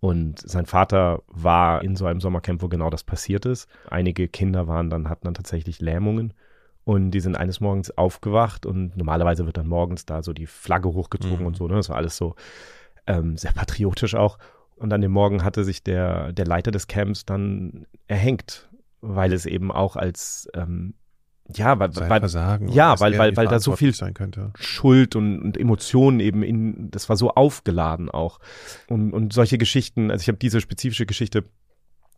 Und 0.00 0.40
sein 0.40 0.66
Vater 0.66 1.22
war 1.28 1.82
in 1.82 1.96
so 1.96 2.06
einem 2.06 2.20
Sommercamp, 2.20 2.62
wo 2.62 2.68
genau 2.68 2.90
das 2.90 3.04
passiert 3.04 3.46
ist. 3.46 3.68
Einige 3.88 4.28
Kinder 4.28 4.66
waren 4.66 4.90
dann, 4.90 5.08
hatten 5.08 5.24
dann 5.24 5.34
tatsächlich 5.34 5.80
Lähmungen. 5.80 6.34
Und 6.84 7.12
die 7.12 7.20
sind 7.20 7.36
eines 7.36 7.60
Morgens 7.60 7.90
aufgewacht 7.96 8.66
und 8.66 8.96
normalerweise 8.96 9.46
wird 9.46 9.56
dann 9.56 9.66
morgens 9.66 10.04
da 10.04 10.22
so 10.22 10.34
die 10.34 10.46
Flagge 10.46 10.90
hochgezogen 10.90 11.40
mhm. 11.40 11.46
und 11.46 11.56
so. 11.56 11.66
Ne? 11.66 11.76
Das 11.76 11.88
war 11.88 11.96
alles 11.96 12.18
so 12.18 12.34
ähm, 13.06 13.38
sehr 13.38 13.52
patriotisch 13.52 14.14
auch. 14.14 14.38
Und 14.76 14.92
an 14.92 15.00
dem 15.00 15.12
Morgen 15.12 15.44
hatte 15.44 15.64
sich 15.64 15.82
der, 15.82 16.32
der 16.32 16.46
Leiter 16.46 16.70
des 16.70 16.86
Camps 16.86 17.24
dann 17.24 17.86
erhängt, 18.06 18.68
weil 19.00 19.32
es 19.32 19.46
eben 19.46 19.72
auch 19.72 19.96
als 19.96 20.48
ähm, 20.52 20.94
ja, 21.48 21.78
weil, 21.78 21.94
weil 21.94 22.20
Versagen 22.20 22.68
ja, 22.68 22.98
weil, 23.00 23.18
weil, 23.18 23.36
weil 23.36 23.46
da 23.48 23.60
so 23.60 23.76
viel 23.76 23.92
Schuld 24.58 25.14
und, 25.14 25.42
und 25.42 25.58
Emotionen 25.58 26.20
eben 26.20 26.42
in, 26.42 26.90
das 26.90 27.08
war 27.08 27.16
so 27.16 27.32
aufgeladen 27.32 28.10
auch. 28.10 28.40
Und, 28.88 29.12
und 29.12 29.32
solche 29.32 29.58
Geschichten, 29.58 30.10
also 30.10 30.22
ich 30.22 30.28
habe 30.28 30.38
diese 30.38 30.60
spezifische 30.62 31.04
Geschichte 31.04 31.44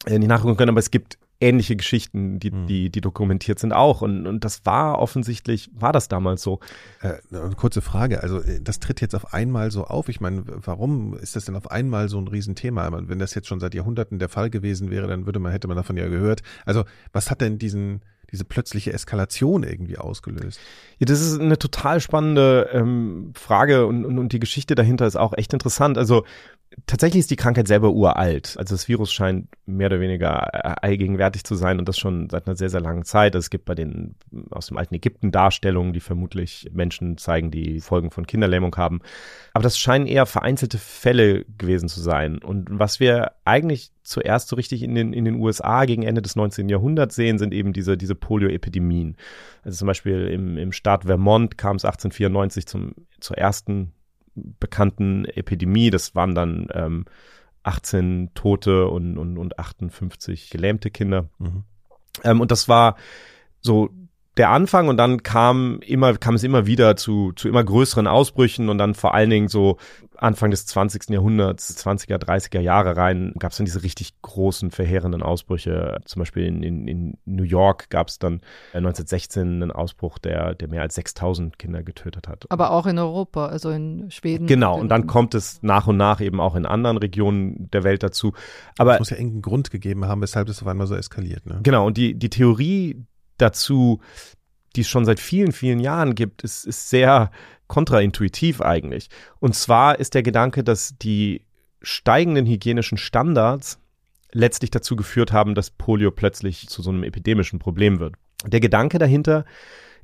äh, 0.07 0.19
nicht 0.19 0.29
nachgucken 0.29 0.57
können, 0.57 0.71
aber 0.71 0.79
es 0.79 0.93
gibt 0.93 1.19
ähnliche 1.41 1.77
Geschichten, 1.77 2.39
die, 2.39 2.51
mhm. 2.51 2.67
die, 2.67 2.91
die 2.91 3.01
dokumentiert 3.01 3.59
sind 3.59 3.73
auch. 3.73 4.01
Und, 4.01 4.27
und 4.27 4.45
das 4.45 4.65
war 4.65 4.99
offensichtlich, 4.99 5.71
war 5.75 5.93
das 5.93 6.09
damals 6.09 6.43
so. 6.43 6.61
Äh, 7.03 7.15
kurze 7.57 7.83
Frage, 7.83 8.23
also 8.23 8.41
äh, 8.41 8.61
das 8.63 8.79
tritt 8.79 9.01
jetzt 9.01 9.15
auf 9.15 9.35
einmal 9.35 9.71
so 9.71 9.85
auf. 9.85 10.09
Ich 10.09 10.21
meine, 10.21 10.45
warum 10.47 11.15
ist 11.15 11.37
das 11.37 11.45
denn 11.45 11.57
auf 11.57 11.71
einmal 11.71 12.09
so 12.09 12.19
ein 12.19 12.29
Riesenthema? 12.29 12.89
Wenn 12.93 13.19
das 13.19 13.35
jetzt 13.35 13.49
schon 13.49 13.61
seit 13.61 13.75
Jahrhunderten 13.75 14.19
der 14.19 14.29
Fall 14.29 14.51
gewesen 14.51 14.91
wäre, 14.91 15.09
dann 15.09 15.27
würde 15.27 15.41
man, 15.41 15.53
hätte 15.53 15.69
man 15.69 15.77
davon 15.77 15.97
ja 15.97 16.09
gehört. 16.09 16.43
Also 16.65 16.85
was 17.13 17.31
hat 17.31 17.41
denn 17.41 17.59
diesen 17.59 18.03
diese 18.33 18.45
plötzliche 18.45 18.93
Eskalation 18.93 19.63
irgendwie 19.63 19.99
ausgelöst? 19.99 20.61
Ja, 20.99 21.07
das 21.07 21.21
ist 21.21 21.41
eine 21.41 21.59
total 21.59 22.01
spannende 22.01 22.71
ähm, 22.73 23.33
Frage 23.35 23.87
und, 23.87 24.05
und, 24.05 24.19
und 24.19 24.33
die 24.33 24.41
Geschichte 24.41 24.75
dahinter 24.75 25.07
ist 25.07 25.17
auch 25.17 25.33
echt 25.37 25.53
interessant. 25.53 25.99
Also 25.99 26.25
tatsächlich 26.87 27.21
ist 27.21 27.31
die 27.31 27.37
Krankheit 27.37 27.69
selber 27.69 27.91
uralt. 27.91 28.57
Also 28.59 28.75
das 28.75 28.89
Virus 28.89 29.13
scheint 29.13 29.49
mehr 29.67 29.87
oder 29.87 30.01
weniger 30.01 30.83
allgegenwärtig 30.83 31.45
zu 31.45 31.55
sein 31.55 31.79
und 31.79 31.89
das 31.89 31.99
schon 31.99 32.29
seit 32.29 32.47
einer 32.47 32.57
sehr, 32.57 32.69
sehr 32.69 32.81
langen 32.81 33.05
Zeit. 33.05 33.35
Also 33.35 33.45
es 33.45 33.51
gibt 33.51 33.65
bei 33.65 33.75
den 33.75 34.15
aus 34.51 34.67
dem 34.67 34.77
alten 34.77 34.95
Ägypten 34.95 35.33
Darstellungen, 35.33 35.93
die 35.93 36.01
vermutlich 36.01 36.69
Menschen 36.73 37.19
zeigen, 37.19 37.51
die 37.51 37.81
Folgen 37.81 38.11
von 38.11 38.27
Kinderlähmung 38.27 38.77
haben. 38.77 39.01
Aber 39.53 39.63
das 39.63 39.79
scheinen 39.79 40.07
eher 40.07 40.27
vereinzelte 40.27 40.79
Fälle 40.79 41.45
gewesen 41.59 41.89
zu 41.89 42.01
sein. 42.01 42.39
Und 42.39 42.69
was 42.71 43.01
wir 43.01 43.33
eigentlich 43.45 43.93
zuerst 44.07 44.49
so 44.49 44.57
richtig 44.57 44.83
in 44.83 44.95
den, 44.95 45.13
in 45.13 45.25
den 45.25 45.37
USA 45.37 45.85
gegen 45.85 46.03
Ende 46.03 46.23
des 46.23 46.37
19. 46.37 46.69
Jahrhunderts 46.69 47.15
sehen, 47.15 47.39
sind 47.39 47.53
eben 47.53 47.73
diese, 47.73 47.97
diese 47.97 48.15
Polioepidemien. 48.15 49.17
Also 49.63 49.79
zum 49.79 49.87
Beispiel 49.87 50.29
im, 50.29 50.57
im 50.57 50.73
Staat 50.73 51.05
Vermont 51.05 51.59
kam 51.59 51.77
es 51.77 51.85
1894 51.85 52.67
zum, 52.67 52.93
zur 53.21 53.37
ersten 53.37 53.93
bekannten 54.35 55.25
Epidemie. 55.25 55.91
Das 55.91 56.15
waren 56.15 56.35
dann 56.35 56.69
ähm, 56.73 57.05
18 57.65 58.31
Tote 58.35 58.87
und, 58.87 59.19
und, 59.19 59.39
und 59.39 59.59
58 59.59 60.51
gelähmte 60.51 60.91
Kinder. 60.91 61.29
Mhm. 61.39 61.65
Ähm, 62.23 62.41
und 62.41 62.51
das 62.51 62.69
war 62.69 62.97
so 63.61 63.91
der 64.37 64.51
Anfang 64.51 64.89
und 64.89 64.99
dann 64.99 65.23
kam 65.23 65.81
immer, 65.81 66.15
kam 66.17 66.35
es 66.35 66.45
immer 66.45 66.67
wieder 66.67 66.97
zu, 66.97 67.33
zu 67.33 67.49
immer 67.49 67.65
größeren 67.65 68.07
Ausbrüchen 68.07 68.69
und 68.69 68.79
dann 68.79 68.95
vor 68.95 69.15
allen 69.15 69.31
Dingen 69.31 69.49
so 69.49 69.79
Anfang 70.19 70.51
des 70.51 70.67
20. 70.67 71.11
Jahrhunderts, 71.11 71.77
20er, 71.87 72.17
30er 72.17 72.61
Jahre 72.61 72.97
rein, 72.97 73.33
gab 73.39 73.53
es 73.53 73.59
dann 73.59 73.67
diese 73.67 73.83
richtig 73.83 74.21
großen, 74.23 74.71
verheerenden 74.71 75.23
Ausbrüche. 75.23 75.99
Zum 76.05 76.21
Beispiel 76.21 76.45
in, 76.45 76.63
in, 76.63 76.89
in 76.89 77.19
New 77.25 77.43
York 77.43 77.91
gab 77.91 78.09
es 78.09 78.19
dann 78.19 78.41
1916 78.73 79.43
äh, 79.43 79.45
einen 79.45 79.73
Ausbruch, 79.73 80.19
der, 80.19 80.55
der 80.55 80.69
mehr 80.69 80.83
als 80.83 80.95
6000 80.95 81.59
Kinder 81.59 81.83
getötet 81.83 82.29
hat. 82.29 82.47
Aber 82.49 82.71
auch 82.71 82.87
in 82.87 82.99
Europa, 82.99 83.47
also 83.47 83.71
in 83.71 84.11
Schweden. 84.11 84.47
Genau, 84.47 84.79
und 84.79 84.89
dann 84.89 85.07
kommt 85.07 85.35
es 85.35 85.63
nach 85.63 85.87
und 85.87 85.97
nach 85.97 86.21
eben 86.21 86.41
auch 86.41 86.55
in 86.55 86.67
anderen 86.67 86.97
Regionen 86.97 87.71
der 87.71 87.85
Welt 87.85 88.03
dazu. 88.03 88.33
Aber 88.79 88.95
es 88.95 88.99
muss 88.99 89.11
ja 89.11 89.17
irgendeinen 89.17 89.43
Grund 89.43 89.71
gegeben 89.71 90.07
haben, 90.07 90.21
weshalb 90.21 90.49
es 90.49 90.63
auf 90.63 90.69
einmal 90.69 90.87
so 90.87 90.95
eskaliert. 90.95 91.47
Ne? 91.47 91.61
Genau, 91.63 91.87
und 91.87 91.97
die, 91.97 92.15
die 92.15 92.31
Theorie 92.31 93.05
dazu, 93.39 94.01
die 94.77 94.83
es 94.83 94.89
schon 94.89 95.05
seit 95.05 95.21
vielen, 95.21 95.53
vielen 95.53 95.81
Jahren 95.81 96.15
gibt, 96.15 96.43
ist, 96.43 96.67
ist 96.67 96.91
sehr 96.91 97.31
kontraintuitiv 97.67 98.61
eigentlich. 98.61 99.09
Und 99.41 99.55
zwar 99.55 99.99
ist 99.99 100.15
der 100.15 100.23
Gedanke, 100.23 100.63
dass 100.63 100.97
die 100.99 101.43
steigenden 101.83 102.47
hygienischen 102.47 102.99
Standards 102.99 103.81
letztlich 104.33 104.71
dazu 104.71 104.97
geführt 104.97 105.33
haben, 105.33 105.55
dass 105.55 105.71
Polio 105.71 106.11
plötzlich 106.11 106.69
zu 106.69 106.83
so 106.83 106.91
einem 106.91 107.03
epidemischen 107.03 107.59
Problem 107.59 108.01
wird. 108.01 108.15
Der 108.45 108.61
Gedanke 108.61 108.99
dahinter 108.99 109.45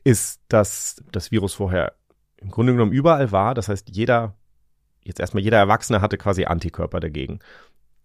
ist, 0.05 0.41
dass 0.49 1.03
das 1.13 1.31
Virus 1.31 1.55
vorher 1.55 1.95
im 2.39 2.51
Grunde 2.51 2.73
genommen 2.73 2.93
überall 2.93 3.31
war. 3.31 3.55
Das 3.55 3.69
heißt, 3.69 3.91
jeder, 3.91 4.35
jetzt 5.05 5.21
erstmal 5.21 5.43
jeder 5.43 5.59
Erwachsene 5.59 6.01
hatte 6.01 6.19
quasi 6.19 6.45
Antikörper 6.45 6.99
dagegen. 6.99 7.41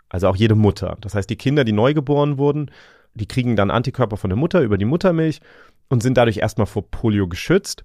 Also 0.09 0.27
auch 0.27 0.35
jede 0.35 0.55
Mutter. 0.55 0.97
Das 1.01 1.15
heißt, 1.15 1.29
die 1.29 1.35
Kinder, 1.35 1.63
die 1.63 1.71
neu 1.71 1.93
geboren 1.93 2.37
wurden, 2.37 2.71
die 3.13 3.27
kriegen 3.27 3.55
dann 3.55 3.71
Antikörper 3.71 4.17
von 4.17 4.29
der 4.29 4.37
Mutter 4.37 4.61
über 4.61 4.77
die 4.77 4.85
Muttermilch 4.85 5.41
und 5.89 6.03
sind 6.03 6.17
dadurch 6.17 6.37
erstmal 6.37 6.67
vor 6.67 6.89
Polio 6.89 7.27
geschützt. 7.27 7.83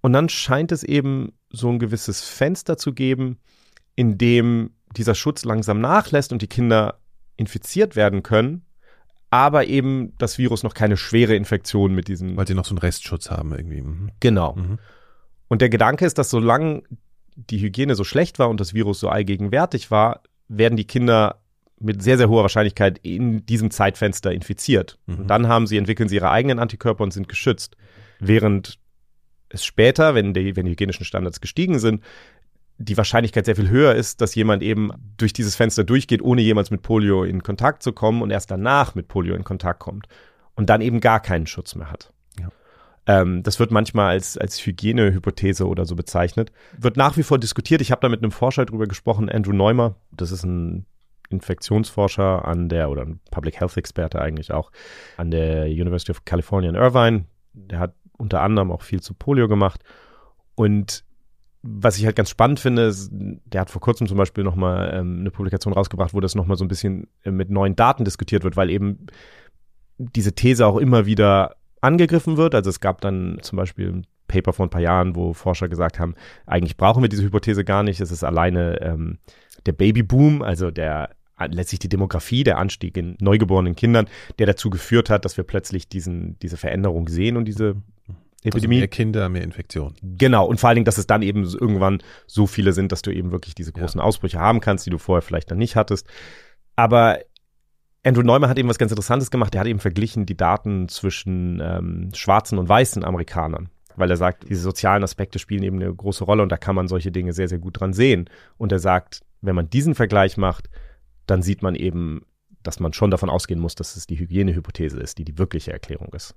Und 0.00 0.12
dann 0.12 0.28
scheint 0.28 0.72
es 0.72 0.82
eben 0.82 1.32
so 1.50 1.68
ein 1.68 1.78
gewisses 1.78 2.22
Fenster 2.22 2.76
zu 2.76 2.92
geben, 2.92 3.38
in 3.96 4.18
dem 4.18 4.70
dieser 4.96 5.14
Schutz 5.14 5.44
langsam 5.44 5.80
nachlässt 5.80 6.32
und 6.32 6.42
die 6.42 6.46
Kinder 6.46 7.00
infiziert 7.36 7.96
werden 7.96 8.22
können, 8.22 8.64
aber 9.30 9.66
eben 9.66 10.14
das 10.18 10.38
Virus 10.38 10.62
noch 10.62 10.74
keine 10.74 10.96
schwere 10.96 11.34
Infektion 11.34 11.94
mit 11.94 12.08
diesem. 12.08 12.36
Weil 12.36 12.46
sie 12.46 12.54
noch 12.54 12.64
so 12.64 12.70
einen 12.70 12.78
Restschutz 12.78 13.30
haben 13.30 13.52
irgendwie. 13.52 13.82
Mhm. 13.82 14.10
Genau. 14.20 14.54
Mhm. 14.54 14.78
Und 15.48 15.60
der 15.60 15.68
Gedanke 15.68 16.06
ist, 16.06 16.18
dass 16.18 16.30
solange 16.30 16.82
die 17.36 17.60
Hygiene 17.60 17.94
so 17.94 18.04
schlecht 18.04 18.38
war 18.38 18.48
und 18.48 18.60
das 18.60 18.74
Virus 18.74 19.00
so 19.00 19.08
allgegenwärtig 19.08 19.90
war, 19.90 20.22
werden 20.48 20.76
die 20.76 20.86
Kinder 20.86 21.40
mit 21.80 22.02
sehr, 22.02 22.18
sehr 22.18 22.28
hoher 22.28 22.42
Wahrscheinlichkeit 22.42 22.98
in 23.02 23.44
diesem 23.46 23.70
Zeitfenster 23.70 24.32
infiziert. 24.32 24.98
Mhm. 25.06 25.18
Und 25.20 25.26
dann 25.28 25.48
haben 25.48 25.66
sie, 25.66 25.76
entwickeln 25.76 26.08
sie 26.08 26.16
ihre 26.16 26.30
eigenen 26.30 26.58
Antikörper 26.58 27.04
und 27.04 27.12
sind 27.12 27.28
geschützt. 27.28 27.76
Während 28.20 28.78
es 29.48 29.64
später, 29.64 30.14
wenn 30.14 30.34
die, 30.34 30.56
wenn 30.56 30.66
die 30.66 30.72
hygienischen 30.72 31.04
Standards 31.04 31.40
gestiegen 31.40 31.78
sind, 31.78 32.02
die 32.78 32.96
Wahrscheinlichkeit 32.96 33.44
sehr 33.44 33.56
viel 33.56 33.70
höher 33.70 33.94
ist, 33.94 34.20
dass 34.20 34.34
jemand 34.34 34.62
eben 34.62 34.92
durch 35.16 35.32
dieses 35.32 35.56
Fenster 35.56 35.84
durchgeht, 35.84 36.22
ohne 36.22 36.42
jemals 36.42 36.70
mit 36.70 36.82
Polio 36.82 37.24
in 37.24 37.42
Kontakt 37.42 37.82
zu 37.82 37.92
kommen 37.92 38.22
und 38.22 38.30
erst 38.30 38.50
danach 38.50 38.94
mit 38.94 39.08
Polio 39.08 39.34
in 39.34 39.44
Kontakt 39.44 39.80
kommt 39.80 40.06
und 40.54 40.70
dann 40.70 40.80
eben 40.80 41.00
gar 41.00 41.20
keinen 41.20 41.46
Schutz 41.46 41.74
mehr 41.74 41.90
hat. 41.90 42.12
Ja. 42.38 42.50
Ähm, 43.06 43.42
das 43.42 43.58
wird 43.58 43.72
manchmal 43.72 44.10
als, 44.10 44.38
als 44.38 44.64
Hygienehypothese 44.64 45.66
oder 45.66 45.86
so 45.86 45.96
bezeichnet. 45.96 46.52
Wird 46.76 46.96
nach 46.96 47.16
wie 47.16 47.24
vor 47.24 47.38
diskutiert. 47.38 47.80
Ich 47.80 47.90
habe 47.90 48.00
da 48.00 48.08
mit 48.08 48.22
einem 48.22 48.30
Forscher 48.30 48.64
drüber 48.64 48.86
gesprochen, 48.86 49.28
Andrew 49.28 49.52
Neumer. 49.52 49.96
Das 50.12 50.30
ist 50.30 50.44
ein 50.44 50.86
Infektionsforscher 51.30 52.46
an 52.46 52.68
der, 52.68 52.90
oder 52.90 53.02
ein 53.02 53.20
Public 53.30 53.60
Health 53.60 53.76
Experte 53.76 54.20
eigentlich 54.20 54.52
auch, 54.52 54.70
an 55.16 55.30
der 55.30 55.66
University 55.66 56.10
of 56.10 56.24
California 56.24 56.70
in 56.70 56.76
Irvine. 56.76 57.24
Der 57.52 57.78
hat 57.78 57.94
unter 58.16 58.42
anderem 58.42 58.72
auch 58.72 58.82
viel 58.82 59.00
zu 59.00 59.14
Polio 59.14 59.48
gemacht. 59.48 59.82
Und 60.54 61.04
was 61.62 61.98
ich 61.98 62.04
halt 62.04 62.16
ganz 62.16 62.30
spannend 62.30 62.60
finde, 62.60 62.82
ist, 62.82 63.10
der 63.12 63.60
hat 63.60 63.70
vor 63.70 63.80
kurzem 63.80 64.06
zum 64.06 64.16
Beispiel 64.16 64.44
nochmal 64.44 64.90
ähm, 64.94 65.20
eine 65.20 65.30
Publikation 65.30 65.72
rausgebracht, 65.72 66.14
wo 66.14 66.20
das 66.20 66.34
nochmal 66.34 66.56
so 66.56 66.64
ein 66.64 66.68
bisschen 66.68 67.08
äh, 67.24 67.30
mit 67.30 67.50
neuen 67.50 67.76
Daten 67.76 68.04
diskutiert 68.04 68.44
wird, 68.44 68.56
weil 68.56 68.70
eben 68.70 69.06
diese 69.98 70.34
These 70.34 70.66
auch 70.66 70.76
immer 70.76 71.06
wieder 71.06 71.56
angegriffen 71.80 72.36
wird. 72.36 72.54
Also 72.54 72.70
es 72.70 72.80
gab 72.80 73.00
dann 73.00 73.38
zum 73.42 73.56
Beispiel 73.56 73.92
ein 73.92 74.06
Paper 74.28 74.52
vor 74.52 74.66
ein 74.66 74.70
paar 74.70 74.80
Jahren, 74.80 75.16
wo 75.16 75.32
Forscher 75.32 75.68
gesagt 75.68 75.98
haben, 75.98 76.14
eigentlich 76.46 76.76
brauchen 76.76 77.02
wir 77.02 77.08
diese 77.08 77.24
Hypothese 77.24 77.64
gar 77.64 77.82
nicht. 77.82 78.00
Es 78.00 78.10
ist 78.10 78.24
alleine 78.24 78.80
ähm, 78.80 79.18
der 79.66 79.72
Babyboom, 79.72 80.42
also 80.42 80.70
der 80.70 81.10
letztlich 81.46 81.78
die 81.78 81.88
Demografie, 81.88 82.44
der 82.44 82.58
Anstieg 82.58 82.96
in 82.96 83.16
neugeborenen 83.20 83.76
Kindern, 83.76 84.06
der 84.38 84.46
dazu 84.46 84.70
geführt 84.70 85.10
hat, 85.10 85.24
dass 85.24 85.36
wir 85.36 85.44
plötzlich 85.44 85.88
diesen, 85.88 86.38
diese 86.40 86.56
Veränderung 86.56 87.08
sehen 87.08 87.36
und 87.36 87.44
diese 87.44 87.76
Epidemie. 88.42 88.76
Also 88.76 88.80
mehr 88.80 88.88
Kinder, 88.88 89.28
mehr 89.28 89.42
Infektionen. 89.42 89.96
Genau, 90.02 90.46
und 90.46 90.60
vor 90.60 90.68
allen 90.68 90.76
Dingen, 90.76 90.84
dass 90.84 90.98
es 90.98 91.06
dann 91.06 91.22
eben 91.22 91.44
irgendwann 91.44 92.02
so 92.26 92.46
viele 92.46 92.72
sind, 92.72 92.92
dass 92.92 93.02
du 93.02 93.10
eben 93.10 93.32
wirklich 93.32 93.54
diese 93.54 93.72
großen 93.72 93.98
ja. 93.98 94.04
Ausbrüche 94.04 94.38
haben 94.38 94.60
kannst, 94.60 94.86
die 94.86 94.90
du 94.90 94.98
vorher 94.98 95.22
vielleicht 95.22 95.50
dann 95.50 95.58
nicht 95.58 95.76
hattest. 95.76 96.06
Aber 96.76 97.18
Andrew 98.04 98.22
Neumann 98.22 98.48
hat 98.48 98.58
eben 98.58 98.68
was 98.68 98.78
ganz 98.78 98.92
Interessantes 98.92 99.30
gemacht. 99.30 99.54
Er 99.54 99.60
hat 99.60 99.66
eben 99.66 99.80
verglichen 99.80 100.24
die 100.24 100.36
Daten 100.36 100.88
zwischen 100.88 101.60
ähm, 101.60 102.10
schwarzen 102.14 102.58
und 102.58 102.68
weißen 102.68 103.04
Amerikanern, 103.04 103.70
weil 103.96 104.10
er 104.10 104.16
sagt, 104.16 104.48
diese 104.48 104.62
sozialen 104.62 105.02
Aspekte 105.02 105.40
spielen 105.40 105.64
eben 105.64 105.82
eine 105.82 105.92
große 105.92 106.22
Rolle 106.22 106.44
und 106.44 106.52
da 106.52 106.56
kann 106.56 106.76
man 106.76 106.86
solche 106.86 107.10
Dinge 107.10 107.32
sehr, 107.32 107.48
sehr 107.48 107.58
gut 107.58 107.80
dran 107.80 107.92
sehen. 107.92 108.30
Und 108.56 108.70
er 108.70 108.78
sagt, 108.78 109.22
wenn 109.40 109.56
man 109.56 109.68
diesen 109.68 109.96
Vergleich 109.96 110.36
macht, 110.36 110.70
dann 111.28 111.42
sieht 111.42 111.62
man 111.62 111.74
eben, 111.74 112.26
dass 112.62 112.80
man 112.80 112.92
schon 112.92 113.10
davon 113.10 113.30
ausgehen 113.30 113.60
muss, 113.60 113.74
dass 113.74 113.96
es 113.96 114.06
die 114.06 114.18
Hygienehypothese 114.18 114.98
ist, 114.98 115.18
die 115.18 115.24
die 115.24 115.38
wirkliche 115.38 115.72
Erklärung 115.72 116.12
ist. 116.14 116.34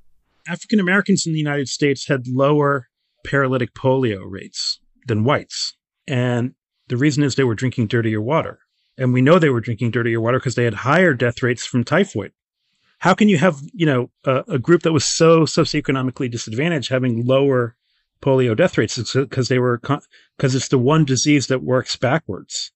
African 0.48 0.80
Americans 0.80 1.26
in 1.26 1.34
the 1.34 1.40
United 1.40 1.68
States 1.68 2.08
had 2.08 2.28
lower 2.28 2.88
paralytic 3.24 3.74
polio 3.74 4.22
rates 4.26 4.80
than 5.08 5.24
whites. 5.24 5.74
And 6.08 6.54
the 6.88 6.98
reason 6.98 7.24
is 7.24 7.36
they 7.36 7.44
were 7.44 7.56
drinking 7.56 7.88
dirtier 7.88 8.22
water. 8.22 8.60
And 8.98 9.14
we 9.14 9.22
know 9.22 9.40
they 9.40 9.50
were 9.50 9.62
drinking 9.62 9.92
dirtier 9.92 10.20
water 10.20 10.40
because 10.40 10.56
they 10.56 10.66
had 10.66 10.74
higher 10.74 11.14
death 11.14 11.42
rates 11.42 11.66
from 11.66 11.84
typhoid. 11.84 12.32
How 13.00 13.14
can 13.14 13.30
you 13.30 13.38
have, 13.38 13.60
you 13.74 13.86
know, 13.86 14.10
a, 14.26 14.44
a 14.48 14.60
group 14.60 14.84
that 14.84 14.94
was 14.94 15.06
so 15.06 15.42
socioeconomically 15.42 16.30
disadvantaged 16.30 16.90
having 16.90 17.26
lower 17.26 17.76
polio 18.22 18.56
death 18.56 18.78
rates? 18.78 19.14
Because 19.14 19.48
they 19.48 19.58
were, 19.58 19.80
because 20.38 20.54
it's 20.54 20.68
the 20.68 20.78
one 20.78 21.06
disease 21.06 21.48
that 21.48 21.64
works 21.64 21.96
backwards. 21.96 22.72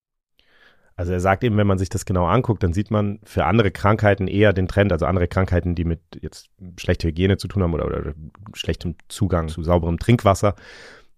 Also 0.98 1.12
er 1.12 1.20
sagt 1.20 1.43
eben, 1.43 1.58
wenn 1.58 1.68
man 1.68 1.78
sich 1.78 1.89
das 1.89 2.06
genau 2.06 2.26
anguckt, 2.26 2.64
dann 2.64 2.72
sieht 2.72 2.89
man 2.89 3.20
für 3.24 3.46
andere 3.46 3.70
Krankheiten 3.72 4.28
eher 4.28 4.54
den 4.54 4.68
Trend, 4.68 4.93
also 4.93 5.06
andere 5.06 5.28
Krankheiten, 5.28 5.76
die 5.76 5.84
mit 5.84 6.00
jetzt 6.22 6.50
schlechter 6.80 7.10
Hygiene 7.10 7.38
zu 7.38 7.50
tun 7.50 7.64
haben 7.64 7.74
oder, 7.74 7.86
oder 7.86 8.14
schlechtem 8.54 8.96
Zugang 9.10 9.50
zu 9.50 9.62
sauberem 9.62 10.00
Trinkwasser, 10.00 10.56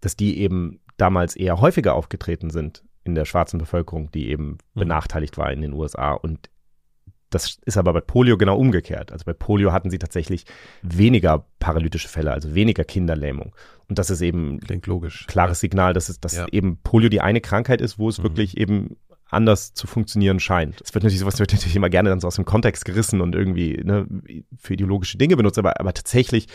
dass 0.01 0.15
die 0.15 0.39
eben 0.39 0.79
damals 0.97 1.35
eher 1.35 1.61
häufiger 1.61 1.93
aufgetreten 1.93 2.49
sind 2.49 2.83
in 3.03 3.13
der 3.13 3.25
schwarzen 3.25 3.59
Bevölkerung, 3.59 4.11
die 4.11 4.29
eben 4.29 4.57
mhm. 4.73 4.79
benachteiligt 4.79 5.37
war 5.37 5.51
in 5.51 5.61
den 5.61 5.73
USA. 5.73 6.13
Und 6.13 6.49
das 7.29 7.59
ist 7.65 7.77
aber 7.77 7.93
bei 7.93 8.01
Polio 8.01 8.37
genau 8.37 8.57
umgekehrt. 8.57 9.11
Also 9.11 9.25
bei 9.25 9.33
Polio 9.33 9.73
hatten 9.73 9.91
sie 9.91 9.99
tatsächlich 9.99 10.45
weniger 10.81 11.45
paralytische 11.59 12.07
Fälle, 12.07 12.31
also 12.31 12.55
weniger 12.55 12.83
Kinderlähmung. 12.83 13.53
Und 13.87 13.99
das 13.99 14.09
ist 14.09 14.21
eben 14.21 14.59
Klingt 14.61 14.87
logisch. 14.87 15.25
klares 15.27 15.59
Signal, 15.59 15.93
dass 15.93 16.09
es, 16.09 16.19
dass 16.19 16.37
ja. 16.37 16.47
eben 16.51 16.79
Polio 16.81 17.09
die 17.09 17.21
eine 17.21 17.41
Krankheit 17.41 17.81
ist, 17.81 17.99
wo 17.99 18.09
es 18.09 18.17
mhm. 18.17 18.23
wirklich 18.23 18.57
eben 18.57 18.97
anders 19.29 19.73
zu 19.73 19.87
funktionieren 19.87 20.39
scheint. 20.39 20.81
Es 20.81 20.93
wird 20.93 21.03
natürlich 21.03 21.19
sowas 21.19 21.39
wird 21.39 21.51
natürlich 21.51 21.75
immer 21.75 21.89
gerne 21.89 22.09
dann 22.09 22.19
so 22.19 22.27
aus 22.27 22.35
dem 22.35 22.45
Kontext 22.45 22.85
gerissen 22.85 23.21
und 23.21 23.35
irgendwie 23.35 23.81
ne, 23.83 24.07
für 24.57 24.73
ideologische 24.73 25.17
Dinge 25.17 25.35
benutzt, 25.35 25.57
aber, 25.57 25.79
aber 25.79 25.93
tatsächlich 25.93 26.47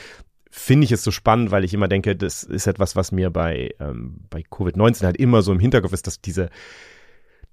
finde 0.51 0.85
ich 0.85 0.93
es 0.93 1.03
so 1.03 1.11
spannend, 1.11 1.51
weil 1.51 1.65
ich 1.65 1.73
immer 1.73 1.89
denke, 1.89 2.15
das 2.15 2.43
ist 2.43 2.67
etwas, 2.67 2.95
was 2.95 3.11
mir 3.11 3.31
bei, 3.31 3.71
ähm, 3.81 4.21
bei 4.29 4.43
Covid-19 4.43 5.05
halt 5.05 5.17
immer 5.17 5.41
so 5.41 5.51
im 5.51 5.59
Hinterkopf 5.59 5.95
ist, 5.95 6.07
dass 6.07 6.21
diese, 6.21 6.51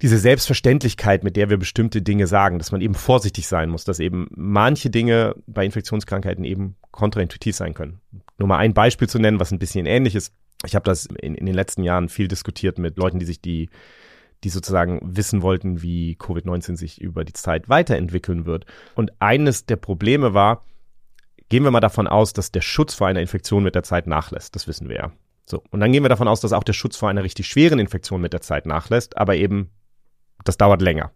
diese 0.01 0.17
Selbstverständlichkeit, 0.17 1.23
mit 1.23 1.37
der 1.37 1.49
wir 1.49 1.57
bestimmte 1.57 2.01
Dinge 2.01 2.27
sagen, 2.27 2.57
dass 2.57 2.73
man 2.73 2.81
eben 2.81 2.95
vorsichtig 2.95 3.47
sein 3.47 3.69
muss, 3.69 3.85
dass 3.85 3.99
eben 3.99 4.27
manche 4.35 4.89
Dinge 4.89 5.35
bei 5.47 5.63
Infektionskrankheiten 5.65 6.43
eben 6.43 6.75
kontraintuitiv 6.91 7.55
sein 7.55 7.73
können. 7.73 8.01
Nur 8.37 8.49
mal 8.49 8.57
ein 8.57 8.73
Beispiel 8.73 9.07
zu 9.07 9.17
nennen, 9.17 9.39
was 9.39 9.51
ein 9.51 9.59
bisschen 9.59 9.85
ähnlich 9.85 10.15
ist. 10.15 10.33
Ich 10.65 10.75
habe 10.75 10.83
das 10.83 11.05
in, 11.05 11.35
in 11.35 11.45
den 11.45 11.55
letzten 11.55 11.83
Jahren 11.83 12.09
viel 12.09 12.27
diskutiert 12.27 12.79
mit 12.79 12.97
Leuten, 12.97 13.19
die 13.19 13.25
sich 13.25 13.41
die 13.41 13.69
die 14.43 14.49
sozusagen 14.49 14.99
wissen 15.03 15.41
wollten, 15.41 15.81
wie 15.81 16.15
Covid-19 16.15 16.77
sich 16.77 17.01
über 17.01 17.25
die 17.25 17.33
Zeit 17.33 17.69
weiterentwickeln 17.69 18.45
wird. 18.45 18.65
Und 18.95 19.11
eines 19.19 19.65
der 19.65 19.75
Probleme 19.75 20.33
war, 20.33 20.63
gehen 21.49 21.63
wir 21.63 21.71
mal 21.71 21.79
davon 21.79 22.07
aus, 22.07 22.33
dass 22.33 22.51
der 22.51 22.61
Schutz 22.61 22.93
vor 22.93 23.07
einer 23.07 23.21
Infektion 23.21 23.63
mit 23.63 23.75
der 23.75 23.83
Zeit 23.83 24.07
nachlässt. 24.07 24.55
Das 24.55 24.67
wissen 24.67 24.87
wir 24.87 24.95
ja. 24.95 25.11
So. 25.45 25.63
Und 25.71 25.79
dann 25.79 25.91
gehen 25.91 26.03
wir 26.03 26.09
davon 26.09 26.27
aus, 26.27 26.41
dass 26.41 26.53
auch 26.53 26.63
der 26.63 26.73
Schutz 26.73 26.95
vor 26.95 27.09
einer 27.09 27.23
richtig 27.23 27.47
schweren 27.47 27.79
Infektion 27.79 28.21
mit 28.21 28.33
der 28.33 28.41
Zeit 28.41 28.65
nachlässt, 28.65 29.17
aber 29.17 29.35
eben, 29.35 29.71
das 30.45 30.57
dauert 30.57 30.81
länger. 30.81 31.11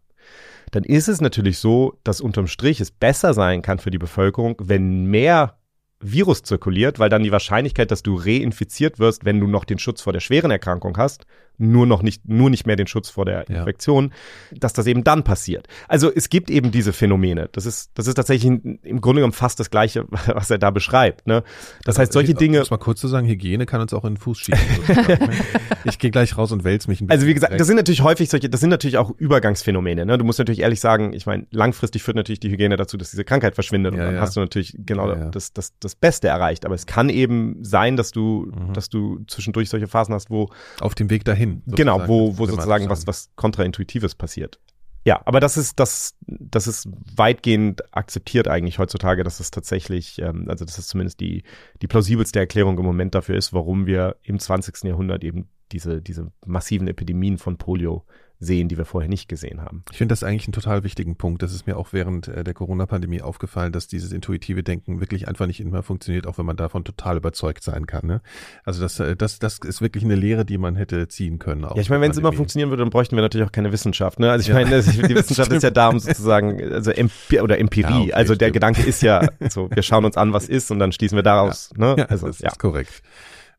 Dann 0.72 0.84
ist 0.84 1.08
es 1.08 1.22
natürlich 1.22 1.60
so, 1.60 2.00
dass 2.04 2.20
unterm 2.20 2.48
Strich 2.48 2.82
es 2.82 2.90
besser 2.90 3.34
sein 3.36 3.62
kann 3.62 3.78
für 3.78 3.92
die 3.92 4.00
Bevölkerung, 4.00 4.56
wenn 4.60 5.06
mehr 5.06 5.60
Virus 6.00 6.42
zirkuliert, 6.44 7.00
weil 7.00 7.10
dann 7.10 7.24
die 7.24 7.32
Wahrscheinlichkeit, 7.32 7.92
dass 7.92 8.04
du 8.04 8.16
reinfiziert 8.16 9.00
wirst, 9.00 9.24
wenn 9.24 9.40
du 9.40 9.48
noch 9.48 9.66
den 9.66 9.80
Schutz 9.80 10.02
vor 10.02 10.14
der 10.14 10.20
schweren 10.20 10.52
Erkrankung 10.52 10.98
hast, 10.98 11.26
nur 11.58 11.86
noch 11.86 12.02
nicht, 12.02 12.28
nur 12.28 12.50
nicht 12.50 12.66
mehr 12.66 12.76
den 12.76 12.88
Schutz 12.88 13.10
vor 13.10 13.26
der 13.26 13.46
Ja. 13.50 13.60
Infektion, 13.60 14.12
dass 14.52 14.74
das 14.74 14.88
eben 14.88 15.04
dann 15.04 15.24
passiert. 15.24 15.68
Also 15.88 16.12
es 16.14 16.30
gibt 16.30 16.50
eben 16.50 16.72
diese 16.72 16.94
Phänomene. 16.94 17.50
Das 17.52 17.66
ist, 17.66 17.92
das 17.94 18.08
ist 18.08 18.16
tatsächlich 18.16 18.46
im 18.52 19.02
Grunde 19.02 19.22
genommen 19.22 19.34
fast 19.34 19.60
das 19.60 19.70
Gleiche, 19.70 20.06
was 20.28 20.50
er 20.50 20.58
da 20.58 20.72
beschreibt. 20.72 21.28
Ne? 21.28 21.44
Das 21.86 22.00
heißt, 22.00 22.12
solche 22.14 22.34
Um 22.34 22.38
Dinge. 22.40 22.60
es 22.60 22.72
mal 22.72 22.78
kurz 22.78 23.00
zu 23.02 23.08
sagen, 23.08 23.28
Hygiene 23.28 23.66
kann 23.66 23.82
uns 23.82 23.94
auch 23.94 24.04
in 24.06 24.14
den 24.16 24.18
Fuß 24.20 24.40
schießen. 24.40 24.66
ich 25.86 26.00
gehe 26.00 26.12
gleich 26.12 26.38
raus 26.38 26.52
und 26.52 26.64
wälz 26.64 26.88
mich 26.88 27.02
ein 27.02 27.08
bisschen. 27.08 27.12
Also 27.20 27.28
wie 27.28 27.34
gesagt, 27.34 27.60
das 27.60 27.68
sind 27.68 27.76
natürlich 27.78 28.02
häufig 28.02 28.30
solche, 28.30 28.50
das 28.50 28.60
sind 28.62 28.70
natürlich 28.70 28.98
auch 28.98 29.12
Übergangsphänomene. 29.18 30.06
Ne? 30.06 30.18
Du 30.18 30.26
musst 30.26 30.40
natürlich 30.40 30.62
ehrlich 30.62 30.80
sagen, 30.80 31.14
ich 31.14 31.26
meine, 31.26 31.46
langfristig 31.52 32.04
führt 32.04 32.18
natürlich 32.18 32.40
die 32.40 32.50
Hygiene 32.52 32.78
dazu, 32.78 32.98
dass 32.98 33.12
diese 33.12 33.24
Krankheit 33.24 33.56
verschwindet 33.56 33.94
und 33.94 34.00
Ja, 34.00 34.06
dann 34.06 34.16
ja. 34.16 34.22
hast 34.22 34.36
du 34.36 34.40
natürlich 34.40 34.76
genau 34.86 35.10
Ja, 35.10 35.18
ja. 35.18 35.30
Das, 35.30 35.54
das, 35.54 35.74
das 35.80 35.96
Beste 35.96 36.28
erreicht. 36.28 36.66
Aber 36.66 36.76
es 36.76 36.86
kann 36.86 37.10
eben 37.10 37.58
sein, 37.64 37.98
dass 37.98 38.12
du, 38.12 38.52
Mhm. 38.54 38.74
dass 38.74 38.90
du 38.90 39.20
zwischendurch 39.28 39.70
solche 39.70 39.88
Phasen 39.88 40.14
hast, 40.14 40.30
wo 40.30 40.50
auf 40.80 40.96
dem 40.96 41.10
Weg 41.10 41.26
dahin. 41.26 41.43
Genau, 41.46 42.00
sozusagen, 42.00 42.08
wo, 42.08 42.30
das 42.30 42.38
wo 42.38 42.44
man 42.44 42.52
sozusagen 42.56 42.90
was, 42.90 43.08
was 43.08 43.30
kontraintuitives 43.36 44.16
passiert. 44.16 44.60
Ja, 45.06 45.22
aber 45.26 45.42
das 45.42 45.58
ist, 45.58 45.80
das, 45.80 46.16
das 46.22 46.66
ist 46.66 46.88
weitgehend 47.16 47.94
akzeptiert 47.94 48.48
eigentlich 48.48 48.80
heutzutage, 48.80 49.24
dass 49.24 49.42
es 49.42 49.52
tatsächlich, 49.52 50.20
ähm, 50.20 50.46
also 50.48 50.64
dass 50.64 50.78
es 50.78 50.88
zumindest 50.88 51.20
die, 51.20 51.44
die 51.82 51.88
plausibelste 51.88 52.40
Erklärung 52.40 52.78
im 52.78 52.86
Moment 52.86 53.14
dafür 53.14 53.36
ist, 53.36 53.52
warum 53.52 53.86
wir 53.86 54.16
im 54.24 54.40
20. 54.40 54.84
Jahrhundert 54.86 55.24
eben 55.24 55.50
diese, 55.74 56.02
diese 56.02 56.32
massiven 56.46 56.88
Epidemien 56.88 57.38
von 57.38 57.58
Polio 57.58 58.06
sehen, 58.44 58.68
die 58.68 58.78
wir 58.78 58.86
vorher 58.86 59.10
nicht 59.10 59.28
gesehen 59.28 59.62
haben. 59.62 59.84
Ich 59.92 59.98
finde 59.98 60.14
das 60.14 60.24
eigentlich 60.24 60.46
einen 60.46 60.54
total 60.54 60.84
wichtigen 60.84 61.16
Punkt. 61.16 61.42
Das 61.42 61.54
ist 61.54 61.68
mir 61.68 61.78
auch 61.78 61.94
während 61.94 62.28
äh, 62.28 62.44
der 62.44 62.54
Corona-Pandemie 62.54 63.22
aufgefallen, 63.22 63.72
dass 63.72 63.88
dieses 63.88 64.12
intuitive 64.12 64.64
Denken 64.64 65.00
wirklich 65.00 65.28
einfach 65.28 65.48
nicht 65.48 65.60
immer 65.60 65.84
funktioniert, 65.84 66.28
auch 66.28 66.38
wenn 66.38 66.46
man 66.46 66.58
davon 66.58 66.84
total 66.84 67.18
überzeugt 67.18 67.64
sein 67.64 67.88
kann. 67.88 68.06
Ne? 68.06 68.22
Also 68.64 68.82
das, 68.82 69.00
äh, 69.00 69.16
das, 69.16 69.40
das 69.40 69.60
ist 69.60 69.82
wirklich 69.82 70.04
eine 70.04 70.16
Lehre, 70.16 70.46
die 70.46 70.58
man 70.58 70.76
hätte 70.76 71.08
ziehen 71.08 71.40
können. 71.40 71.62
Ja, 71.64 71.76
ich 71.76 71.90
meine, 71.90 72.02
wenn 72.02 72.12
es 72.12 72.18
immer 72.18 72.34
funktionieren 72.34 72.70
würde, 72.70 72.84
dann 72.84 72.90
bräuchten 72.90 73.16
wir 73.16 73.22
natürlich 73.22 73.48
auch 73.48 73.52
keine 73.52 73.72
Wissenschaft. 73.72 74.20
Ne? 74.20 74.32
Also 74.32 74.50
ich 74.50 74.54
meine, 74.54 74.82
die 74.82 75.10
Wissenschaft 75.16 75.52
ist 75.52 75.64
ja 75.64 75.72
da, 75.72 75.90
um 75.90 76.00
sozusagen, 76.00 76.62
also 76.72 76.92
Empi 76.92 77.40
oder 77.42 77.58
Empirie. 77.60 77.92
Ja, 77.92 78.00
okay, 78.00 78.14
also 78.14 78.36
der 78.36 78.46
stimmt. 78.46 78.54
Gedanke 78.54 78.82
ist 78.84 79.02
ja, 79.02 79.28
so, 79.50 79.70
wir 79.72 79.84
schauen 79.84 80.06
uns 80.06 80.18
an, 80.18 80.34
was 80.34 80.50
ist 80.50 80.72
und 80.72 80.80
dann 80.80 80.92
schließen 80.92 81.16
wir 81.16 81.24
daraus. 81.24 81.72
Ne? 81.76 81.96
Ja, 81.98 82.06
Also 82.06 82.28
das 82.28 82.40
ja. 82.40 82.50
ist 82.50 82.60
korrekt. 82.60 83.02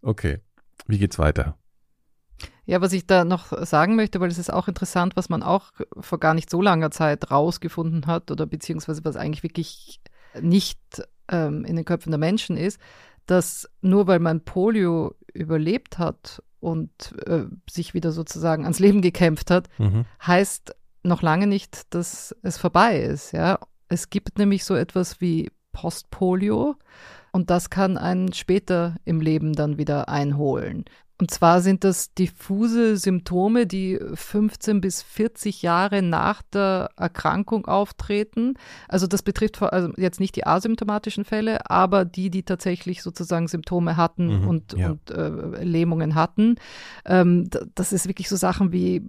Okay, 0.02 0.40
wie 0.86 0.98
geht's 0.98 1.18
weiter? 1.18 1.56
Ja, 2.66 2.80
was 2.80 2.92
ich 2.92 3.06
da 3.06 3.24
noch 3.24 3.52
sagen 3.66 3.94
möchte, 3.96 4.20
weil 4.20 4.30
es 4.30 4.38
ist 4.38 4.52
auch 4.52 4.68
interessant, 4.68 5.16
was 5.16 5.28
man 5.28 5.42
auch 5.42 5.72
vor 6.00 6.18
gar 6.18 6.34
nicht 6.34 6.48
so 6.50 6.62
langer 6.62 6.90
Zeit 6.90 7.30
rausgefunden 7.30 8.06
hat 8.06 8.30
oder 8.30 8.46
beziehungsweise 8.46 9.04
was 9.04 9.16
eigentlich 9.16 9.42
wirklich 9.42 10.00
nicht 10.40 10.80
ähm, 11.28 11.64
in 11.64 11.76
den 11.76 11.84
Köpfen 11.84 12.10
der 12.10 12.18
Menschen 12.18 12.56
ist, 12.56 12.80
dass 13.26 13.68
nur 13.80 14.06
weil 14.06 14.18
man 14.18 14.40
Polio 14.40 15.14
überlebt 15.32 15.98
hat 15.98 16.42
und 16.60 16.90
äh, 17.26 17.44
sich 17.70 17.92
wieder 17.92 18.12
sozusagen 18.12 18.64
ans 18.64 18.78
Leben 18.78 19.02
gekämpft 19.02 19.50
hat, 19.50 19.68
Mhm. 19.78 20.06
heißt 20.26 20.74
noch 21.02 21.20
lange 21.20 21.46
nicht, 21.46 21.92
dass 21.94 22.34
es 22.42 22.56
vorbei 22.56 22.98
ist. 23.00 23.32
Ja, 23.32 23.58
es 23.88 24.08
gibt 24.08 24.38
nämlich 24.38 24.64
so 24.64 24.74
etwas 24.74 25.20
wie 25.20 25.50
Postpolio 25.72 26.76
und 27.32 27.50
das 27.50 27.68
kann 27.68 27.98
einen 27.98 28.32
später 28.32 28.96
im 29.04 29.20
Leben 29.20 29.52
dann 29.52 29.76
wieder 29.76 30.08
einholen. 30.08 30.84
Und 31.20 31.30
zwar 31.30 31.60
sind 31.60 31.84
das 31.84 32.12
diffuse 32.12 32.96
Symptome, 32.96 33.66
die 33.66 34.00
15 34.14 34.80
bis 34.80 35.00
40 35.02 35.62
Jahre 35.62 36.02
nach 36.02 36.42
der 36.42 36.90
Erkrankung 36.96 37.66
auftreten. 37.66 38.54
Also 38.88 39.06
das 39.06 39.22
betrifft 39.22 39.56
vor 39.56 39.72
allem 39.72 39.94
jetzt 39.96 40.18
nicht 40.18 40.34
die 40.34 40.44
asymptomatischen 40.44 41.24
Fälle, 41.24 41.70
aber 41.70 42.04
die, 42.04 42.30
die 42.30 42.42
tatsächlich 42.42 43.02
sozusagen 43.02 43.46
Symptome 43.46 43.96
hatten 43.96 44.40
Mhm, 44.40 44.48
und, 44.48 44.72
ja. 44.72 44.90
und 44.90 45.10
äh, 45.12 45.62
Lähmungen 45.62 46.16
hatten. 46.16 46.56
Ähm, 47.04 47.48
das 47.74 47.92
ist 47.92 48.08
wirklich 48.08 48.28
so 48.28 48.36
Sachen 48.36 48.72
wie 48.72 49.02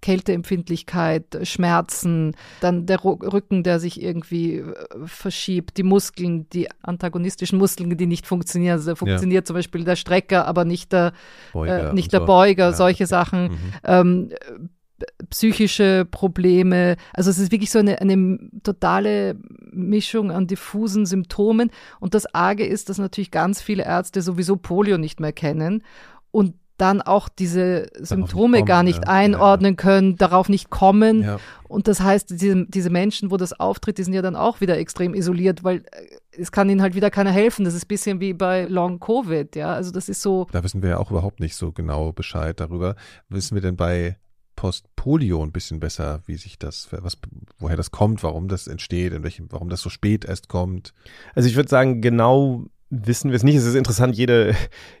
Kälteempfindlichkeit, 0.00 1.40
Schmerzen, 1.42 2.36
dann 2.60 2.86
der 2.86 3.04
Rücken, 3.04 3.62
der 3.62 3.80
sich 3.80 4.00
irgendwie 4.00 4.58
äh, 4.58 4.74
verschiebt, 5.04 5.76
die 5.76 5.82
Muskeln, 5.82 6.48
die 6.50 6.68
antagonistischen 6.82 7.58
Muskeln, 7.58 7.96
die 7.96 8.06
nicht 8.06 8.26
funktionieren. 8.26 8.74
Also 8.74 8.94
funktioniert 8.94 9.46
zum 9.46 9.54
Beispiel 9.54 9.84
der 9.84 9.96
Strecker, 9.96 10.46
aber 10.46 10.64
nicht 10.64 10.92
der, 10.92 11.12
Beuger 11.52 11.90
äh, 11.90 11.92
nicht 11.92 12.12
der 12.12 12.20
so. 12.20 12.26
Beuger, 12.26 12.66
Ja, 12.66 12.72
solche. 12.72 13.06
Sachen. 13.10 13.42
Mhm. 13.42 13.58
Ähm, 13.84 14.28
äh, 14.30 15.04
psychische 15.30 16.06
Probleme. 16.10 16.96
Also 17.14 17.30
es 17.30 17.38
ist 17.38 17.52
wirklich 17.52 17.70
so 17.70 17.78
eine, 17.78 18.00
eine 18.00 18.38
totale 18.62 19.36
Mischung 19.72 20.30
an 20.30 20.46
diffusen 20.46 21.06
Symptomen. 21.06 21.70
Und 22.00 22.14
das 22.14 22.34
Arge 22.34 22.66
ist, 22.66 22.88
dass 22.88 22.98
natürlich 22.98 23.30
ganz 23.30 23.62
viele 23.62 23.84
Ärzte 23.84 24.20
sowieso 24.22 24.56
Polio 24.56 24.98
nicht 24.98 25.18
mehr 25.18 25.32
kennen 25.32 25.82
und 26.30 26.54
dann 26.80 27.02
auch 27.02 27.28
diese 27.28 27.88
Symptome 27.98 28.58
kommen, 28.58 28.66
gar 28.66 28.82
nicht 28.82 29.04
ja. 29.04 29.10
einordnen 29.10 29.76
können, 29.76 30.16
darauf 30.16 30.48
nicht 30.48 30.70
kommen. 30.70 31.22
Ja. 31.22 31.38
Und 31.68 31.88
das 31.88 32.00
heißt, 32.00 32.30
diese, 32.30 32.66
diese 32.66 32.90
Menschen, 32.90 33.30
wo 33.30 33.36
das 33.36 33.58
auftritt, 33.58 33.98
die 33.98 34.02
sind 34.02 34.14
ja 34.14 34.22
dann 34.22 34.36
auch 34.36 34.60
wieder 34.60 34.78
extrem 34.78 35.14
isoliert, 35.14 35.62
weil 35.62 35.78
äh, 35.78 36.16
es 36.38 36.52
kann 36.52 36.68
ihnen 36.70 36.82
halt 36.82 36.94
wieder 36.94 37.10
keiner 37.10 37.30
helfen. 37.30 37.64
Das 37.64 37.74
ist 37.74 37.84
ein 37.84 37.88
bisschen 37.88 38.20
wie 38.20 38.32
bei 38.32 38.64
Long 38.64 38.98
Covid, 38.98 39.54
ja. 39.56 39.72
Also 39.72 39.90
das 39.90 40.08
ist 40.08 40.22
so, 40.22 40.46
Da 40.52 40.64
wissen 40.64 40.82
wir 40.82 40.90
ja 40.90 40.98
auch 40.98 41.10
überhaupt 41.10 41.40
nicht 41.40 41.56
so 41.56 41.72
genau 41.72 42.12
Bescheid 42.12 42.58
darüber. 42.58 42.96
Wissen 43.28 43.54
wir 43.54 43.62
denn 43.62 43.76
bei 43.76 44.16
Postpolio 44.56 45.42
ein 45.42 45.52
bisschen 45.52 45.80
besser, 45.80 46.20
wie 46.26 46.36
sich 46.36 46.58
das, 46.58 46.88
was, 46.90 47.16
woher 47.58 47.76
das 47.76 47.90
kommt, 47.90 48.22
warum 48.22 48.48
das 48.48 48.66
entsteht, 48.66 49.12
in 49.12 49.22
welchem, 49.22 49.50
warum 49.50 49.68
das 49.68 49.80
so 49.80 49.88
spät 49.90 50.24
erst 50.24 50.48
kommt? 50.48 50.92
Also 51.34 51.48
ich 51.48 51.56
würde 51.56 51.70
sagen, 51.70 52.02
genau 52.02 52.66
wissen 52.90 53.30
wir 53.30 53.36
es 53.36 53.42
nicht. 53.42 53.56
Es 53.56 53.64
ist 53.64 53.74
interessant, 53.76 54.16
jede, 54.16 54.54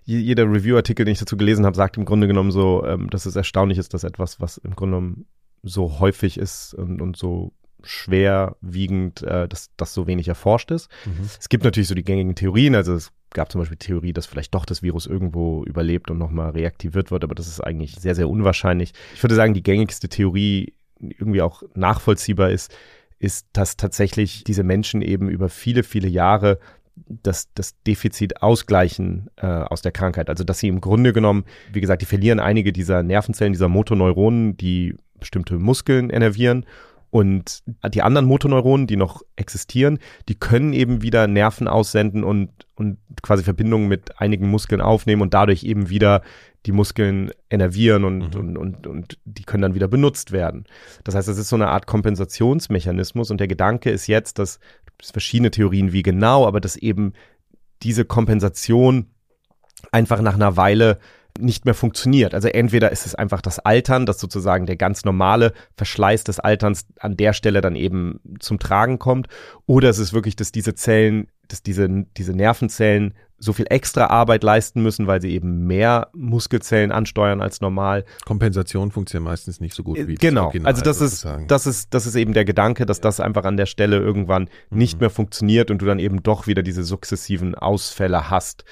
je- 0.04 0.18
jeder 0.20 0.44
Review-Artikel, 0.44 1.04
den 1.04 1.12
ich 1.12 1.18
dazu 1.18 1.36
gelesen 1.36 1.66
habe, 1.66 1.76
sagt 1.76 1.96
im 1.96 2.04
Grunde 2.04 2.26
genommen 2.26 2.50
so, 2.52 2.84
ähm, 2.86 3.10
dass 3.10 3.26
es 3.26 3.36
erstaunlich 3.36 3.78
ist, 3.78 3.92
dass 3.94 4.04
etwas, 4.04 4.40
was 4.40 4.58
im 4.58 4.74
Grunde 4.76 4.96
genommen 4.98 5.26
so 5.62 5.98
häufig 6.00 6.38
ist 6.38 6.74
und, 6.74 7.02
und 7.02 7.16
so 7.16 7.52
schwerwiegend, 7.82 9.22
äh, 9.22 9.48
dass 9.48 9.70
das 9.76 9.94
so 9.94 10.06
wenig 10.06 10.28
erforscht 10.28 10.70
ist. 10.70 10.88
Es 11.38 11.48
gibt 11.48 11.64
natürlich 11.64 11.88
so 11.88 11.94
die 11.94 12.04
gängigen 12.04 12.34
Theorien, 12.34 12.74
also 12.74 12.94
es 12.94 13.12
gab 13.30 13.50
zum 13.50 13.60
Beispiel 13.60 13.78
die 13.78 13.86
Theorie, 13.86 14.12
dass 14.12 14.26
vielleicht 14.26 14.54
doch 14.54 14.64
das 14.64 14.82
Virus 14.82 15.06
irgendwo 15.06 15.64
überlebt 15.64 16.10
und 16.10 16.18
nochmal 16.18 16.50
reaktiviert 16.50 17.10
wird, 17.10 17.24
aber 17.24 17.34
das 17.34 17.46
ist 17.46 17.60
eigentlich 17.60 17.94
sehr, 17.96 18.14
sehr 18.14 18.28
unwahrscheinlich. 18.28 18.92
Ich 19.14 19.22
würde 19.22 19.34
sagen, 19.34 19.54
die 19.54 19.62
gängigste 19.62 20.08
Theorie 20.08 20.74
irgendwie 21.00 21.42
auch 21.42 21.62
nachvollziehbar 21.74 22.50
ist, 22.50 22.74
ist, 23.18 23.46
dass 23.52 23.76
tatsächlich 23.76 24.44
diese 24.44 24.62
Menschen 24.64 25.02
eben 25.02 25.28
über 25.28 25.48
viele, 25.48 25.82
viele 25.82 26.08
Jahre 26.08 26.58
das, 26.96 27.48
das 27.54 27.74
Defizit 27.86 28.42
ausgleichen 28.42 29.30
äh, 29.36 29.46
aus 29.46 29.82
der 29.82 29.92
Krankheit. 29.92 30.28
Also 30.28 30.44
dass 30.44 30.58
sie 30.58 30.68
im 30.68 30.80
Grunde 30.80 31.12
genommen, 31.12 31.44
wie 31.72 31.80
gesagt, 31.80 32.02
die 32.02 32.06
verlieren 32.06 32.40
einige 32.40 32.72
dieser 32.72 33.02
Nervenzellen, 33.02 33.52
dieser 33.52 33.68
Motoneuronen, 33.68 34.56
die 34.56 34.96
bestimmte 35.18 35.58
Muskeln 35.58 36.10
innervieren. 36.10 36.66
Und 37.10 37.64
die 37.92 38.02
anderen 38.02 38.26
Motoneuronen, 38.26 38.86
die 38.86 38.96
noch 38.96 39.22
existieren, 39.34 39.98
die 40.28 40.36
können 40.36 40.72
eben 40.72 41.02
wieder 41.02 41.26
Nerven 41.26 41.66
aussenden 41.66 42.22
und, 42.22 42.50
und 42.76 42.98
quasi 43.22 43.42
Verbindungen 43.42 43.88
mit 43.88 44.20
einigen 44.20 44.48
Muskeln 44.48 44.80
aufnehmen 44.80 45.20
und 45.20 45.34
dadurch 45.34 45.64
eben 45.64 45.88
wieder 45.88 46.22
die 46.66 46.72
Muskeln 46.72 47.32
innervieren 47.48 48.04
und, 48.04 48.34
Mhm. 48.34 48.40
und, 48.40 48.56
und, 48.56 48.86
und 48.86 49.18
die 49.24 49.42
können 49.42 49.62
dann 49.62 49.74
wieder 49.74 49.88
benutzt 49.88 50.30
werden. 50.30 50.66
Das 51.02 51.14
heißt, 51.16 51.26
das 51.26 51.38
ist 51.38 51.48
so 51.48 51.56
eine 51.56 51.68
Art 51.68 51.86
Kompensationsmechanismus 51.86 53.30
und 53.30 53.40
der 53.40 53.48
Gedanke 53.48 53.90
ist 53.90 54.06
jetzt, 54.06 54.38
dass 54.38 54.60
es 55.02 55.10
verschiedene 55.10 55.50
Theorien 55.50 55.92
wie 55.92 56.02
genau, 56.02 56.46
aber 56.46 56.60
dass 56.60 56.76
eben 56.76 57.14
diese 57.82 58.04
Kompensation 58.04 59.06
einfach 59.90 60.20
nach 60.20 60.34
einer 60.34 60.56
Weile 60.56 60.98
nicht 61.38 61.64
mehr 61.64 61.74
funktioniert. 61.74 62.34
Also 62.34 62.48
entweder 62.48 62.90
ist 62.92 63.06
es 63.06 63.14
einfach 63.14 63.40
das 63.40 63.58
Altern, 63.58 64.06
dass 64.06 64.18
sozusagen 64.18 64.66
der 64.66 64.76
ganz 64.76 65.04
normale 65.04 65.52
Verschleiß 65.76 66.24
des 66.24 66.40
Alterns 66.40 66.86
an 66.98 67.16
der 67.16 67.32
Stelle 67.32 67.60
dann 67.60 67.76
eben 67.76 68.20
zum 68.40 68.58
Tragen 68.58 68.98
kommt, 68.98 69.28
oder 69.66 69.88
es 69.90 69.98
ist 69.98 70.12
wirklich, 70.12 70.36
dass 70.36 70.52
diese 70.52 70.74
Zellen, 70.74 71.28
dass 71.48 71.62
diese, 71.62 71.88
diese 72.16 72.32
Nervenzellen 72.32 73.14
so 73.42 73.54
viel 73.54 73.64
extra 73.70 74.08
Arbeit 74.08 74.42
leisten 74.44 74.82
müssen, 74.82 75.06
weil 75.06 75.22
sie 75.22 75.30
eben 75.32 75.66
mehr 75.66 76.08
Muskelzellen 76.12 76.92
ansteuern 76.92 77.40
als 77.40 77.62
normal. 77.62 78.04
Kompensation 78.26 78.90
funktioniert 78.90 79.24
meistens 79.30 79.60
nicht 79.60 79.74
so 79.74 79.82
gut 79.82 79.96
wie 80.06 80.16
Genau, 80.16 80.44
Original, 80.44 80.70
also 80.70 80.82
das 80.82 81.00
ist, 81.00 81.20
sozusagen. 81.22 81.46
das 81.48 81.66
ist, 81.66 81.94
das 81.94 82.04
ist 82.04 82.16
eben 82.16 82.34
der 82.34 82.44
Gedanke, 82.44 82.84
dass 82.84 83.00
das 83.00 83.18
einfach 83.18 83.44
an 83.44 83.56
der 83.56 83.64
Stelle 83.64 83.96
irgendwann 83.96 84.50
nicht 84.68 84.96
Mhm. 84.96 85.00
mehr 85.00 85.10
funktioniert 85.10 85.70
und 85.70 85.80
du 85.80 85.86
dann 85.86 85.98
eben 85.98 86.22
doch 86.22 86.46
wieder 86.48 86.62
diese 86.62 86.82
sukzessiven 86.82 87.54
Ausfälle 87.54 88.28
hast. 88.28 88.64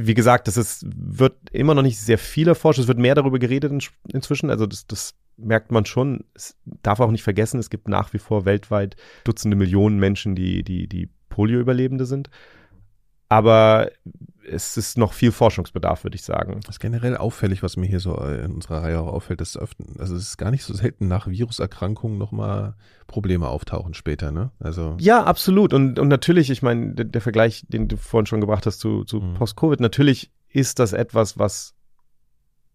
Wie 0.00 0.14
gesagt, 0.14 0.46
das 0.46 0.56
ist, 0.56 0.86
wird 0.94 1.34
immer 1.50 1.74
noch 1.74 1.82
nicht 1.82 1.98
sehr 1.98 2.18
viel 2.18 2.46
erforscht, 2.46 2.78
es 2.78 2.86
wird 2.86 2.98
mehr 2.98 3.16
darüber 3.16 3.40
geredet 3.40 3.72
in, 3.72 3.82
inzwischen, 4.12 4.48
also 4.48 4.64
das, 4.64 4.86
das 4.86 5.16
merkt 5.36 5.72
man 5.72 5.86
schon. 5.86 6.24
Es 6.34 6.56
darf 6.64 7.00
auch 7.00 7.10
nicht 7.10 7.24
vergessen, 7.24 7.58
es 7.58 7.68
gibt 7.68 7.88
nach 7.88 8.12
wie 8.12 8.18
vor 8.18 8.44
weltweit 8.44 8.94
Dutzende 9.24 9.56
Millionen 9.56 9.98
Menschen, 9.98 10.36
die, 10.36 10.62
die, 10.62 10.86
die 10.86 11.08
Polio-Überlebende 11.30 12.06
sind. 12.06 12.30
Aber 13.28 13.90
es 14.50 14.76
ist 14.76 14.96
noch 14.96 15.12
viel 15.12 15.32
Forschungsbedarf, 15.32 16.04
würde 16.04 16.16
ich 16.16 16.22
sagen. 16.22 16.60
Das 16.64 16.76
ist 16.76 16.80
generell 16.80 17.16
auffällig, 17.16 17.62
was 17.62 17.76
mir 17.76 17.86
hier 17.86 18.00
so 18.00 18.16
äh, 18.16 18.44
in 18.44 18.52
unserer 18.52 18.82
Reihe 18.82 19.00
auch 19.00 19.08
auffällt, 19.08 19.40
dass 19.40 19.56
öfter, 19.56 19.84
also 19.98 20.16
es 20.16 20.22
ist 20.22 20.38
gar 20.38 20.50
nicht 20.50 20.64
so 20.64 20.72
selten 20.72 21.06
nach 21.06 21.26
Viruserkrankungen 21.28 22.16
nochmal 22.18 22.74
Probleme 23.06 23.48
auftauchen 23.48 23.94
später, 23.94 24.32
ne? 24.32 24.50
Also 24.58 24.96
Ja, 25.00 25.24
absolut. 25.24 25.74
Und, 25.74 25.98
und 25.98 26.08
natürlich, 26.08 26.50
ich 26.50 26.62
meine, 26.62 26.94
der, 26.94 27.04
der 27.04 27.20
Vergleich, 27.20 27.64
den 27.68 27.88
du 27.88 27.96
vorhin 27.96 28.26
schon 28.26 28.40
gebracht 28.40 28.66
hast 28.66 28.80
zu, 28.80 29.04
zu 29.04 29.20
Mhm. 29.20 29.34
Post-Covid, 29.34 29.80
natürlich 29.80 30.30
ist 30.48 30.78
das 30.78 30.92
etwas, 30.92 31.38
was 31.38 31.74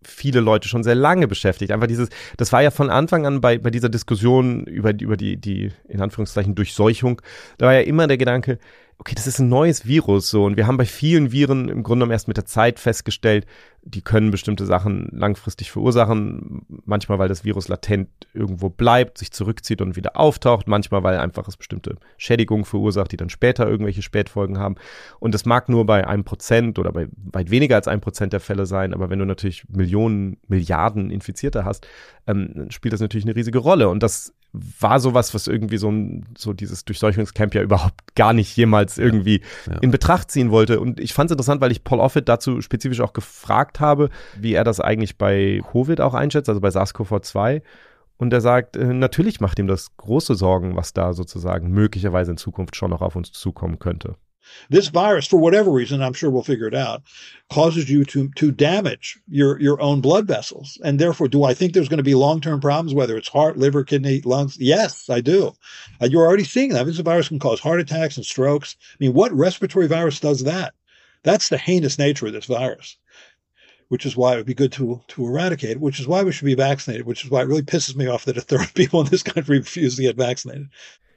viele 0.05 0.41
Leute 0.41 0.67
schon 0.67 0.83
sehr 0.83 0.95
lange 0.95 1.27
beschäftigt. 1.27 1.71
Einfach 1.71 1.87
dieses, 1.87 2.09
das 2.37 2.51
war 2.51 2.61
ja 2.61 2.71
von 2.71 2.89
Anfang 2.89 3.25
an 3.25 3.41
bei, 3.41 3.57
bei 3.57 3.69
dieser 3.69 3.89
Diskussion 3.89 4.65
über, 4.65 4.91
über 4.99 5.17
die, 5.17 5.37
die, 5.37 5.71
in 5.87 6.01
Anführungszeichen, 6.01 6.55
Durchseuchung, 6.55 7.21
da 7.57 7.67
war 7.67 7.73
ja 7.73 7.81
immer 7.81 8.07
der 8.07 8.17
Gedanke, 8.17 8.59
okay, 8.97 9.15
das 9.15 9.27
ist 9.27 9.39
ein 9.39 9.49
neues 9.49 9.85
Virus 9.85 10.29
so. 10.29 10.45
Und 10.45 10.57
wir 10.57 10.67
haben 10.67 10.77
bei 10.77 10.85
vielen 10.85 11.31
Viren 11.31 11.69
im 11.69 11.83
Grunde 11.83 12.03
genommen 12.03 12.11
erst 12.11 12.27
mit 12.27 12.37
der 12.37 12.45
Zeit 12.45 12.79
festgestellt, 12.79 13.45
die 13.85 14.01
können 14.01 14.31
bestimmte 14.31 14.65
Sachen 14.65 15.09
langfristig 15.11 15.71
verursachen, 15.71 16.65
manchmal 16.85 17.19
weil 17.19 17.27
das 17.27 17.43
Virus 17.43 17.67
latent 17.67 18.07
irgendwo 18.33 18.69
bleibt, 18.69 19.17
sich 19.17 19.31
zurückzieht 19.31 19.81
und 19.81 19.97
wieder 19.97 20.15
auftaucht, 20.15 20.67
manchmal 20.67 21.03
weil 21.03 21.17
einfach 21.17 21.47
es 21.49 21.57
bestimmte 21.57 21.97
Schädigungen 22.17 22.63
verursacht, 22.63 23.11
die 23.11 23.17
dann 23.17 23.29
später 23.29 23.67
irgendwelche 23.67 24.01
Spätfolgen 24.01 24.57
haben. 24.57 24.75
Und 25.19 25.33
das 25.33 25.45
mag 25.45 25.67
nur 25.67 25.85
bei 25.85 26.07
einem 26.07 26.23
Prozent 26.23 26.79
oder 26.79 26.93
bei 26.93 27.07
weit 27.31 27.51
weniger 27.51 27.75
als 27.75 27.89
einem 27.89 28.01
Prozent 28.01 28.31
der 28.31 28.39
Fälle 28.39 28.65
sein, 28.65 28.93
aber 28.93 29.09
wenn 29.09 29.19
du 29.19 29.25
natürlich 29.25 29.65
Millionen, 29.67 30.37
Milliarden 30.47 31.11
Infizierte 31.11 31.65
hast, 31.65 31.85
ähm, 32.25 32.67
spielt 32.69 32.93
das 32.93 33.01
natürlich 33.01 33.25
eine 33.25 33.35
riesige 33.35 33.59
Rolle. 33.59 33.89
Und 33.89 34.01
das 34.01 34.33
war 34.53 34.99
sowas, 34.99 35.33
was 35.33 35.47
irgendwie 35.47 35.77
so, 35.77 35.91
ein, 35.91 36.25
so 36.37 36.53
dieses 36.53 36.85
Durchseuchungscamp 36.85 37.55
ja 37.55 37.63
überhaupt 37.63 38.15
gar 38.15 38.33
nicht 38.33 38.55
jemals 38.55 38.99
irgendwie 38.99 39.41
ja. 39.67 39.77
in 39.79 39.89
Betracht 39.89 40.29
ziehen 40.29 40.51
wollte. 40.51 40.79
Und 40.79 40.99
ich 40.99 41.13
fand 41.13 41.31
es 41.31 41.33
interessant, 41.33 41.59
weil 41.59 41.71
ich 41.71 41.83
Paul 41.83 41.99
Offit 41.99 42.29
dazu 42.29 42.61
spezifisch 42.61 43.01
auch 43.01 43.13
gefragt 43.13 43.79
habe, 43.79 44.09
wie 44.39 44.53
er 44.53 44.63
das 44.63 44.79
eigentlich 44.79 45.17
bei 45.17 45.61
Covid 45.71 46.01
auch 46.01 46.13
einschätzt, 46.13 46.49
also 46.49 46.61
bei 46.61 46.69
SARS-CoV-2. 46.69 47.63
Und 48.17 48.31
er 48.31 48.41
sagt, 48.41 48.77
äh, 48.77 48.93
natürlich 48.93 49.41
macht 49.41 49.57
ihm 49.57 49.67
das 49.67 49.97
große 49.97 50.35
Sorgen, 50.35 50.75
was 50.75 50.93
da 50.93 51.13
sozusagen 51.13 51.71
möglicherweise 51.71 52.31
in 52.31 52.37
Zukunft 52.37 52.75
schon 52.75 52.91
noch 52.91 53.01
auf 53.01 53.15
uns 53.15 53.31
zukommen 53.31 53.79
könnte. 53.79 54.15
This 54.69 54.87
virus, 54.87 55.27
for 55.27 55.37
whatever 55.37 55.71
reason, 55.71 56.01
I'm 56.01 56.13
sure 56.13 56.29
we'll 56.29 56.43
figure 56.43 56.67
it 56.67 56.75
out, 56.75 57.03
causes 57.51 57.89
you 57.89 58.05
to 58.05 58.29
to 58.35 58.51
damage 58.51 59.19
your 59.27 59.59
your 59.59 59.81
own 59.81 60.01
blood 60.01 60.27
vessels, 60.27 60.77
and 60.83 60.99
therefore, 60.99 61.27
do 61.27 61.43
I 61.43 61.53
think 61.53 61.73
there's 61.73 61.89
going 61.89 61.97
to 61.97 62.03
be 62.03 62.15
long 62.15 62.41
term 62.41 62.59
problems, 62.59 62.93
whether 62.93 63.17
it's 63.17 63.27
heart, 63.27 63.57
liver, 63.57 63.83
kidney, 63.83 64.21
lungs? 64.25 64.57
Yes, 64.59 65.09
I 65.09 65.21
do. 65.21 65.53
Uh, 66.01 66.07
you're 66.07 66.25
already 66.25 66.43
seeing 66.43 66.69
that. 66.69 66.85
This 66.85 66.99
virus 66.99 67.27
can 67.27 67.39
cause 67.39 67.59
heart 67.59 67.79
attacks 67.79 68.17
and 68.17 68.25
strokes. 68.25 68.75
I 68.93 68.97
mean, 68.99 69.13
what 69.13 69.31
respiratory 69.33 69.87
virus 69.87 70.19
does 70.19 70.43
that? 70.43 70.73
That's 71.23 71.49
the 71.49 71.57
heinous 71.57 71.97
nature 71.97 72.27
of 72.27 72.33
this 72.33 72.45
virus. 72.45 72.97
Which 73.89 74.05
is 74.05 74.17
why 74.17 74.33
it 74.33 74.37
would 74.37 74.45
be 74.45 74.53
good 74.53 74.71
to 74.73 75.01
to 75.09 75.25
eradicate. 75.25 75.79
Which 75.79 75.99
is 75.99 76.07
why 76.07 76.23
we 76.23 76.31
should 76.31 76.45
be 76.45 76.55
vaccinated. 76.55 77.05
Which 77.05 77.23
is 77.23 77.29
why 77.29 77.41
it 77.41 77.47
really 77.47 77.61
pisses 77.61 77.95
me 77.95 78.07
off 78.07 78.25
that 78.25 78.37
a 78.37 78.41
third 78.41 78.61
of 78.61 78.73
people 78.73 79.01
in 79.01 79.07
this 79.07 79.23
country 79.23 79.59
refuse 79.59 79.95
to 79.97 80.01
get 80.01 80.17
vaccinated. 80.17 80.69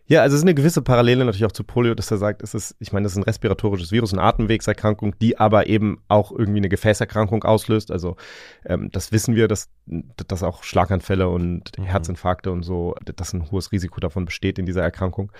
Ja, 0.08 0.22
also 0.22 0.34
es 0.34 0.40
ist 0.40 0.44
eine 0.44 0.54
gewisse 0.54 0.82
Parallele 0.82 1.24
natürlich 1.24 1.46
auch 1.46 1.52
zu 1.52 1.64
Polio, 1.64 1.94
dass 1.94 2.10
er 2.12 2.18
sagt, 2.18 2.42
es 2.42 2.54
ist, 2.54 2.76
ich 2.78 2.92
meine, 2.92 3.04
das 3.04 3.12
ist 3.12 3.18
ein 3.18 3.24
respiratorisches 3.24 3.90
Virus, 3.90 4.12
eine 4.12 4.22
Atemwegserkrankung, 4.22 5.18
die 5.18 5.38
aber 5.38 5.66
eben 5.66 6.00
auch 6.06 6.30
irgendwie 6.30 6.58
eine 6.58 6.68
Gefäßerkrankung 6.68 7.42
auslöst. 7.42 7.90
Also 7.90 8.16
ähm, 8.64 8.88
das 8.92 9.10
wissen 9.10 9.34
wir, 9.34 9.48
dass, 9.48 9.68
dass 9.86 10.44
auch 10.44 10.62
Schlaganfälle 10.62 11.28
und 11.28 11.76
mhm. 11.76 11.84
Herzinfarkte 11.84 12.52
und 12.52 12.62
so, 12.62 12.94
dass 13.16 13.32
ein 13.32 13.50
hohes 13.50 13.72
Risiko 13.72 13.98
davon 13.98 14.26
besteht 14.26 14.60
in 14.60 14.66
dieser 14.66 14.82
Erkrankung. 14.82 15.32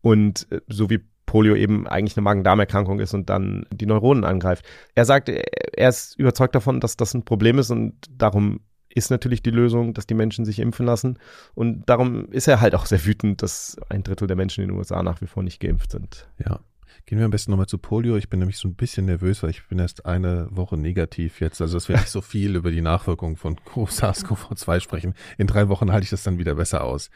Und 0.00 0.46
äh, 0.50 0.60
so 0.68 0.88
wie 0.88 1.00
Polio 1.26 1.54
eben 1.54 1.86
eigentlich 1.86 2.16
eine 2.16 2.24
Magen-Darm-Erkrankung 2.24 3.00
ist 3.00 3.12
und 3.12 3.28
dann 3.28 3.66
die 3.70 3.84
Neuronen 3.84 4.24
angreift. 4.24 4.64
Er 4.94 5.04
sagt, 5.04 5.28
er 5.28 5.88
ist 5.88 6.18
überzeugt 6.18 6.54
davon, 6.54 6.80
dass 6.80 6.96
das 6.96 7.12
ein 7.12 7.26
Problem 7.26 7.58
ist 7.58 7.70
und 7.70 7.94
darum 8.10 8.60
ist 8.88 9.10
natürlich 9.10 9.42
die 9.42 9.50
Lösung, 9.50 9.94
dass 9.94 10.06
die 10.06 10.14
Menschen 10.14 10.44
sich 10.44 10.58
impfen 10.58 10.86
lassen. 10.86 11.18
Und 11.54 11.88
darum 11.88 12.30
ist 12.30 12.48
er 12.48 12.60
halt 12.60 12.74
auch 12.74 12.86
sehr 12.86 13.04
wütend, 13.04 13.42
dass 13.42 13.76
ein 13.88 14.02
Drittel 14.02 14.26
der 14.26 14.36
Menschen 14.36 14.62
in 14.64 14.70
den 14.70 14.78
USA 14.78 15.02
nach 15.02 15.20
wie 15.20 15.26
vor 15.26 15.42
nicht 15.42 15.60
geimpft 15.60 15.92
sind. 15.92 16.28
Ja. 16.44 16.60
Gehen 17.06 17.16
wir 17.18 17.24
am 17.24 17.30
besten 17.30 17.52
nochmal 17.52 17.68
zu 17.68 17.78
Polio. 17.78 18.16
Ich 18.16 18.28
bin 18.28 18.38
nämlich 18.38 18.58
so 18.58 18.68
ein 18.68 18.74
bisschen 18.74 19.06
nervös, 19.06 19.42
weil 19.42 19.48
ich 19.48 19.66
bin 19.66 19.78
erst 19.78 20.04
eine 20.04 20.46
Woche 20.50 20.76
negativ 20.76 21.40
jetzt. 21.40 21.60
Also 21.62 21.78
dass 21.78 21.88
wir 21.88 21.96
nicht 21.96 22.10
so 22.10 22.20
viel 22.20 22.54
über 22.54 22.70
die 22.70 22.82
Nachwirkungen 22.82 23.36
von 23.36 23.56
SARS-CoV-2 23.74 24.80
sprechen. 24.80 25.14
In 25.38 25.46
drei 25.46 25.68
Wochen 25.68 25.90
halte 25.90 26.04
ich 26.04 26.10
das 26.10 26.22
dann 26.22 26.38
wieder 26.38 26.56
besser 26.56 26.84
aus. 26.84 27.10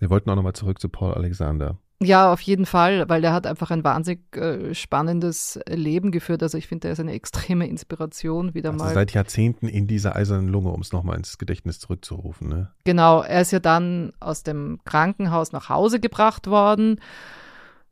Wir 0.00 0.08
wollten 0.08 0.30
auch 0.30 0.36
nochmal 0.36 0.54
zurück 0.54 0.80
zu 0.80 0.88
Paul 0.88 1.12
Alexander. 1.12 1.78
Ja, 2.02 2.32
auf 2.32 2.40
jeden 2.40 2.66
Fall, 2.66 3.08
weil 3.08 3.22
der 3.22 3.32
hat 3.32 3.46
einfach 3.46 3.70
ein 3.70 3.84
wahnsinnig 3.84 4.20
äh, 4.36 4.74
spannendes 4.74 5.60
Leben 5.68 6.10
geführt. 6.10 6.42
Also 6.42 6.58
ich 6.58 6.66
finde, 6.66 6.88
er 6.88 6.92
ist 6.92 7.00
eine 7.00 7.12
extreme 7.12 7.66
Inspiration 7.66 8.52
wieder 8.54 8.72
also 8.72 8.84
mal. 8.84 8.94
Seit 8.94 9.12
Jahrzehnten 9.12 9.68
in 9.68 9.86
dieser 9.86 10.16
eisernen 10.16 10.48
Lunge, 10.48 10.70
um 10.70 10.80
es 10.80 10.92
nochmal 10.92 11.16
ins 11.16 11.38
Gedächtnis 11.38 11.78
zurückzurufen. 11.78 12.48
Ne? 12.48 12.70
Genau, 12.84 13.22
er 13.22 13.40
ist 13.40 13.52
ja 13.52 13.60
dann 13.60 14.12
aus 14.20 14.42
dem 14.42 14.80
Krankenhaus 14.84 15.52
nach 15.52 15.68
Hause 15.68 16.00
gebracht 16.00 16.46
worden, 16.48 17.00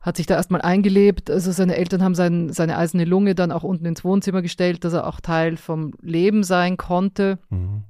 hat 0.01 0.17
sich 0.17 0.27
da 0.27 0.35
erstmal 0.35 0.61
eingelebt. 0.61 1.31
Also 1.31 1.51
seine 1.51 1.77
Eltern 1.77 2.03
haben 2.03 2.15
sein, 2.15 2.51
seine 2.51 2.77
eiserne 2.77 3.05
Lunge 3.05 3.35
dann 3.35 3.51
auch 3.51 3.63
unten 3.63 3.85
ins 3.85 4.03
Wohnzimmer 4.03 4.41
gestellt, 4.41 4.83
dass 4.83 4.93
er 4.93 5.07
auch 5.07 5.21
Teil 5.21 5.55
vom 5.55 5.93
Leben 6.01 6.43
sein 6.43 6.75
konnte. 6.77 7.39
Mhm. 7.49 7.83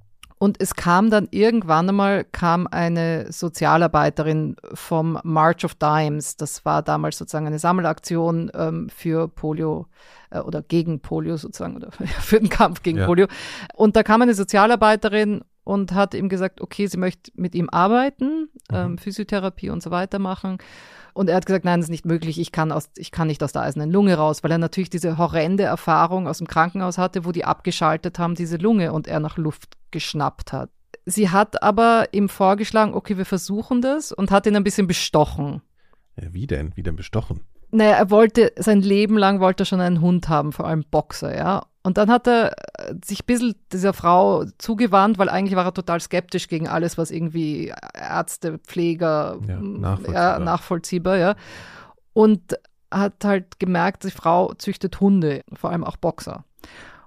Und 0.43 0.59
es 0.59 0.75
kam 0.75 1.09
dann 1.09 1.29
irgendwann 1.31 1.87
einmal 1.87 2.25
kam 2.25 2.67
eine 2.69 3.31
Sozialarbeiterin 3.31 4.57
vom 4.73 5.17
March 5.23 5.63
of 5.63 5.75
Dimes. 5.75 6.35
Das 6.35 6.65
war 6.65 6.81
damals 6.81 7.17
sozusagen 7.17 7.47
eine 7.47 7.59
Sammelaktion 7.59 8.51
ähm, 8.53 8.89
für 8.89 9.29
Polio 9.29 9.87
äh, 10.31 10.39
oder 10.39 10.61
gegen 10.61 10.99
Polio 10.99 11.37
sozusagen 11.37 11.77
oder 11.77 11.91
für 12.19 12.41
den 12.41 12.49
Kampf 12.49 12.83
gegen 12.83 12.97
ja. 12.97 13.05
Polio. 13.05 13.27
Und 13.73 13.95
da 13.95 14.03
kam 14.03 14.21
eine 14.21 14.33
Sozialarbeiterin 14.33 15.45
und 15.63 15.93
hat 15.93 16.13
ihm 16.13 16.27
gesagt, 16.27 16.59
okay, 16.59 16.87
sie 16.87 16.97
möchte 16.97 17.31
mit 17.35 17.55
ihm 17.55 17.69
arbeiten, 17.69 18.49
mhm. 18.69 18.75
ähm, 18.75 18.97
Physiotherapie 18.97 19.69
und 19.69 19.81
so 19.81 19.91
weiter 19.91 20.19
machen. 20.19 20.57
Und 21.13 21.29
er 21.29 21.35
hat 21.35 21.45
gesagt, 21.45 21.65
nein, 21.65 21.79
das 21.79 21.85
ist 21.85 21.91
nicht 21.91 22.05
möglich, 22.05 22.39
ich 22.39 22.51
kann, 22.51 22.71
aus, 22.71 22.89
ich 22.97 23.11
kann 23.11 23.27
nicht 23.27 23.43
aus 23.43 23.51
der 23.51 23.61
eisernen 23.61 23.91
Lunge 23.91 24.15
raus, 24.15 24.43
weil 24.43 24.51
er 24.51 24.57
natürlich 24.57 24.89
diese 24.89 25.17
horrende 25.17 25.63
Erfahrung 25.63 26.27
aus 26.27 26.39
dem 26.39 26.47
Krankenhaus 26.47 26.97
hatte, 26.97 27.23
wo 27.23 27.31
die 27.31 27.45
abgeschaltet 27.45 28.17
haben, 28.17 28.35
diese 28.35 28.57
Lunge, 28.57 28.93
und 28.93 29.07
er 29.07 29.19
nach 29.19 29.37
Luft 29.37 29.77
geschnappt 29.91 30.53
hat. 30.53 30.69
Sie 31.05 31.29
hat 31.29 31.61
aber 31.61 32.07
ihm 32.11 32.29
vorgeschlagen, 32.29 32.93
okay, 32.93 33.17
wir 33.17 33.25
versuchen 33.25 33.81
das 33.81 34.11
und 34.11 34.31
hat 34.31 34.47
ihn 34.47 34.55
ein 34.55 34.63
bisschen 34.63 34.87
bestochen. 34.87 35.61
Ja, 36.19 36.33
wie 36.33 36.47
denn? 36.47 36.71
Wie 36.75 36.83
denn 36.83 36.95
bestochen? 36.95 37.41
Naja, 37.71 37.95
er 37.95 38.09
wollte, 38.09 38.53
sein 38.57 38.81
Leben 38.81 39.17
lang 39.17 39.39
wollte 39.39 39.63
er 39.63 39.65
schon 39.65 39.81
einen 39.81 40.01
Hund 40.01 40.29
haben, 40.29 40.51
vor 40.51 40.65
allem 40.65 40.83
Boxer, 40.89 41.35
ja. 41.35 41.65
Und 41.83 41.97
dann 41.97 42.09
hat 42.09 42.27
er 42.27 42.53
äh, 42.79 42.95
sich 43.03 43.23
ein 43.23 43.25
bisschen 43.25 43.55
dieser 43.71 43.93
Frau 43.93 44.45
zugewandt, 44.57 45.17
weil 45.17 45.29
eigentlich 45.29 45.55
war 45.55 45.65
er 45.65 45.73
total 45.73 45.99
skeptisch 45.99 46.47
gegen 46.47 46.67
alles, 46.67 46.97
was 46.97 47.11
irgendwie 47.11 47.73
Ärzte, 47.93 48.57
Pfleger, 48.59 49.37
ja, 49.47 49.59
nachvollziehbar. 49.59 50.13
Ja, 50.15 50.39
nachvollziehbar, 50.39 51.17
ja. 51.17 51.35
Und 52.13 52.57
hat 52.89 53.25
halt 53.25 53.59
gemerkt, 53.59 54.03
die 54.05 54.11
Frau 54.11 54.53
züchtet 54.53 54.99
Hunde, 55.01 55.41
vor 55.53 55.71
allem 55.71 55.83
auch 55.83 55.97
Boxer. 55.97 56.45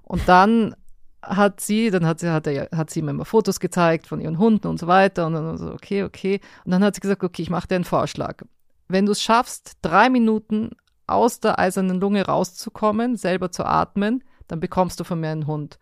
Und 0.03 0.27
dann 0.27 0.75
hat 1.23 1.59
sie, 1.59 1.89
dann 1.89 2.05
hat 2.05 2.19
sie, 2.19 2.29
hat, 2.29 2.45
er, 2.47 2.69
hat 2.75 2.89
sie 2.89 3.01
mir 3.01 3.11
immer 3.11 3.25
Fotos 3.25 3.59
gezeigt 3.59 4.07
von 4.07 4.21
ihren 4.21 4.37
Hunden 4.37 4.67
und 4.67 4.79
so 4.79 4.87
weiter. 4.87 5.25
Und 5.25 5.33
dann 5.33 5.57
so, 5.57 5.71
okay, 5.71 6.03
okay. 6.03 6.39
Und 6.65 6.71
dann 6.71 6.83
hat 6.83 6.95
sie 6.95 7.01
gesagt, 7.01 7.23
okay, 7.23 7.41
ich 7.41 7.49
mache 7.49 7.67
dir 7.67 7.75
einen 7.75 7.83
Vorschlag. 7.83 8.43
Wenn 8.87 9.05
du 9.05 9.11
es 9.11 9.21
schaffst, 9.21 9.77
drei 9.81 10.09
Minuten 10.09 10.71
aus 11.07 11.39
der 11.39 11.57
eisernen 11.59 11.99
Lunge 11.99 12.25
rauszukommen, 12.25 13.15
selber 13.15 13.51
zu 13.51 13.65
atmen, 13.65 14.23
dann 14.47 14.59
bekommst 14.59 14.99
du 14.99 15.03
von 15.03 15.19
mir 15.19 15.29
einen 15.29 15.47
Hund. 15.47 15.79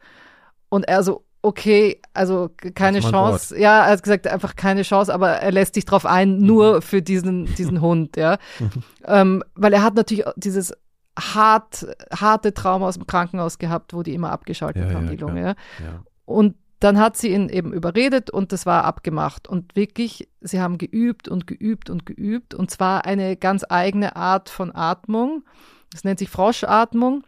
Und 0.69 0.87
er 0.87 1.03
so, 1.03 1.25
okay, 1.45 2.01
also 2.13 2.49
keine 2.73 2.99
Chance. 2.99 3.51
Wort. 3.51 3.61
Ja, 3.61 3.85
er 3.85 3.91
hat 3.91 4.03
gesagt, 4.03 4.27
einfach 4.27 4.55
keine 4.55 4.81
Chance, 4.81 5.13
aber 5.13 5.29
er 5.29 5.51
lässt 5.51 5.75
sich 5.75 5.85
drauf 5.85 6.05
ein, 6.05 6.37
nur 6.39 6.77
mhm. 6.77 6.81
für 6.81 7.01
diesen, 7.01 7.45
diesen 7.55 7.81
Hund, 7.81 8.17
ja. 8.17 8.37
Mhm. 8.59 8.69
Ähm, 9.05 9.43
weil 9.55 9.73
er 9.73 9.83
hat 9.83 9.93
natürlich 9.93 10.25
dieses 10.35 10.73
hart, 11.17 11.85
harte 12.11 12.53
Trauma 12.53 12.87
aus 12.87 12.95
dem 12.95 13.07
Krankenhaus 13.07 13.59
gehabt, 13.59 13.93
wo 13.93 14.03
die 14.03 14.13
immer 14.13 14.31
abgeschaltet 14.31 14.89
ja, 14.89 14.95
haben, 14.95 15.05
ja, 15.05 15.11
die 15.11 15.17
Lunge, 15.17 15.41
ja. 15.41 15.85
ja. 15.85 16.03
Und 16.25 16.55
dann 16.79 16.99
hat 16.99 17.15
sie 17.15 17.29
ihn 17.29 17.47
eben 17.49 17.71
überredet 17.71 18.29
und 18.29 18.51
das 18.51 18.65
war 18.65 18.83
abgemacht. 18.83 19.47
Und 19.47 19.75
wirklich, 19.75 20.27
sie 20.41 20.59
haben 20.59 20.77
geübt 20.77 21.27
und 21.27 21.47
geübt 21.47 21.89
und 21.89 22.05
geübt. 22.05 22.53
Und 22.53 22.69
zwar 22.69 23.05
eine 23.05 23.37
ganz 23.37 23.63
eigene 23.69 24.15
Art 24.15 24.49
von 24.49 24.75
Atmung. 24.75 25.43
Das 25.91 26.03
nennt 26.03 26.19
sich 26.19 26.29
Froschatmung 26.29 27.23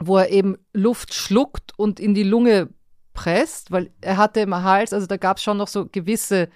wo 0.00 0.18
er 0.18 0.30
eben 0.30 0.56
Luft 0.72 1.14
schluckt 1.14 1.72
und 1.76 2.00
in 2.00 2.14
die 2.14 2.22
Lunge 2.22 2.68
presst, 3.14 3.72
weil 3.72 3.90
er 4.00 4.16
hatte 4.16 4.40
im 4.40 4.54
Hals, 4.54 4.92
also 4.92 5.06
da 5.06 5.16
gab 5.16 5.38
es 5.38 5.42
schon 5.42 5.56
noch 5.56 5.68
so 5.68 5.86
gewisse 5.86 6.48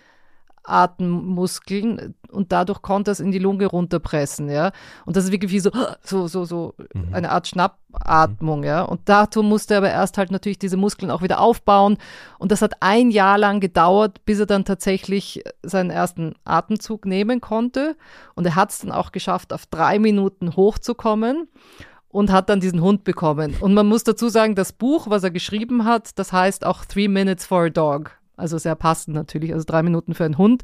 Atemmuskeln 0.64 2.14
und 2.30 2.52
dadurch 2.52 2.82
konnte 2.82 3.10
er 3.10 3.12
es 3.12 3.20
in 3.20 3.32
die 3.32 3.38
Lunge 3.38 3.66
runterpressen, 3.66 4.48
ja. 4.48 4.70
Und 5.04 5.16
das 5.16 5.24
ist 5.24 5.32
wirklich 5.32 5.50
wie 5.50 5.58
so, 5.58 5.70
so, 6.02 6.28
so, 6.28 6.44
so 6.44 6.74
mhm. 6.94 7.12
eine 7.12 7.30
Art 7.32 7.48
Schnappatmung, 7.48 8.62
ja. 8.62 8.82
Und 8.82 9.00
dazu 9.06 9.42
musste 9.42 9.74
er 9.74 9.78
aber 9.78 9.90
erst 9.90 10.18
halt 10.18 10.30
natürlich 10.30 10.58
diese 10.58 10.76
Muskeln 10.76 11.10
auch 11.10 11.22
wieder 11.22 11.40
aufbauen. 11.40 11.98
Und 12.38 12.52
das 12.52 12.62
hat 12.62 12.74
ein 12.80 13.10
Jahr 13.10 13.38
lang 13.38 13.58
gedauert, 13.58 14.24
bis 14.24 14.38
er 14.38 14.46
dann 14.46 14.64
tatsächlich 14.64 15.42
seinen 15.62 15.90
ersten 15.90 16.34
Atemzug 16.44 17.06
nehmen 17.06 17.40
konnte. 17.40 17.96
Und 18.34 18.46
er 18.46 18.54
hat 18.54 18.70
es 18.70 18.78
dann 18.78 18.92
auch 18.92 19.10
geschafft, 19.10 19.52
auf 19.52 19.66
drei 19.66 19.98
Minuten 19.98 20.54
hochzukommen 20.54 21.48
und 22.12 22.30
hat 22.30 22.48
dann 22.48 22.60
diesen 22.60 22.80
Hund 22.80 23.02
bekommen. 23.02 23.56
Und 23.58 23.74
man 23.74 23.88
muss 23.88 24.04
dazu 24.04 24.28
sagen, 24.28 24.54
das 24.54 24.72
Buch, 24.72 25.10
was 25.10 25.24
er 25.24 25.30
geschrieben 25.30 25.84
hat, 25.84 26.18
das 26.18 26.32
heißt 26.32 26.64
auch 26.64 26.84
Three 26.84 27.08
Minutes 27.08 27.46
for 27.46 27.64
a 27.64 27.70
Dog. 27.70 28.12
Also 28.36 28.58
sehr 28.58 28.76
passend 28.76 29.16
natürlich, 29.16 29.52
also 29.52 29.64
drei 29.66 29.82
Minuten 29.82 30.14
für 30.14 30.24
einen 30.24 30.38
Hund. 30.38 30.62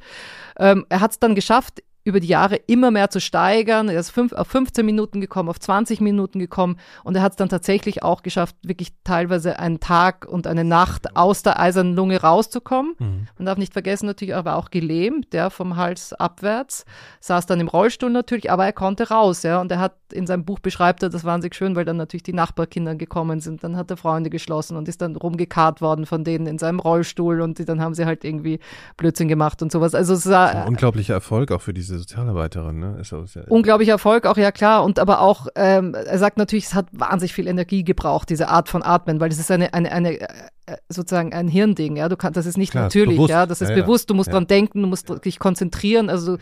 Ähm, 0.58 0.86
er 0.88 1.00
hat 1.00 1.12
es 1.12 1.18
dann 1.18 1.34
geschafft, 1.34 1.82
über 2.08 2.20
die 2.20 2.28
Jahre 2.28 2.56
immer 2.66 2.90
mehr 2.90 3.10
zu 3.10 3.20
steigern. 3.20 3.88
Er 3.88 4.00
ist 4.00 4.10
fünf, 4.10 4.32
auf 4.32 4.48
15 4.48 4.84
Minuten 4.84 5.20
gekommen, 5.20 5.48
auf 5.48 5.60
20 5.60 6.00
Minuten 6.00 6.38
gekommen 6.38 6.78
und 7.04 7.14
er 7.14 7.22
hat 7.22 7.32
es 7.32 7.36
dann 7.36 7.48
tatsächlich 7.48 8.02
auch 8.02 8.22
geschafft, 8.22 8.56
wirklich 8.62 8.94
teilweise 9.04 9.58
einen 9.58 9.78
Tag 9.78 10.26
und 10.26 10.46
eine 10.46 10.64
Nacht 10.64 11.16
aus 11.16 11.42
der 11.42 11.60
eisernen 11.60 11.94
Lunge 11.94 12.20
rauszukommen. 12.20 12.94
Mhm. 12.98 13.28
Man 13.36 13.46
darf 13.46 13.58
nicht 13.58 13.74
vergessen, 13.74 14.06
natürlich, 14.06 14.34
er 14.34 14.44
war 14.44 14.56
auch 14.56 14.70
gelähmt, 14.70 15.32
der 15.32 15.50
vom 15.50 15.76
Hals 15.76 16.14
abwärts, 16.14 16.86
saß 17.20 17.46
dann 17.46 17.60
im 17.60 17.68
Rollstuhl 17.68 18.10
natürlich, 18.10 18.50
aber 18.50 18.64
er 18.64 18.72
konnte 18.72 19.08
raus, 19.10 19.42
ja. 19.42 19.60
Und 19.60 19.70
er 19.70 19.78
hat 19.78 19.94
in 20.12 20.26
seinem 20.26 20.44
Buch 20.44 20.58
beschreibt 20.58 21.02
er, 21.02 21.10
das 21.10 21.24
wahnsinnig 21.24 21.54
schön, 21.54 21.76
weil 21.76 21.84
dann 21.84 21.96
natürlich 21.96 22.22
die 22.22 22.32
Nachbarkinder 22.32 22.94
gekommen 22.94 23.40
sind. 23.40 23.62
Dann 23.62 23.76
hat 23.76 23.90
er 23.90 23.96
Freunde 23.96 24.30
geschlossen 24.30 24.76
und 24.76 24.88
ist 24.88 25.02
dann 25.02 25.16
rumgekarrt 25.16 25.80
worden 25.80 26.06
von 26.06 26.24
denen 26.24 26.46
in 26.46 26.58
seinem 26.58 26.80
Rollstuhl 26.80 27.40
und 27.40 27.58
die, 27.58 27.64
dann 27.64 27.80
haben 27.80 27.94
sie 27.94 28.06
halt 28.06 28.24
irgendwie 28.24 28.60
Blödsinn 28.96 29.28
gemacht 29.28 29.62
und 29.62 29.72
sowas. 29.72 29.94
Also 29.94 30.14
es 30.14 30.26
war 30.26 30.54
ein 30.54 30.68
unglaublicher 30.68 31.14
Erfolg 31.14 31.52
auch 31.52 31.60
für 31.60 31.74
diese 31.74 31.97
Sozialarbeiterin, 31.98 32.78
ne? 32.78 32.98
Ist, 33.00 33.12
ist 33.12 33.34
ja 33.34 33.42
unglaublicher 33.48 33.92
Erfolg, 33.92 34.26
auch 34.26 34.36
ja 34.36 34.52
klar. 34.52 34.84
Und 34.84 34.98
aber 34.98 35.20
auch, 35.20 35.48
ähm, 35.54 35.94
er 35.94 36.18
sagt 36.18 36.38
natürlich, 36.38 36.66
es 36.66 36.74
hat 36.74 36.86
wahnsinnig 36.92 37.32
viel 37.32 37.46
Energie 37.46 37.84
gebraucht, 37.84 38.30
diese 38.30 38.48
Art 38.48 38.68
von 38.68 38.82
Atmen, 38.82 39.20
weil 39.20 39.28
das 39.28 39.38
ist 39.38 39.50
eine, 39.50 39.74
eine, 39.74 39.92
eine 39.92 40.20
äh, 40.20 40.76
sozusagen 40.88 41.32
ein 41.32 41.48
Hirnding, 41.48 41.96
ja. 41.96 42.08
Du 42.08 42.16
kannst, 42.16 42.36
das 42.36 42.46
ist 42.46 42.58
nicht 42.58 42.72
Klar, 42.72 42.84
natürlich, 42.84 43.16
bewusst. 43.16 43.30
ja. 43.30 43.46
Das 43.46 43.60
ist 43.60 43.70
ja, 43.70 43.74
bewusst, 43.74 44.10
du 44.10 44.14
musst 44.14 44.28
ja. 44.28 44.34
dran 44.34 44.46
denken, 44.46 44.82
du 44.82 44.88
musst 44.88 45.12
dich 45.24 45.38
konzentrieren, 45.38 46.10
also 46.10 46.36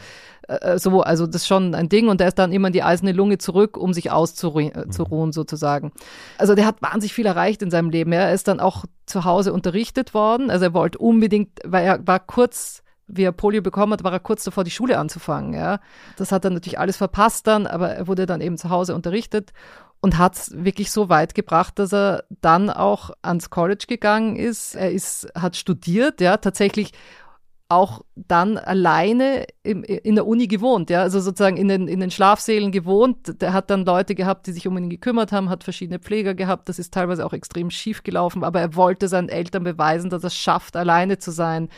äh, 0.49 0.79
so, 0.79 1.01
also 1.03 1.27
das 1.27 1.43
ist 1.43 1.47
schon 1.47 1.75
ein 1.75 1.89
Ding 1.89 2.09
und 2.09 2.21
der 2.21 2.29
ist 2.29 2.39
dann 2.39 2.53
immer 2.53 2.69
in 2.69 2.73
die 2.73 2.83
eiserne 2.83 3.13
Lunge 3.13 3.39
zurück, 3.39 3.77
um 3.77 3.93
sich 3.93 4.11
auszuruhen, 4.11 4.73
äh, 4.73 4.87
mhm. 4.87 5.33
sozusagen. 5.33 5.93
Also 6.39 6.55
der 6.55 6.67
hat 6.67 6.83
wahnsinnig 6.83 7.15
viel 7.15 7.27
erreicht 7.27 7.63
in 7.63 7.71
seinem 7.71 7.91
Leben. 7.91 8.13
Ja. 8.13 8.21
Er 8.21 8.35
ist 8.35 8.49
dann 8.49 8.61
auch 8.61 8.85
zu 9.07 9.25
Hause 9.25 9.53
unterrichtet 9.53 10.15
worden, 10.15 10.51
also 10.51 10.65
er 10.67 10.75
wollte 10.75 10.99
unbedingt, 10.99 11.61
weil 11.65 11.85
er 11.85 12.07
war 12.07 12.21
kurz 12.21 12.83
wie 13.09 13.23
er 13.23 13.33
Polio 13.33 13.63
bekommen 13.63 13.93
hat, 13.93 14.05
war 14.05 14.13
er 14.13 14.21
kurz 14.21 14.45
davor, 14.45 14.65
die 14.65 14.71
Schule 14.71 14.99
anzufangen. 14.99 15.55
Ja. 15.55 15.81
Das 16.17 16.33
hat 16.33 16.45
er 16.45 16.51
natürlich 16.51 16.79
alles 16.79 16.97
verpasst 16.97 17.47
dann, 17.47 17.67
aber 17.67 17.91
er 17.91 18.07
wurde 18.09 18.27
dann 18.27 18.41
eben 18.41 18.59
zu 18.59 18.71
Hause 18.71 18.95
unterrichtet 18.95 19.53
und 20.01 20.19
hat 20.19 20.35
es 20.35 20.53
wirklich 20.57 20.91
so 20.91 21.09
weit 21.09 21.35
gebracht, 21.35 21.79
dass 21.79 21.93
er 21.93 22.25
dann 22.41 22.71
auch 22.71 23.11
ans 23.23 23.51
College 23.51 23.87
gegangen 23.89 24.37
ist. 24.37 24.75
Er 24.75 24.91
ist, 24.93 25.29
hat 25.35 25.57
studiert, 25.57 26.21
ja, 26.21 26.37
tatsächlich 26.37 26.93
auch 27.69 28.03
dann 28.15 28.59
alleine 28.59 29.47
im, 29.65 29.83
in 29.83 30.15
der 30.15 30.27
Uni 30.27 30.47
gewohnt, 30.47 30.89
ja, 30.89 31.03
also 31.03 31.19
sozusagen 31.19 31.57
in 31.57 31.67
den, 31.67 31.89
in 31.89 31.99
den 31.99 32.13
Schlafsälen 32.13 32.71
gewohnt. 32.71 33.41
Der 33.41 33.53
hat 33.53 33.71
dann 33.71 33.85
Leute 33.85 34.15
gehabt, 34.15 34.47
die 34.47 34.53
sich 34.53 34.69
um 34.69 34.79
ihn 34.79 34.89
gekümmert 34.89 35.33
haben, 35.33 35.51
hat 35.51 35.65
verschiedene 35.65 35.99
Pfleger 35.99 36.35
gehabt. 36.35 36.69
Das 36.69 36.79
ist 36.79 36.95
teilweise 36.95 37.27
auch 37.27 37.33
extrem 37.33 37.71
schief 37.71 38.05
gelaufen, 38.05 38.45
aber 38.45 38.61
er 38.61 38.77
wollte 38.77 39.09
seinen 39.09 39.29
Eltern 39.29 39.65
beweisen, 39.65 40.11
dass 40.11 40.23
er 40.23 40.29
es 40.29 40.37
schafft, 40.37 40.77
alleine 40.77 41.19
zu 41.19 41.33
sein. 41.33 41.69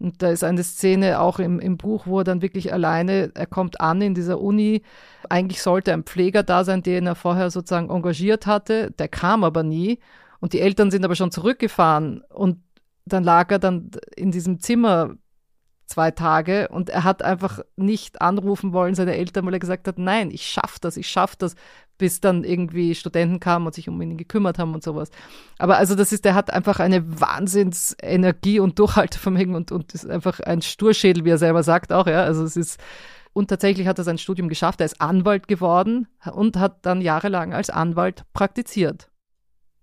Und 0.00 0.22
da 0.22 0.30
ist 0.30 0.42
eine 0.42 0.62
Szene 0.62 1.20
auch 1.20 1.38
im, 1.38 1.60
im 1.60 1.76
Buch, 1.76 2.06
wo 2.06 2.18
er 2.20 2.24
dann 2.24 2.40
wirklich 2.40 2.72
alleine, 2.72 3.32
er 3.34 3.46
kommt 3.46 3.80
an 3.82 4.00
in 4.00 4.14
dieser 4.14 4.40
Uni. 4.40 4.82
Eigentlich 5.28 5.62
sollte 5.62 5.92
ein 5.92 6.04
Pfleger 6.04 6.42
da 6.42 6.64
sein, 6.64 6.82
den 6.82 7.06
er 7.06 7.14
vorher 7.14 7.50
sozusagen 7.50 7.90
engagiert 7.90 8.46
hatte. 8.46 8.92
Der 8.92 9.08
kam 9.08 9.44
aber 9.44 9.62
nie. 9.62 9.98
Und 10.40 10.54
die 10.54 10.60
Eltern 10.60 10.90
sind 10.90 11.04
aber 11.04 11.16
schon 11.16 11.30
zurückgefahren. 11.30 12.22
Und 12.30 12.62
dann 13.04 13.24
lag 13.24 13.50
er 13.50 13.58
dann 13.58 13.90
in 14.16 14.30
diesem 14.30 14.60
Zimmer 14.60 15.16
zwei 15.84 16.12
Tage 16.12 16.68
und 16.68 16.88
er 16.88 17.04
hat 17.04 17.22
einfach 17.22 17.60
nicht 17.76 18.22
anrufen 18.22 18.72
wollen, 18.72 18.94
seine 18.94 19.16
Eltern, 19.16 19.44
weil 19.44 19.54
er 19.54 19.58
gesagt 19.58 19.88
hat, 19.88 19.98
nein, 19.98 20.30
ich 20.30 20.46
schaff 20.46 20.78
das, 20.78 20.96
ich 20.96 21.08
schaff 21.08 21.34
das, 21.36 21.56
bis 22.00 22.20
dann 22.20 22.44
irgendwie 22.44 22.94
Studenten 22.94 23.40
kamen 23.40 23.66
und 23.66 23.74
sich 23.74 23.88
um 23.88 24.00
ihn 24.00 24.16
gekümmert 24.16 24.58
haben 24.58 24.72
und 24.72 24.82
sowas. 24.82 25.10
Aber 25.58 25.76
also 25.76 25.94
das 25.94 26.12
ist, 26.12 26.24
der 26.24 26.34
hat 26.34 26.50
einfach 26.50 26.80
eine 26.80 27.20
Wahnsinnsenergie 27.20 28.58
und 28.58 28.78
Durchhaltevermögen 28.78 29.54
und, 29.54 29.70
und 29.70 29.92
ist 29.92 30.08
einfach 30.08 30.40
ein 30.40 30.62
Sturschädel, 30.62 31.26
wie 31.26 31.30
er 31.30 31.38
selber 31.38 31.62
sagt 31.62 31.92
auch, 31.92 32.06
ja. 32.06 32.24
Also 32.24 32.42
es 32.42 32.56
ist, 32.56 32.80
und 33.34 33.48
tatsächlich 33.48 33.86
hat 33.86 33.98
er 33.98 34.04
sein 34.04 34.16
Studium 34.16 34.48
geschafft, 34.48 34.80
er 34.80 34.86
ist 34.86 35.00
Anwalt 35.00 35.46
geworden 35.46 36.08
und 36.32 36.56
hat 36.56 36.86
dann 36.86 37.02
jahrelang 37.02 37.52
als 37.52 37.68
Anwalt 37.68 38.24
praktiziert. 38.32 39.10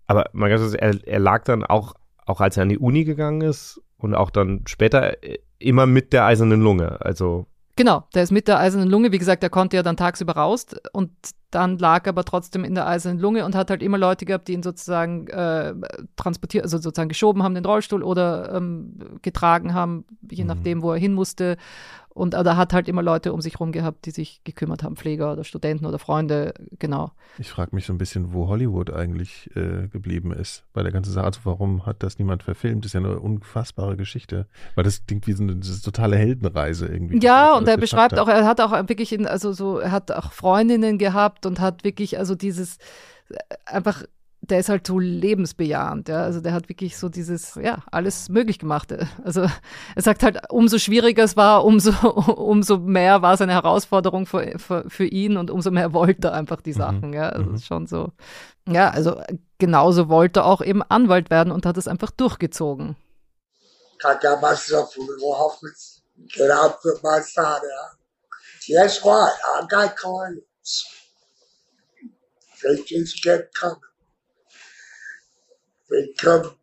Aber 0.08 0.28
man 0.34 0.50
kann 0.50 0.58
sagen, 0.58 1.02
er, 1.06 1.20
lag 1.20 1.44
dann 1.44 1.64
auch, 1.64 1.94
auch 2.26 2.42
als 2.42 2.58
er 2.58 2.64
an 2.64 2.70
die 2.70 2.80
Uni 2.80 3.04
gegangen 3.04 3.42
ist 3.42 3.80
und 3.98 4.16
auch 4.16 4.32
dann 4.32 4.64
später 4.66 5.24
äh, 5.24 5.38
immer 5.60 5.86
mit 5.86 6.14
der 6.14 6.26
eisernen 6.26 6.62
Lunge. 6.62 7.00
Also 7.00 7.46
Genau, 7.78 8.06
der 8.16 8.24
ist 8.24 8.32
mit 8.32 8.48
der 8.48 8.60
eisernen 8.60 8.90
Lunge. 8.90 9.12
Wie 9.12 9.20
gesagt, 9.20 9.44
der 9.44 9.52
konnte 9.52 9.78
ja 9.78 9.84
dann 9.84 9.98
tagsüber 9.98 10.34
raus 10.34 10.66
und 10.94 11.12
dann 11.52 11.78
lag 11.78 12.08
aber 12.08 12.24
trotzdem 12.26 12.64
in 12.64 12.74
der 12.74 12.88
eisernen 12.88 13.20
Lunge 13.20 13.46
und 13.46 13.56
hat 13.56 13.70
halt 13.70 13.84
immer 13.84 14.00
Leute 14.00 14.26
gehabt, 14.26 14.48
die 14.48 14.54
ihn 14.54 14.64
sozusagen 14.64 15.28
äh, 15.28 15.76
transportiert, 16.16 16.64
also 16.64 16.80
sozusagen 16.80 17.08
geschoben 17.08 17.44
haben, 17.44 17.54
den 17.54 17.66
Rollstuhl 17.66 18.02
oder 18.02 18.52
ähm, 18.56 18.98
getragen 19.22 19.76
haben, 19.76 20.06
je 20.30 20.44
mhm. 20.44 20.48
nachdem, 20.48 20.82
wo 20.82 20.92
er 20.92 20.98
hin 20.98 21.14
musste. 21.14 21.58
Und 22.18 22.34
da 22.34 22.58
hat 22.58 22.74
halt 22.74 22.88
immer 22.88 23.04
Leute 23.04 23.32
um 23.32 23.42
sich 23.42 23.54
herum 23.54 23.72
gehabt, 23.72 24.08
die 24.08 24.12
sich 24.12 24.44
gekümmert 24.44 24.82
haben, 24.82 24.96
Pfleger 24.96 25.34
oder 25.34 25.44
Studenten 25.44 25.86
oder 25.86 26.00
Freunde, 26.00 26.56
genau. 26.80 27.12
Ich 27.38 27.52
frage 27.52 27.76
mich 27.76 27.86
so 27.86 27.94
ein 27.94 28.00
bisschen, 28.00 28.34
wo 28.34 28.48
Hollywood 28.48 28.92
eigentlich 28.92 29.56
äh, 29.56 29.88
geblieben 29.88 30.32
ist 30.32 30.64
bei 30.74 30.82
der 30.82 30.92
ganzen 30.92 31.12
Sache. 31.12 31.28
Also 31.28 31.42
warum 31.44 31.86
hat 31.86 32.02
das 32.02 32.18
niemand 32.18 32.42
verfilmt? 32.42 32.84
Das 32.84 32.90
ist 32.90 32.94
ja 32.94 33.02
eine 33.02 33.20
unfassbare 33.20 33.98
Geschichte. 33.98 34.48
Weil 34.74 34.84
das 34.84 35.06
klingt 35.06 35.28
wie 35.28 35.34
so 35.34 35.44
eine, 35.44 35.52
eine 35.52 35.82
totale 35.84 36.18
Heldenreise 36.18 36.88
irgendwie. 36.88 37.20
Ja, 37.20 37.54
und 37.56 37.68
er 37.68 37.78
beschreibt 37.78 38.14
hat. 38.14 38.20
auch, 38.20 38.28
er 38.28 38.46
hat 38.46 38.62
auch 38.62 38.72
wirklich, 38.90 39.14
in, 39.14 39.28
also 39.28 39.54
so, 39.54 39.78
er 39.78 39.92
hat 39.92 40.12
auch 40.12 40.32
Freundinnen 40.32 40.98
gehabt 40.98 41.46
und 41.46 41.60
hat 41.60 41.84
wirklich, 41.84 42.18
also 42.18 42.34
dieses 42.34 42.78
äh, 43.30 43.36
einfach 43.66 44.04
der 44.50 44.60
ist 44.60 44.70
halt 44.70 44.88
so 44.88 45.00
lebensbejahend, 45.00 46.10
ja. 46.10 46.24
Also 46.24 46.42
der 46.42 46.54
hat 46.54 46.70
wirklich 46.70 46.98
so 46.98 47.10
dieses, 47.10 47.56
ja, 47.56 47.84
alles 47.92 48.30
möglich 48.30 48.60
gemacht. 48.60 48.94
Also 49.24 49.42
er 49.96 50.02
sagt 50.02 50.24
halt, 50.24 50.40
umso 50.50 50.78
schwieriger 50.78 51.24
es 51.24 51.38
war, 51.38 51.66
umso, 51.66 51.92
umso 52.10 52.78
mehr 52.78 53.22
war 53.22 53.34
es 53.34 53.42
eine 53.42 53.54
Herausforderung 53.54 54.26
für, 54.26 54.58
für, 54.58 54.90
für 54.90 55.06
ihn 55.06 55.38
und 55.38 55.52
umso 55.52 55.72
mehr 55.72 55.94
wollte 55.94 56.30
er 56.30 56.34
einfach 56.34 56.62
die 56.62 56.74
mhm. 56.74 56.78
Sachen, 56.78 57.08
mhm. 57.10 57.14
ja. 57.14 57.30
Also 57.30 57.50
mhm. 57.50 57.56
ist 57.56 57.66
schon 57.66 57.88
so. 57.88 58.12
Ja, 58.68 58.90
also 58.90 59.22
genauso 59.58 60.10
wollte 60.10 60.42
er 60.42 60.46
auch 60.46 60.62
eben 60.62 60.84
Anwalt 60.84 61.30
werden 61.30 61.52
und 61.52 61.66
hat 61.66 61.78
es 61.78 61.88
einfach 61.88 62.12
durchgezogen. 62.12 62.96
Guess 68.68 69.04
what? 69.04 69.32
I 69.56 69.66
got 69.68 69.96
clients. 69.96 70.86
They 72.62 72.84
just 72.86 73.24
kept 73.24 73.56
coming. 73.56 73.80
They 75.90 76.08
come 76.18 76.56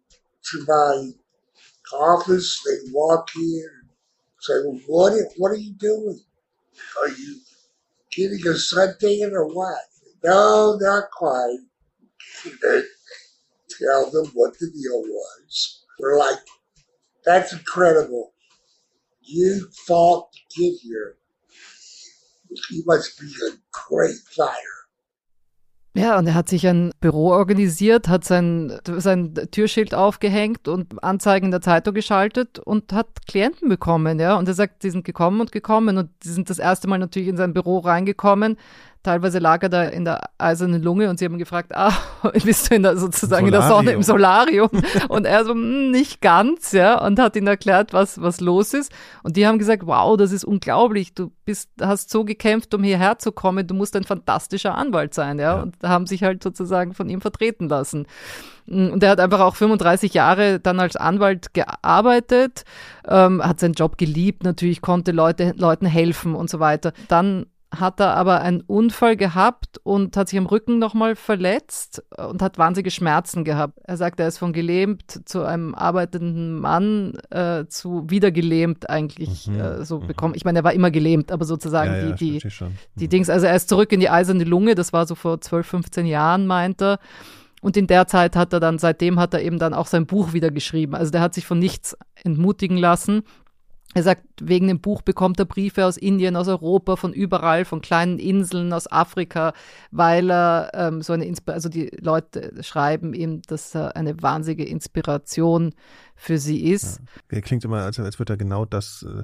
to 0.52 0.64
my 0.66 1.10
office, 1.96 2.62
they 2.66 2.90
walk 2.92 3.28
in 3.36 3.68
and 3.82 3.90
say, 4.40 4.54
what, 4.86 5.12
what 5.38 5.52
are 5.52 5.56
you 5.56 5.74
doing? 5.74 6.20
Are 7.02 7.08
you 7.08 7.40
getting 8.12 8.40
a 8.46 8.54
suntan 8.54 9.32
or 9.32 9.46
what? 9.54 9.78
No, 10.24 10.78
not 10.80 11.04
quite. 11.12 11.58
tell 13.78 14.10
them 14.10 14.30
what 14.34 14.58
the 14.58 14.70
deal 14.70 15.02
was. 15.02 15.84
We're 15.98 16.18
like, 16.18 16.38
that's 17.24 17.52
incredible. 17.52 18.32
You 19.22 19.68
fought 19.86 20.32
to 20.32 20.40
get 20.62 20.74
here. 20.82 21.16
You 22.70 22.84
must 22.86 23.20
be 23.20 23.26
a 23.26 23.56
great 23.72 24.16
fighter. 24.36 24.83
Ja, 25.96 26.18
und 26.18 26.26
er 26.26 26.34
hat 26.34 26.48
sich 26.48 26.66
ein 26.66 26.90
Büro 27.00 27.30
organisiert, 27.30 28.08
hat 28.08 28.24
sein, 28.24 28.72
sein 28.84 29.32
Türschild 29.52 29.94
aufgehängt 29.94 30.66
und 30.66 31.04
Anzeigen 31.04 31.46
in 31.46 31.50
der 31.52 31.60
Zeitung 31.60 31.94
geschaltet 31.94 32.58
und 32.58 32.92
hat 32.92 33.06
Klienten 33.28 33.68
bekommen, 33.68 34.18
ja. 34.18 34.36
Und 34.36 34.48
er 34.48 34.54
sagt, 34.54 34.82
die 34.82 34.90
sind 34.90 35.04
gekommen 35.04 35.40
und 35.40 35.52
gekommen 35.52 35.96
und 35.96 36.10
die 36.24 36.30
sind 36.30 36.50
das 36.50 36.58
erste 36.58 36.88
Mal 36.88 36.98
natürlich 36.98 37.28
in 37.28 37.36
sein 37.36 37.54
Büro 37.54 37.78
reingekommen, 37.78 38.56
Teilweise 39.04 39.38
lag 39.38 39.62
er 39.62 39.68
da 39.68 39.82
in 39.84 40.06
der 40.06 40.30
eisernen 40.38 40.82
Lunge 40.82 41.10
und 41.10 41.18
sie 41.18 41.26
haben 41.26 41.36
gefragt, 41.36 41.76
ah, 41.76 41.92
bist 42.44 42.70
du 42.70 42.74
in 42.74 42.82
der, 42.82 42.96
sozusagen 42.96 43.44
in 43.44 43.52
der 43.52 43.68
Sonne 43.68 43.90
im 43.92 44.02
Solarium? 44.02 44.70
und 45.08 45.26
er 45.26 45.44
so, 45.44 45.50
hm, 45.50 45.90
nicht 45.90 46.22
ganz, 46.22 46.72
ja, 46.72 47.04
und 47.04 47.20
hat 47.20 47.36
ihnen 47.36 47.46
erklärt, 47.46 47.92
was, 47.92 48.22
was 48.22 48.40
los 48.40 48.72
ist. 48.72 48.90
Und 49.22 49.36
die 49.36 49.46
haben 49.46 49.58
gesagt, 49.58 49.86
wow, 49.86 50.16
das 50.16 50.32
ist 50.32 50.44
unglaublich. 50.44 51.12
Du 51.12 51.30
bist, 51.44 51.68
hast 51.82 52.08
so 52.08 52.24
gekämpft, 52.24 52.72
um 52.72 52.82
hierher 52.82 53.18
zu 53.18 53.30
kommen. 53.30 53.66
Du 53.66 53.74
musst 53.74 53.94
ein 53.94 54.04
fantastischer 54.04 54.74
Anwalt 54.74 55.12
sein, 55.12 55.38
ja. 55.38 55.56
ja. 55.56 55.62
Und 55.62 55.76
haben 55.82 56.06
sich 56.06 56.22
halt 56.22 56.42
sozusagen 56.42 56.94
von 56.94 57.10
ihm 57.10 57.20
vertreten 57.20 57.68
lassen. 57.68 58.06
Und 58.66 59.02
er 59.02 59.10
hat 59.10 59.20
einfach 59.20 59.40
auch 59.40 59.56
35 59.56 60.14
Jahre 60.14 60.60
dann 60.60 60.80
als 60.80 60.96
Anwalt 60.96 61.52
gearbeitet, 61.52 62.64
ähm, 63.06 63.44
hat 63.44 63.60
seinen 63.60 63.74
Job 63.74 63.98
geliebt, 63.98 64.42
natürlich 64.44 64.80
konnte 64.80 65.12
Leute, 65.12 65.52
Leuten 65.58 65.84
helfen 65.84 66.34
und 66.34 66.48
so 66.48 66.60
weiter. 66.60 66.94
Dann 67.08 67.44
hat 67.80 68.00
er 68.00 68.14
aber 68.14 68.40
einen 68.40 68.60
Unfall 68.60 69.16
gehabt 69.16 69.78
und 69.82 70.16
hat 70.16 70.28
sich 70.28 70.38
am 70.38 70.46
Rücken 70.46 70.78
nochmal 70.78 71.16
verletzt 71.16 72.02
und 72.16 72.42
hat 72.42 72.58
wahnsinnige 72.58 72.90
Schmerzen 72.90 73.44
gehabt. 73.44 73.78
Er 73.84 73.96
sagt, 73.96 74.20
er 74.20 74.28
ist 74.28 74.38
von 74.38 74.52
gelähmt 74.52 75.20
zu 75.24 75.44
einem 75.44 75.74
arbeitenden 75.74 76.58
Mann 76.58 77.14
äh, 77.30 77.66
zu 77.66 78.08
wieder 78.08 78.30
gelähmt 78.30 78.88
eigentlich 78.88 79.46
mhm. 79.46 79.60
äh, 79.60 79.84
so 79.84 80.00
mhm. 80.00 80.06
bekommen. 80.06 80.34
Ich 80.36 80.44
meine, 80.44 80.60
er 80.60 80.64
war 80.64 80.72
immer 80.72 80.90
gelähmt, 80.90 81.32
aber 81.32 81.44
sozusagen 81.44 81.92
ja, 81.92 82.08
ja, 82.08 82.12
die, 82.12 82.38
die, 82.38 82.48
die 82.96 83.04
mhm. 83.04 83.10
Dings, 83.10 83.30
also 83.30 83.46
er 83.46 83.56
ist 83.56 83.68
zurück 83.68 83.92
in 83.92 84.00
die 84.00 84.10
eiserne 84.10 84.44
Lunge, 84.44 84.74
das 84.74 84.92
war 84.92 85.06
so 85.06 85.14
vor 85.14 85.40
12, 85.40 85.66
15 85.66 86.06
Jahren, 86.06 86.46
meint 86.46 86.82
er. 86.82 86.98
Und 87.60 87.78
in 87.78 87.86
der 87.86 88.06
Zeit 88.06 88.36
hat 88.36 88.52
er 88.52 88.60
dann, 88.60 88.78
seitdem 88.78 89.18
hat 89.18 89.32
er 89.32 89.40
eben 89.40 89.58
dann 89.58 89.72
auch 89.72 89.86
sein 89.86 90.04
Buch 90.04 90.34
wieder 90.34 90.50
geschrieben. 90.50 90.94
Also 90.94 91.10
der 91.10 91.22
hat 91.22 91.32
sich 91.32 91.46
von 91.46 91.58
nichts 91.58 91.96
entmutigen 92.22 92.76
lassen 92.76 93.22
Er 93.94 94.02
sagt, 94.02 94.24
wegen 94.40 94.66
dem 94.66 94.80
Buch 94.80 95.02
bekommt 95.02 95.38
er 95.38 95.44
Briefe 95.44 95.86
aus 95.86 95.96
Indien, 95.96 96.34
aus 96.34 96.48
Europa, 96.48 96.96
von 96.96 97.12
überall, 97.12 97.64
von 97.64 97.80
kleinen 97.80 98.18
Inseln, 98.18 98.72
aus 98.72 98.90
Afrika, 98.90 99.52
weil 99.92 100.30
er 100.30 100.70
ähm, 100.74 101.00
so 101.00 101.12
eine, 101.12 101.24
Insp 101.24 101.48
also 101.48 101.68
die 101.68 101.90
Leute 102.00 102.52
schreiben 102.62 103.14
ihm, 103.14 103.42
dass 103.42 103.74
er 103.74 103.94
eine 103.94 104.20
wahnsinnige 104.20 104.64
Inspiration 104.64 105.74
für 106.16 106.38
sie 106.38 106.70
ist. 106.70 106.98
Ja. 107.30 107.36
Er 107.36 107.42
klingt 107.42 107.64
immer, 107.64 107.82
als, 107.82 107.98
als 108.00 108.18
würde 108.18 108.34
er 108.34 108.36
genau 108.36 108.64
das 108.64 109.06
äh, 109.08 109.22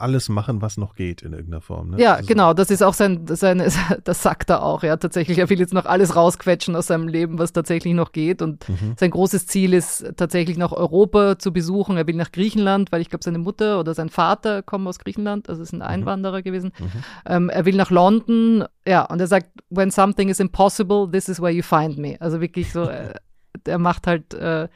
alles 0.00 0.28
machen, 0.28 0.62
was 0.62 0.76
noch 0.76 0.94
geht 0.94 1.22
in 1.22 1.32
irgendeiner 1.32 1.60
Form. 1.60 1.90
Ne? 1.90 2.00
Ja, 2.00 2.14
also 2.14 2.26
genau, 2.26 2.54
das 2.54 2.70
ist 2.70 2.82
auch 2.82 2.94
sein, 2.94 3.26
sein, 3.26 3.62
das 4.04 4.22
sagt 4.22 4.50
er 4.50 4.62
auch, 4.62 4.82
ja, 4.82 4.96
tatsächlich. 4.96 5.38
Er 5.38 5.50
will 5.50 5.58
jetzt 5.58 5.72
noch 5.72 5.86
alles 5.86 6.16
rausquetschen 6.16 6.76
aus 6.76 6.86
seinem 6.86 7.08
Leben, 7.08 7.38
was 7.38 7.52
tatsächlich 7.52 7.94
noch 7.94 8.12
geht. 8.12 8.42
Und 8.42 8.68
mhm. 8.68 8.94
sein 8.96 9.10
großes 9.10 9.46
Ziel 9.46 9.74
ist 9.74 10.04
tatsächlich 10.16 10.58
noch 10.58 10.72
Europa 10.72 11.38
zu 11.38 11.52
besuchen. 11.52 11.96
Er 11.96 12.06
will 12.06 12.16
nach 12.16 12.32
Griechenland, 12.32 12.92
weil 12.92 13.00
ich 13.00 13.10
glaube, 13.10 13.24
seine 13.24 13.38
Mutter 13.38 13.80
oder 13.80 13.94
sein 13.94 14.08
Vater 14.08 14.62
kommen 14.62 14.86
aus 14.86 14.98
Griechenland, 14.98 15.48
also 15.48 15.62
ist 15.62 15.72
ein 15.72 15.78
mhm. 15.78 15.82
Einwanderer 15.82 16.38
mhm. 16.38 16.44
gewesen. 16.44 16.72
Mhm. 16.78 17.04
Ähm, 17.26 17.48
er 17.48 17.64
will 17.64 17.76
nach 17.76 17.90
London, 17.90 18.64
ja, 18.86 19.04
und 19.04 19.20
er 19.20 19.26
sagt, 19.26 19.50
when 19.70 19.90
something 19.90 20.28
is 20.28 20.40
impossible, 20.40 21.08
this 21.10 21.28
is 21.28 21.40
where 21.40 21.52
you 21.52 21.62
find 21.62 21.98
me. 21.98 22.16
Also 22.20 22.40
wirklich 22.40 22.72
so, 22.72 22.84
äh, 22.88 23.14
er 23.64 23.78
macht 23.78 24.06
halt 24.06 24.34
äh, 24.34 24.68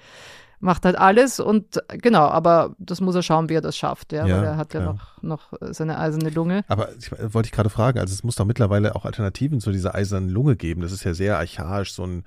macht 0.61 0.85
halt 0.85 0.97
alles 0.97 1.41
und 1.41 1.83
genau, 1.89 2.27
aber 2.29 2.75
das 2.79 3.01
muss 3.01 3.15
er 3.15 3.23
schauen, 3.23 3.49
wie 3.49 3.55
er 3.55 3.61
das 3.63 3.77
schafft, 3.77 4.13
ja, 4.13 4.27
ja 4.27 4.37
weil 4.37 4.45
er 4.45 4.57
hat 4.57 4.75
ja 4.75 4.81
noch, 4.81 5.23
noch 5.23 5.53
seine 5.61 5.99
eiserne 5.99 6.31
Lunge. 6.31 6.65
Aber 6.69 6.91
ich, 6.97 7.11
wollte 7.11 7.47
ich 7.47 7.53
gerade 7.53 7.71
fragen, 7.71 7.99
also 7.99 8.13
es 8.13 8.23
muss 8.23 8.37
doch 8.37 8.45
mittlerweile 8.45 8.95
auch 8.95 9.07
Alternativen 9.07 9.61
zu 9.61 9.73
dieser 9.73 9.95
eisernen 9.95 10.29
Lunge 10.29 10.57
geben. 10.57 10.83
Das 10.83 10.93
ist 10.93 11.05
ja 11.05 11.15
sehr 11.15 11.39
archaisch, 11.39 11.93
so 11.93 12.05
ein 12.05 12.25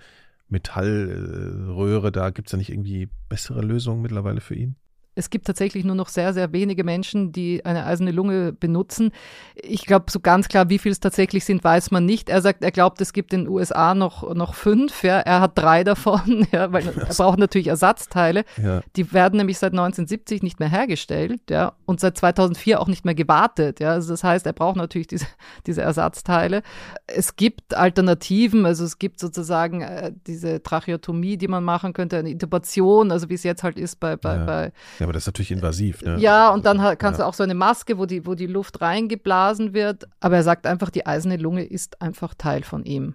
Metallröhre, 0.49 2.11
da 2.11 2.31
gibt 2.31 2.47
es 2.47 2.51
ja 2.51 2.57
nicht 2.57 2.71
irgendwie 2.71 3.09
bessere 3.29 3.61
Lösungen 3.61 4.01
mittlerweile 4.01 4.41
für 4.41 4.55
ihn? 4.55 4.75
Es 5.15 5.29
gibt 5.29 5.45
tatsächlich 5.45 5.85
nur 5.85 5.95
noch 5.95 6.09
sehr, 6.09 6.33
sehr 6.33 6.51
wenige 6.53 6.83
Menschen, 6.83 7.31
die 7.31 7.63
eine 7.65 7.85
eiserne 7.85 8.11
Lunge 8.11 8.51
benutzen. 8.51 9.11
Ich 9.55 9.85
glaube, 9.85 10.05
so 10.09 10.19
ganz 10.19 10.47
klar, 10.47 10.69
wie 10.69 10.79
viel 10.79 10.91
es 10.91 10.99
tatsächlich 10.99 11.45
sind, 11.45 11.63
weiß 11.63 11.91
man 11.91 12.05
nicht. 12.05 12.29
Er 12.29 12.41
sagt, 12.41 12.63
er 12.63 12.71
glaubt, 12.71 12.99
es 13.01 13.13
gibt 13.13 13.33
in 13.33 13.41
den 13.41 13.49
USA 13.49 13.93
noch, 13.93 14.33
noch 14.33 14.55
fünf. 14.55 15.03
Ja. 15.03 15.19
Er 15.19 15.41
hat 15.41 15.51
drei 15.55 15.83
davon, 15.83 16.47
ja, 16.51 16.71
weil 16.71 16.87
er 16.87 17.05
braucht 17.05 17.37
natürlich 17.37 17.67
Ersatzteile. 17.67 18.43
Ja. 18.61 18.81
Die 18.95 19.13
werden 19.13 19.37
nämlich 19.37 19.59
seit 19.59 19.73
1970 19.73 20.41
nicht 20.41 20.59
mehr 20.59 20.69
hergestellt 20.69 21.41
ja, 21.49 21.73
und 21.85 21.99
seit 21.99 22.17
2004 22.17 22.81
auch 22.81 22.87
nicht 22.87 23.05
mehr 23.05 23.15
gewartet. 23.15 23.79
Ja. 23.79 23.91
Also 23.91 24.13
das 24.13 24.23
heißt, 24.23 24.45
er 24.47 24.53
braucht 24.53 24.77
natürlich 24.77 25.07
diese, 25.07 25.27
diese 25.67 25.81
Ersatzteile. 25.81 26.63
Es 27.05 27.35
gibt 27.35 27.75
Alternativen, 27.75 28.65
also 28.65 28.83
es 28.83 28.97
gibt 28.97 29.19
sozusagen 29.19 29.81
äh, 29.81 30.11
diese 30.25 30.63
Tracheotomie, 30.63 31.37
die 31.37 31.47
man 31.47 31.63
machen 31.63 31.93
könnte, 31.93 32.17
eine 32.17 32.31
Intubation, 32.31 33.11
also 33.11 33.29
wie 33.29 33.35
es 33.35 33.43
jetzt 33.43 33.61
halt 33.61 33.77
ist 33.77 33.99
bei, 33.99 34.15
bei, 34.15 34.35
ja. 34.35 34.45
bei 34.45 34.71
ja, 35.03 35.05
aber 35.05 35.13
das 35.13 35.23
ist 35.23 35.27
natürlich 35.27 35.51
invasiv. 35.51 36.01
Ne? 36.01 36.17
Ja, 36.17 36.49
und 36.51 36.65
dann 36.65 36.77
kannst 36.97 37.19
ja. 37.19 37.25
du 37.25 37.29
auch 37.29 37.33
so 37.33 37.43
eine 37.43 37.55
Maske, 37.55 37.97
wo 37.97 38.05
die, 38.05 38.25
wo 38.25 38.35
die 38.35 38.47
Luft 38.47 38.79
reingeblasen 38.79 39.73
wird. 39.73 40.05
Aber 40.21 40.37
er 40.37 40.43
sagt 40.43 40.65
einfach, 40.65 40.89
die 40.89 41.05
eiserne 41.05 41.35
Lunge 41.35 41.65
ist 41.65 42.01
einfach 42.01 42.33
Teil 42.35 42.63
von 42.63 42.85
ihm. 42.85 43.13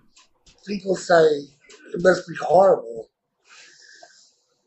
People 0.66 0.95
say 0.95 1.49
it 1.95 2.03
must 2.03 2.26
be 2.26 2.34
horrible 2.47 3.09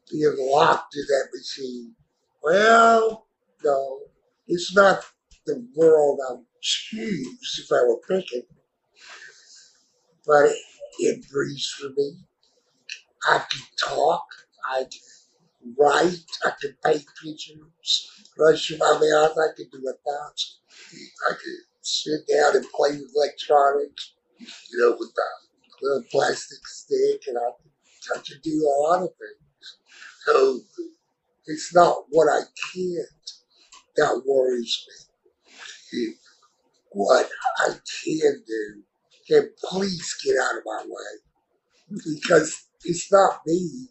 being 0.10 0.36
locked 0.52 0.96
in 0.96 1.06
that 1.10 1.28
machine. 1.32 1.96
Well, 2.42 3.28
no, 3.64 4.00
it's 4.48 4.74
not 4.74 5.04
the 5.46 5.64
world 5.76 6.20
I 6.28 6.34
would 6.34 6.46
choose 6.62 7.62
if 7.64 7.72
I 7.72 7.84
were 7.88 8.02
picking. 8.08 8.48
But 10.26 10.46
it, 10.46 10.58
it 11.00 11.32
breathes 11.32 11.70
for 11.70 11.90
me. 11.90 12.14
I 13.30 13.44
can 13.48 13.62
talk. 13.78 14.26
I 14.68 14.86
can 14.86 15.11
write, 15.78 16.16
I 16.46 16.52
can 16.60 16.76
paint 16.84 17.06
pictures, 17.24 18.12
brush 18.36 18.72
my 18.78 18.94
mouth, 18.94 19.38
I 19.38 19.56
can 19.56 19.68
do 19.72 19.84
a 19.88 19.94
thousand. 20.10 20.58
I 21.30 21.34
can 21.34 21.58
sit 21.82 22.22
down 22.32 22.56
and 22.56 22.66
play 22.76 22.92
with 22.92 23.12
electronics, 23.16 24.14
you 24.40 24.80
know, 24.80 24.96
with 25.00 25.10
a 25.10 25.86
little 25.86 26.04
plastic 26.12 26.66
stick, 26.68 27.22
and 27.28 27.38
I 27.38 27.50
can, 27.62 27.72
I 28.16 28.22
can 28.26 28.40
do 28.44 28.64
a 28.64 28.76
lot 28.84 29.04
of 29.04 29.10
things. 29.10 29.78
So 30.26 30.60
it's 31.46 31.74
not 31.74 32.06
what 32.10 32.28
I 32.28 32.42
can't 32.74 33.08
that 33.98 34.24
worries 34.26 34.86
me. 35.94 36.14
What 36.92 37.30
I 37.60 37.70
can 37.70 38.44
do 38.48 38.84
can 39.28 39.50
please 39.64 40.16
get 40.24 40.36
out 40.42 40.58
of 40.58 40.64
my 40.66 40.84
way 40.86 42.00
because 42.06 42.68
it's 42.84 43.12
not 43.12 43.42
me. 43.46 43.88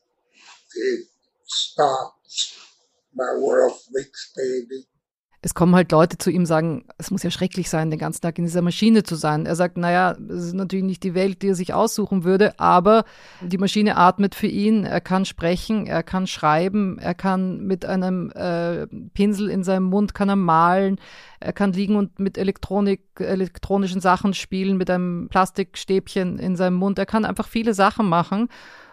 Es 5.43 5.55
kommen 5.55 5.75
halt 5.75 5.91
Leute 5.91 6.19
zu 6.19 6.31
ihm 6.31 6.45
sagen, 6.45 6.85
es 6.99 7.11
muss 7.11 7.23
ja 7.23 7.31
schrecklich 7.31 7.71
sein, 7.71 7.91
den 7.91 7.99
ganzen 7.99 8.21
Tag 8.21 8.37
in 8.37 8.45
dieser 8.45 8.61
Maschine 8.61 9.05
zu 9.05 9.15
sein. 9.15 9.47
Er 9.47 9.57
sagt, 9.57 9.79
naja, 9.79 10.15
es 10.29 10.45
ist 10.45 10.55
natürlich 10.55 10.85
nicht 10.85 11.03
die 11.03 11.15
Welt, 11.15 11.41
die 11.41 11.49
er 11.49 11.55
sich 11.55 11.73
aussuchen 11.73 12.25
würde, 12.25 12.61
aber 12.61 13.05
die 13.41 13.57
Maschine 13.57 13.97
atmet 13.97 14.35
für 14.35 14.49
ihn, 14.49 14.85
er 14.85 15.01
kann 15.01 15.25
sprechen, 15.25 15.87
er 15.87 16.03
kann 16.03 16.27
schreiben, 16.27 16.99
er 16.99 17.15
kann 17.15 17.61
mit 17.61 17.87
einem 17.87 18.31
äh, 18.33 18.87
Pinsel 19.15 19.49
in 19.49 19.65
seinem 19.65 19.85
Mund, 19.85 20.13
kann 20.13 20.29
er 20.29 20.37
malen, 20.37 21.01
er 21.41 21.55
kann 21.55 21.73
liegen 21.73 21.97
und 21.97 22.19
mit 22.19 22.37
Elektronik, 22.37 23.01
elektronischen 23.19 24.03
Sachen 24.03 24.35
spielen, 24.35 24.77
mit 24.77 24.91
einem 24.91 25.29
Plastikstäbchen 25.31 26.39
in 26.39 26.55
seinem 26.57 26.77
Mund, 26.77 26.99
er 26.99 27.07
kann 27.07 27.25
einfach 27.25 27.49
viele 27.49 27.73
Sachen 27.73 28.07
machen. 28.07 28.49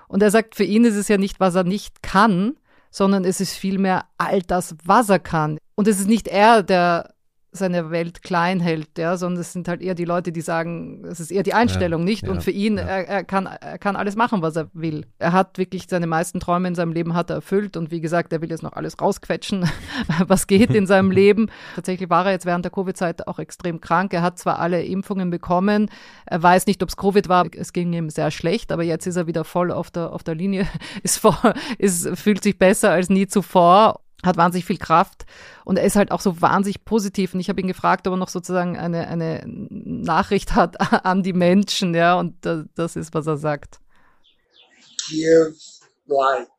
Und 0.08 0.24
er 0.24 0.32
sagt, 0.32 0.56
für 0.56 0.64
ihn 0.64 0.86
ist 0.86 0.96
es 0.96 1.08
ja 1.08 1.18
nicht, 1.18 1.40
was 1.40 1.56
er 1.56 1.64
nicht 1.64 2.02
kann, 2.02 2.58
sondern 2.90 3.26
es 3.26 3.42
ist 3.42 3.54
vielmehr 3.54 4.06
all 4.18 4.42
das, 4.42 4.76
was 4.84 5.10
er 5.10 5.20
kann. 5.20 5.58
Und 5.76 5.88
es 5.88 6.00
ist 6.00 6.08
nicht 6.08 6.28
er, 6.28 6.64
der 6.64 7.14
seine 7.52 7.92
Welt 7.92 8.24
klein 8.24 8.60
hält, 8.60 8.98
ja, 8.98 9.18
sondern 9.18 9.42
es 9.42 9.54
sind 9.54 9.68
halt 9.68 9.82
eher 9.82 9.96
die 9.96 10.06
Leute, 10.06 10.32
die 10.32 10.42
sagen, 10.42 11.04
es 11.06 11.20
ist 11.20 11.32
eher 11.32 11.44
die 11.44 11.54
Einstellung, 11.54 12.02
ja, 12.02 12.06
nicht? 12.06 12.24
Ja, 12.24 12.32
und 12.32 12.44
für 12.44 12.52
ihn, 12.52 12.78
ja. 12.78 12.84
er, 12.84 13.08
er, 13.08 13.24
kann, 13.24 13.48
er 13.48 13.78
kann 13.78 13.96
alles 13.96 14.16
machen, 14.16 14.42
was 14.42 14.56
er 14.56 14.70
will. 14.74 15.06
Er 15.18 15.32
hat 15.32 15.58
wirklich 15.58 15.86
seine 15.90 16.08
meisten 16.08 16.40
Träume 16.40 16.68
in 16.68 16.76
seinem 16.76 16.92
Leben 16.92 17.14
hat 17.14 17.30
er 17.30 17.38
erfüllt 17.38 17.78
und 17.78 17.92
wie 17.92 18.02
gesagt, 18.02 18.34
er 18.34 18.42
will 18.42 18.50
jetzt 18.50 18.64
noch 18.64 18.74
alles 18.74 19.00
rausquetschen, 19.00 19.70
was 20.28 20.48
geht 20.48 20.74
in 20.74 20.86
seinem 20.88 21.12
Leben. 21.18 21.50
Tatsächlich 21.76 22.10
war 22.10 22.26
er 22.26 22.34
jetzt 22.34 22.46
während 22.46 22.66
der 22.66 22.72
Covid-Zeit 22.72 23.28
auch 23.28 23.40
extrem 23.40 23.82
krank. 23.82 24.14
Er 24.14 24.22
hat 24.22 24.38
zwar 24.38 24.60
alle 24.60 24.84
Impfungen 24.84 25.30
bekommen, 25.30 25.90
er 26.26 26.44
weiß 26.44 26.68
nicht, 26.68 26.84
ob 26.84 26.90
es 26.90 26.98
Covid 26.98 27.30
war, 27.30 27.48
es 27.56 27.74
ging 27.74 27.94
ihm 27.94 28.10
sehr 28.10 28.32
schlecht, 28.32 28.72
aber 28.72 28.84
jetzt 28.84 29.08
ist 29.08 29.16
er 29.16 29.28
wieder 29.28 29.44
voll 29.44 29.72
auf 29.72 29.90
der, 29.90 30.12
auf 30.12 30.24
der 30.24 30.36
Linie, 30.36 30.68
ist, 31.04 31.18
vor, 31.18 31.54
ist, 31.78 32.10
fühlt 32.18 32.44
sich 32.44 32.58
besser 32.58 32.92
als 32.92 33.10
nie 33.10 33.28
zuvor 33.28 34.02
hat 34.24 34.38
wahnsinnig 34.38 34.66
viel 34.66 34.78
Kraft 34.78 35.26
und 35.64 35.78
er 35.78 35.86
ist 35.86 35.96
halt 35.96 36.12
auch 36.12 36.22
so 36.22 36.42
wahnsinnig 36.42 36.86
positiv. 36.86 37.34
Und 37.34 37.40
ich 37.40 37.50
habe 37.50 37.62
ihn 37.62 37.68
gefragt, 37.68 38.08
ob 38.08 38.14
er 38.14 38.18
noch 38.18 38.30
sozusagen 38.30 38.78
eine, 38.78 39.08
eine 39.08 39.44
Nachricht 39.46 40.56
hat 40.56 40.80
an 41.06 41.24
die 41.24 41.34
Menschen, 41.34 41.94
ja, 41.94 42.16
und 42.16 42.36
das 42.42 42.96
ist, 42.96 43.14
was 43.14 43.28
er 43.28 43.38
sagt. 43.38 43.80
Give 45.10 45.56
life 46.08 46.50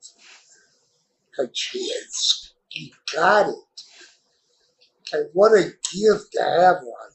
a 1.38 1.46
chance. 1.52 2.54
You 2.70 2.90
got 3.12 3.48
it. 3.48 3.54
And 5.12 5.28
what 5.32 5.52
a 5.52 5.64
gift 5.64 6.32
to 6.32 6.42
have 6.42 6.76
life. 6.76 7.09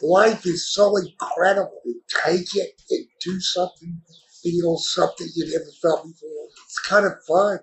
Life 0.00 0.46
is 0.46 0.72
so 0.72 0.96
incredible. 0.96 1.82
Take 2.08 2.54
it 2.54 2.80
and 2.90 3.06
do 3.20 3.40
something, 3.40 4.00
feel 4.42 4.78
something 4.78 5.26
you 5.34 5.46
never 5.46 5.70
felt 5.82 6.04
before. 6.04 6.46
It's 6.64 6.78
kind 6.78 7.06
of 7.06 7.12
fun. 7.26 7.58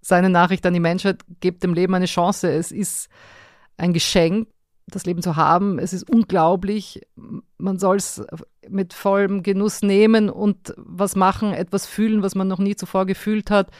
Seine 0.00 0.30
Nachricht 0.30 0.64
an 0.66 0.74
die 0.74 0.80
Menschheit, 0.80 1.22
gebt 1.40 1.62
dem 1.62 1.74
Leben 1.74 1.94
eine 1.94 2.06
Chance. 2.06 2.50
Es 2.50 2.72
ist 2.72 3.08
ein 3.76 3.92
Geschenk, 3.92 4.48
das 4.86 5.04
Leben 5.04 5.22
zu 5.22 5.36
haben. 5.36 5.78
Es 5.78 5.92
ist 5.92 6.08
unglaublich. 6.08 7.06
Man 7.58 7.78
soll 7.78 7.96
es 7.96 8.22
mit 8.68 8.92
vollem 8.92 9.42
Genuss 9.42 9.82
nehmen 9.82 10.30
und 10.30 10.74
was 10.76 11.16
machen, 11.16 11.52
etwas 11.52 11.86
fühlen, 11.86 12.22
was 12.22 12.34
man 12.34 12.48
noch 12.48 12.58
nie 12.58 12.76
zuvor 12.76 13.06
gefühlt 13.06 13.50
hat. 13.50 13.70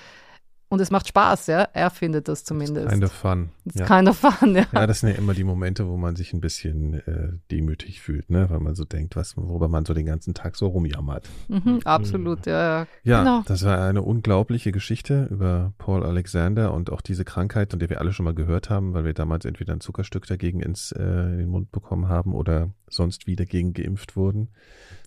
Und 0.70 0.80
es 0.80 0.92
macht 0.92 1.08
Spaß, 1.08 1.48
ja. 1.48 1.68
Er 1.72 1.90
findet 1.90 2.28
das 2.28 2.44
zumindest. 2.44 2.90
Kind 2.90 3.02
of 3.02 3.10
fun. 3.10 3.48
It's 3.64 3.80
ja. 3.80 3.86
kind 3.86 4.08
of 4.08 4.16
fun, 4.16 4.54
ja. 4.54 4.66
Ja, 4.72 4.86
das 4.86 5.00
sind 5.00 5.08
ja 5.08 5.16
immer 5.16 5.34
die 5.34 5.42
Momente, 5.42 5.88
wo 5.88 5.96
man 5.96 6.14
sich 6.14 6.32
ein 6.32 6.40
bisschen 6.40 6.94
äh, 6.94 7.32
demütig 7.50 8.00
fühlt, 8.00 8.30
ne? 8.30 8.48
Weil 8.50 8.60
man 8.60 8.76
so 8.76 8.84
denkt, 8.84 9.16
was, 9.16 9.36
worüber 9.36 9.66
man 9.66 9.84
so 9.84 9.94
den 9.94 10.06
ganzen 10.06 10.32
Tag 10.32 10.54
so 10.54 10.68
rumjammert. 10.68 11.28
Mhm, 11.48 11.80
absolut, 11.84 12.46
ja. 12.46 12.86
Ja, 13.02 13.18
genau. 13.18 13.42
das 13.46 13.64
war 13.64 13.84
eine 13.84 14.02
unglaubliche 14.02 14.70
Geschichte 14.70 15.26
über 15.28 15.72
Paul 15.78 16.04
Alexander 16.04 16.72
und 16.72 16.90
auch 16.90 17.00
diese 17.00 17.24
Krankheit, 17.24 17.70
von 17.70 17.80
der 17.80 17.90
wir 17.90 18.00
alle 18.00 18.12
schon 18.12 18.24
mal 18.24 18.34
gehört 18.34 18.70
haben, 18.70 18.94
weil 18.94 19.04
wir 19.04 19.12
damals 19.12 19.46
entweder 19.46 19.72
ein 19.72 19.80
Zuckerstück 19.80 20.28
dagegen 20.28 20.60
ins 20.60 20.92
äh, 20.92 21.02
in 21.02 21.38
den 21.38 21.48
Mund 21.48 21.72
bekommen 21.72 22.08
haben 22.08 22.32
oder 22.32 22.70
sonst 22.90 23.26
wie 23.26 23.36
dagegen 23.36 23.72
geimpft 23.72 24.16
wurden. 24.16 24.50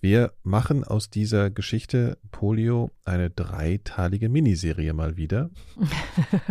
Wir 0.00 0.32
machen 0.42 0.84
aus 0.84 1.08
dieser 1.08 1.50
Geschichte 1.50 2.18
Polio 2.30 2.90
eine 3.04 3.30
dreiteilige 3.30 4.28
Miniserie 4.28 4.92
mal 4.92 5.16
wieder. 5.16 5.50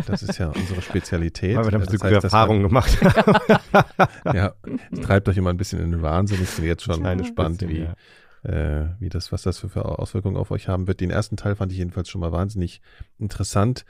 Das 0.07 0.23
ist 0.23 0.39
ja 0.39 0.49
unsere 0.49 0.81
Spezialität. 0.81 1.57
Weil 1.57 1.65
wir 1.65 1.71
damit 1.71 1.91
so 1.91 1.97
gute 1.97 2.15
Erfahrungen 2.15 2.63
gemacht 2.63 2.99
haben. 3.01 3.97
ja, 4.33 4.53
es 4.91 5.01
treibt 5.01 5.29
euch 5.29 5.37
immer 5.37 5.51
ein 5.51 5.57
bisschen 5.57 5.79
in 5.79 5.91
den 5.91 6.01
Wahnsinn. 6.01 6.41
Ich 6.41 6.49
bin 6.55 6.65
jetzt 6.65 6.83
schon 6.83 7.03
gespannt, 7.17 7.59
bisschen, 7.59 7.69
wie, 7.69 8.49
ja. 8.49 8.81
äh, 8.81 8.89
wie 8.99 9.09
das, 9.09 9.31
was 9.31 9.43
das 9.43 9.59
für, 9.59 9.69
für 9.69 9.99
Auswirkungen 9.99 10.37
auf 10.37 10.51
euch 10.51 10.67
haben 10.67 10.87
wird. 10.87 10.99
Den 10.99 11.11
ersten 11.11 11.37
Teil 11.37 11.55
fand 11.55 11.71
ich 11.71 11.77
jedenfalls 11.77 12.09
schon 12.09 12.21
mal 12.21 12.31
wahnsinnig 12.31 12.81
interessant 13.19 13.85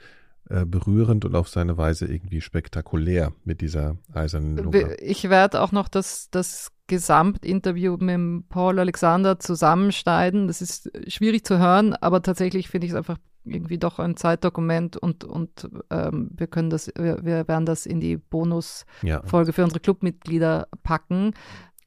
äh, 0.50 0.66
berührend 0.66 1.24
und 1.24 1.34
auf 1.34 1.48
seine 1.48 1.78
Weise 1.78 2.04
irgendwie 2.04 2.42
spektakulär 2.42 3.32
mit 3.44 3.62
dieser 3.62 3.96
eisernen 4.12 4.58
Lunge. 4.58 4.94
Ich 4.96 5.30
werde 5.30 5.62
auch 5.62 5.72
noch 5.72 5.88
das, 5.88 6.28
das 6.30 6.70
Gesamtinterview 6.86 7.96
mit 7.98 8.48
Paul 8.48 8.78
Alexander 8.78 9.38
zusammenschneiden. 9.38 10.46
Das 10.48 10.60
ist 10.60 10.90
schwierig 11.10 11.44
zu 11.44 11.58
hören, 11.58 11.94
aber 11.94 12.22
tatsächlich 12.22 12.68
finde 12.68 12.86
ich 12.86 12.92
es 12.92 12.96
einfach 12.96 13.18
irgendwie 13.44 13.78
doch 13.78 13.98
ein 13.98 14.16
Zeitdokument 14.16 14.96
und, 14.96 15.24
und 15.24 15.68
ähm, 15.90 16.30
wir 16.34 16.46
können 16.46 16.70
das, 16.70 16.90
wir, 16.96 17.24
wir 17.24 17.46
werden 17.46 17.66
das 17.66 17.86
in 17.86 18.00
die 18.00 18.16
Bonusfolge 18.16 19.50
ja. 19.50 19.52
für 19.52 19.64
unsere 19.64 19.80
Clubmitglieder 19.80 20.68
packen. 20.82 21.34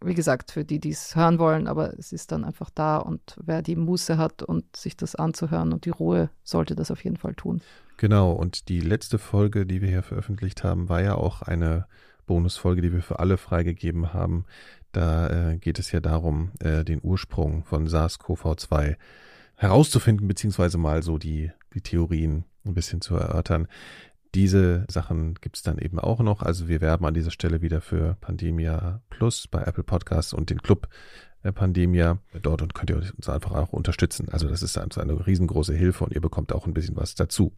Wie 0.03 0.13
gesagt, 0.13 0.51
für 0.51 0.63
die, 0.63 0.79
die 0.79 0.91
es 0.91 1.15
hören 1.15 1.39
wollen, 1.39 1.67
aber 1.67 1.97
es 1.97 2.11
ist 2.11 2.31
dann 2.31 2.43
einfach 2.43 2.69
da 2.69 2.97
und 2.97 3.35
wer 3.43 3.63
die 3.63 3.75
Muße 3.75 4.19
hat 4.19 4.43
und 4.43 4.75
sich 4.75 4.95
das 4.95 5.15
anzuhören 5.15 5.73
und 5.73 5.85
die 5.85 5.89
Ruhe, 5.89 6.29
sollte 6.43 6.75
das 6.75 6.91
auf 6.91 7.03
jeden 7.03 7.17
Fall 7.17 7.33
tun. 7.33 7.61
Genau, 7.97 8.31
und 8.31 8.69
die 8.69 8.79
letzte 8.79 9.17
Folge, 9.17 9.65
die 9.65 9.81
wir 9.81 9.89
hier 9.89 10.03
veröffentlicht 10.03 10.63
haben, 10.63 10.87
war 10.87 11.01
ja 11.01 11.15
auch 11.15 11.41
eine 11.41 11.87
Bonusfolge, 12.27 12.83
die 12.83 12.93
wir 12.93 13.01
für 13.01 13.17
alle 13.17 13.37
freigegeben 13.37 14.13
haben. 14.13 14.45
Da 14.97 15.51
äh, 15.51 15.57
geht 15.57 15.77
es 15.77 15.91
ja 15.91 15.99
darum, 15.99 16.53
äh, 16.59 16.83
den 16.83 17.01
Ursprung 17.03 17.63
von 17.63 17.87
SARS-CoV-2 17.87 18.95
herauszufinden, 19.53 20.27
beziehungsweise 20.27 20.79
mal 20.79 21.03
so 21.03 21.19
die, 21.19 21.51
die 21.75 21.81
Theorien 21.81 22.45
ein 22.65 22.73
bisschen 22.73 22.99
zu 22.99 23.15
erörtern. 23.15 23.67
Diese 24.33 24.85
Sachen 24.89 25.35
gibt 25.35 25.57
es 25.57 25.61
dann 25.61 25.77
eben 25.77 25.99
auch 25.99 26.21
noch. 26.21 26.41
Also 26.41 26.67
wir 26.67 26.81
werben 26.81 27.05
an 27.05 27.13
dieser 27.13 27.29
Stelle 27.29 27.61
wieder 27.61 27.79
für 27.79 28.17
Pandemia 28.21 29.03
Plus 29.11 29.47
bei 29.47 29.61
Apple 29.61 29.83
Podcasts 29.83 30.33
und 30.33 30.49
den 30.49 30.63
Club 30.63 30.87
äh, 31.43 31.51
Pandemia 31.51 32.17
dort 32.41 32.63
und 32.63 32.73
könnt 32.73 32.89
ihr 32.89 32.97
uns 32.97 33.29
einfach 33.29 33.51
auch 33.51 33.73
unterstützen. 33.73 34.29
Also 34.31 34.47
das 34.47 34.63
ist 34.63 34.79
also 34.79 34.99
eine 34.99 35.27
riesengroße 35.27 35.75
Hilfe 35.75 36.05
und 36.05 36.15
ihr 36.15 36.21
bekommt 36.21 36.51
auch 36.53 36.65
ein 36.65 36.73
bisschen 36.73 36.95
was 36.95 37.13
dazu. 37.13 37.53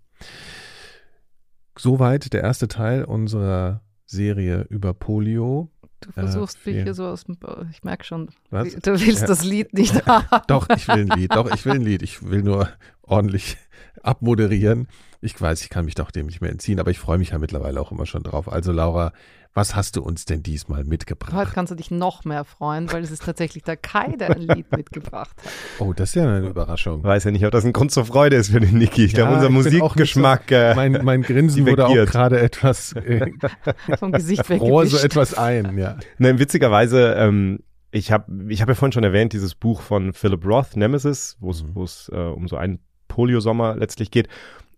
Soweit 1.78 2.34
der 2.34 2.42
erste 2.42 2.68
Teil 2.68 3.06
unserer 3.06 3.82
Serie 4.06 4.66
über 4.70 4.94
Polio. 4.94 5.72
Du 6.02 6.12
versuchst 6.12 6.58
äh, 6.66 6.72
mich 6.72 6.84
hier 6.84 6.94
so 6.94 7.08
aus 7.08 7.26
dem, 7.26 7.38
ich 7.72 7.84
merke 7.84 8.06
schon, 8.06 8.30
Was? 8.50 8.74
du 8.74 9.00
willst 9.00 9.22
ja. 9.22 9.28
das 9.28 9.44
Lied 9.44 9.74
nicht 9.74 10.06
haben. 10.06 10.42
Doch, 10.48 10.70
ich 10.70 10.88
will 10.88 11.12
ein 11.12 11.18
Lied, 11.18 11.36
doch, 11.36 11.52
ich 11.52 11.66
will 11.66 11.74
ein 11.74 11.82
Lied. 11.82 12.02
Ich 12.02 12.24
will 12.24 12.44
nur 12.44 12.70
ordentlich 13.02 13.58
abmoderieren. 14.04 14.88
Ich 15.22 15.40
weiß, 15.40 15.62
ich 15.62 15.70
kann 15.70 15.86
mich 15.86 15.96
doch 15.96 16.12
dem 16.12 16.28
nicht 16.28 16.42
mehr 16.42 16.52
entziehen, 16.52 16.80
aber 16.80 16.92
ich 16.92 17.00
freue 17.00 17.18
mich 17.18 17.30
ja 17.30 17.38
mittlerweile 17.38 17.82
auch 17.82 17.92
immer 17.92 18.06
schon 18.06 18.24
drauf. 18.24 18.52
Also 18.52 18.72
Laura, 18.72 19.12
was 19.54 19.76
hast 19.76 19.96
du 19.96 20.04
uns 20.04 20.26
denn 20.26 20.44
diesmal 20.44 20.84
mitgebracht? 20.84 21.34
Heute 21.34 21.52
kannst 21.52 21.72
du 21.72 21.76
dich 21.76 21.90
noch 21.90 22.24
mehr 22.24 22.46
freuen, 22.46 22.92
weil 22.94 23.04
es 23.04 23.10
ist 23.12 23.24
tatsächlich 23.24 23.64
der 23.64 23.78
Kai, 23.78 24.16
der 24.16 24.30
ein 24.36 24.42
Lied 24.42 24.72
mitgebracht 24.72 25.36
hat. 25.44 25.52
Oh, 25.80 25.92
das 25.92 26.10
ist 26.10 26.16
ja 26.16 26.24
eine 26.24 26.48
Überraschung. 26.48 27.04
Weiß 27.04 27.24
ja 27.24 27.32
nicht, 27.32 27.44
ob 27.46 27.52
das 27.52 27.66
ein 27.66 27.74
Grund 27.74 27.92
zur 27.92 28.06
Freude 28.06 28.36
ist 28.36 28.52
für 28.52 28.60
den 28.60 28.78
Niki. 28.78 29.06
Ich 29.06 29.14
ja, 29.14 29.24
glaube, 29.24 29.36
unser 29.36 29.50
Musikgeschmack. 29.50 30.44
So, 30.48 30.56
äh, 30.56 30.76
mein, 30.76 31.00
mein 31.04 31.24
Grinsen 31.24 31.66
wurde 31.66 31.88
auch 31.88 31.94
gerade 31.94 32.40
etwas 32.40 32.94
äh, 32.94 33.32
vom 33.98 34.12
Gesicht 34.12 34.46
fror 34.46 34.86
so 34.86 34.98
etwas 34.98 35.34
ein, 35.34 35.78
ja. 35.78 35.98
Nein, 36.20 36.38
witzigerweise, 36.38 37.16
ähm, 37.18 37.60
ich 37.92 38.12
habe 38.12 38.32
ich 38.50 38.62
hab 38.62 38.70
ja 38.70 38.76
vorhin 38.76 38.92
schon 38.92 39.04
erwähnt, 39.04 39.34
dieses 39.34 39.56
Buch 39.56 39.82
von 39.82 40.14
Philip 40.14 40.46
Roth, 40.46 40.76
Nemesis, 40.76 41.38
wo 41.40 41.50
es 41.50 41.64
mhm. 42.12 42.18
äh, 42.18 42.22
um 42.28 42.48
so 42.48 42.56
einen 42.56 42.80
Poliosommer 43.10 43.76
letztlich 43.76 44.12
geht. 44.12 44.30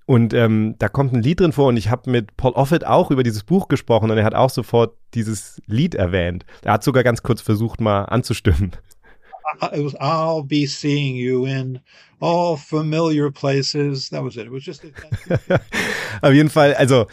Und 0.07 0.33
ähm, 0.33 0.75
da 0.79 0.89
kommt 0.89 1.13
ein 1.13 1.21
Lied 1.21 1.39
drin 1.39 1.51
vor 1.51 1.67
und 1.67 1.77
ich 1.77 1.89
habe 1.89 2.09
mit 2.09 2.35
Paul 2.35 2.53
Offit 2.53 2.85
auch 2.85 3.11
über 3.11 3.23
dieses 3.23 3.43
Buch 3.43 3.67
gesprochen 3.67 4.09
und 4.09 4.17
er 4.17 4.25
hat 4.25 4.33
auch 4.33 4.49
sofort 4.49 4.97
dieses 5.13 5.61
Lied 5.67 5.93
erwähnt. 5.93 6.45
Er 6.63 6.73
hat 6.73 6.83
sogar 6.83 7.03
ganz 7.03 7.21
kurz 7.21 7.39
versucht, 7.41 7.79
mal 7.79 8.05
anzustimmen. 8.05 8.71
It 9.61 9.83
was 9.83 9.95
I'll 9.95 10.43
be 10.43 10.65
seeing 10.65 11.15
you 11.15 11.45
in 11.45 11.79
all 12.19 12.57
familiar 12.57 13.31
places. 13.31 14.09
That 14.09 14.23
was 14.23 14.37
it. 14.37 14.47
It 14.47 14.51
was 14.51 14.65
just. 14.65 14.83
Auf 16.21 16.33
jeden 16.33 16.49
Fall, 16.49 16.73
also 16.75 17.07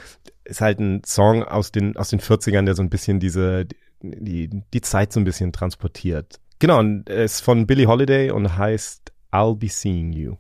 ist 0.44 0.60
halt 0.60 0.78
ein 0.78 1.02
Song 1.04 1.42
aus 1.42 1.72
den 1.72 1.96
aus 1.96 2.10
den 2.10 2.20
40ern, 2.20 2.64
der 2.64 2.74
so 2.74 2.82
ein 2.82 2.90
bisschen 2.90 3.20
diese 3.20 3.66
die 4.02 4.48
die 4.72 4.80
Zeit 4.80 5.12
so 5.12 5.20
ein 5.20 5.24
bisschen 5.24 5.52
transportiert. 5.52 6.40
Genau, 6.58 6.78
und 6.78 7.08
ist 7.08 7.40
von 7.40 7.66
Billie 7.66 7.86
Holiday 7.86 8.30
und 8.30 8.56
heißt 8.56 9.12
I'll 9.32 9.56
be 9.56 9.68
seeing 9.68 10.12
you. 10.12 10.36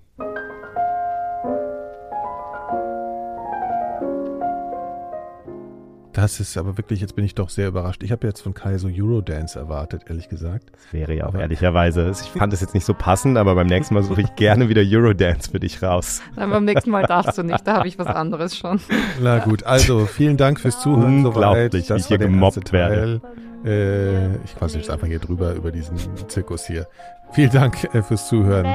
Das 6.20 6.40
ist 6.40 6.56
aber 6.56 6.76
wirklich, 6.76 7.00
jetzt 7.00 7.14
bin 7.14 7.24
ich 7.24 7.36
doch 7.36 7.48
sehr 7.48 7.68
überrascht. 7.68 8.02
Ich 8.02 8.10
habe 8.10 8.26
jetzt 8.26 8.40
von 8.40 8.52
Kai 8.52 8.76
so 8.78 8.88
Eurodance 8.90 9.56
erwartet, 9.56 10.02
ehrlich 10.08 10.28
gesagt. 10.28 10.72
Das 10.72 10.92
wäre 10.92 11.14
ja 11.14 11.26
auch 11.26 11.28
aber 11.28 11.42
ehrlicherweise. 11.42 12.10
Ich 12.10 12.30
fand 12.30 12.52
es 12.52 12.60
jetzt 12.60 12.74
nicht 12.74 12.84
so 12.84 12.92
passend, 12.92 13.38
aber 13.38 13.54
beim 13.54 13.68
nächsten 13.68 13.94
Mal 13.94 14.02
suche 14.02 14.22
ich 14.22 14.34
gerne 14.36 14.68
wieder 14.68 14.82
Eurodance 14.84 15.48
für 15.48 15.60
dich 15.60 15.80
raus. 15.80 16.20
Nein, 16.34 16.50
beim 16.50 16.64
nächsten 16.64 16.90
Mal 16.90 17.04
darfst 17.04 17.38
du 17.38 17.44
nicht, 17.44 17.64
da 17.64 17.76
habe 17.76 17.86
ich 17.86 18.00
was 18.00 18.06
anderes 18.08 18.56
schon. 18.56 18.80
Na 19.22 19.38
gut, 19.38 19.62
also 19.62 20.06
vielen 20.06 20.36
Dank 20.36 20.58
fürs 20.58 20.80
Zuhören. 20.80 21.24
Unglaublich, 21.24 21.86
das 21.86 21.96
wie 21.96 22.00
ich 22.00 22.06
hier 22.08 22.18
gemobbt 22.18 22.72
werde. 22.72 23.20
Äh, 23.64 24.42
ich 24.44 24.56
quasse 24.56 24.78
jetzt 24.78 24.90
einfach 24.90 25.06
hier 25.06 25.20
drüber 25.20 25.54
über 25.54 25.70
diesen 25.70 25.96
Zirkus 26.26 26.66
hier. 26.66 26.88
Vielen 27.30 27.52
Dank 27.52 27.94
äh, 27.94 28.02
fürs 28.02 28.26
Zuhören. 28.26 28.66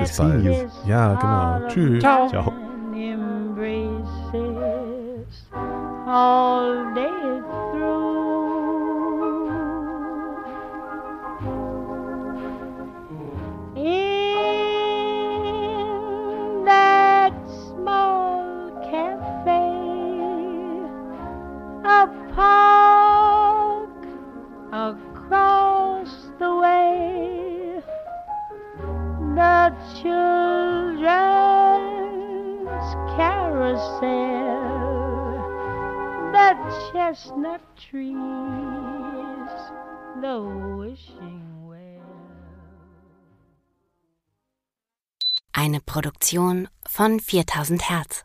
Bis 0.00 0.16
bald. 0.16 0.66
Ja, 0.88 1.14
genau. 1.14 1.68
Tschüss. 1.68 2.00
Ciao. 2.00 2.28
Ciao. 2.28 2.52
All 6.06 6.94
day 6.94 7.06
is 7.06 7.44
through. 7.72 8.24
In 13.76 14.34
that 16.64 17.32
small 17.48 18.70
cafe, 18.90 19.64
a 21.84 22.06
park 22.34 23.88
across 24.72 26.12
the 26.38 26.54
way, 26.56 27.82
the 29.34 29.72
children's 30.02 31.14
carousel 33.16 34.73
chestnut 36.92 37.60
trees, 37.76 38.14
the 40.20 40.40
wishing 40.76 41.66
well. 41.66 42.02
Eine 45.52 45.80
Produktion 45.80 46.68
von 46.86 47.20
4000 47.20 47.88
Hertz. 47.88 48.24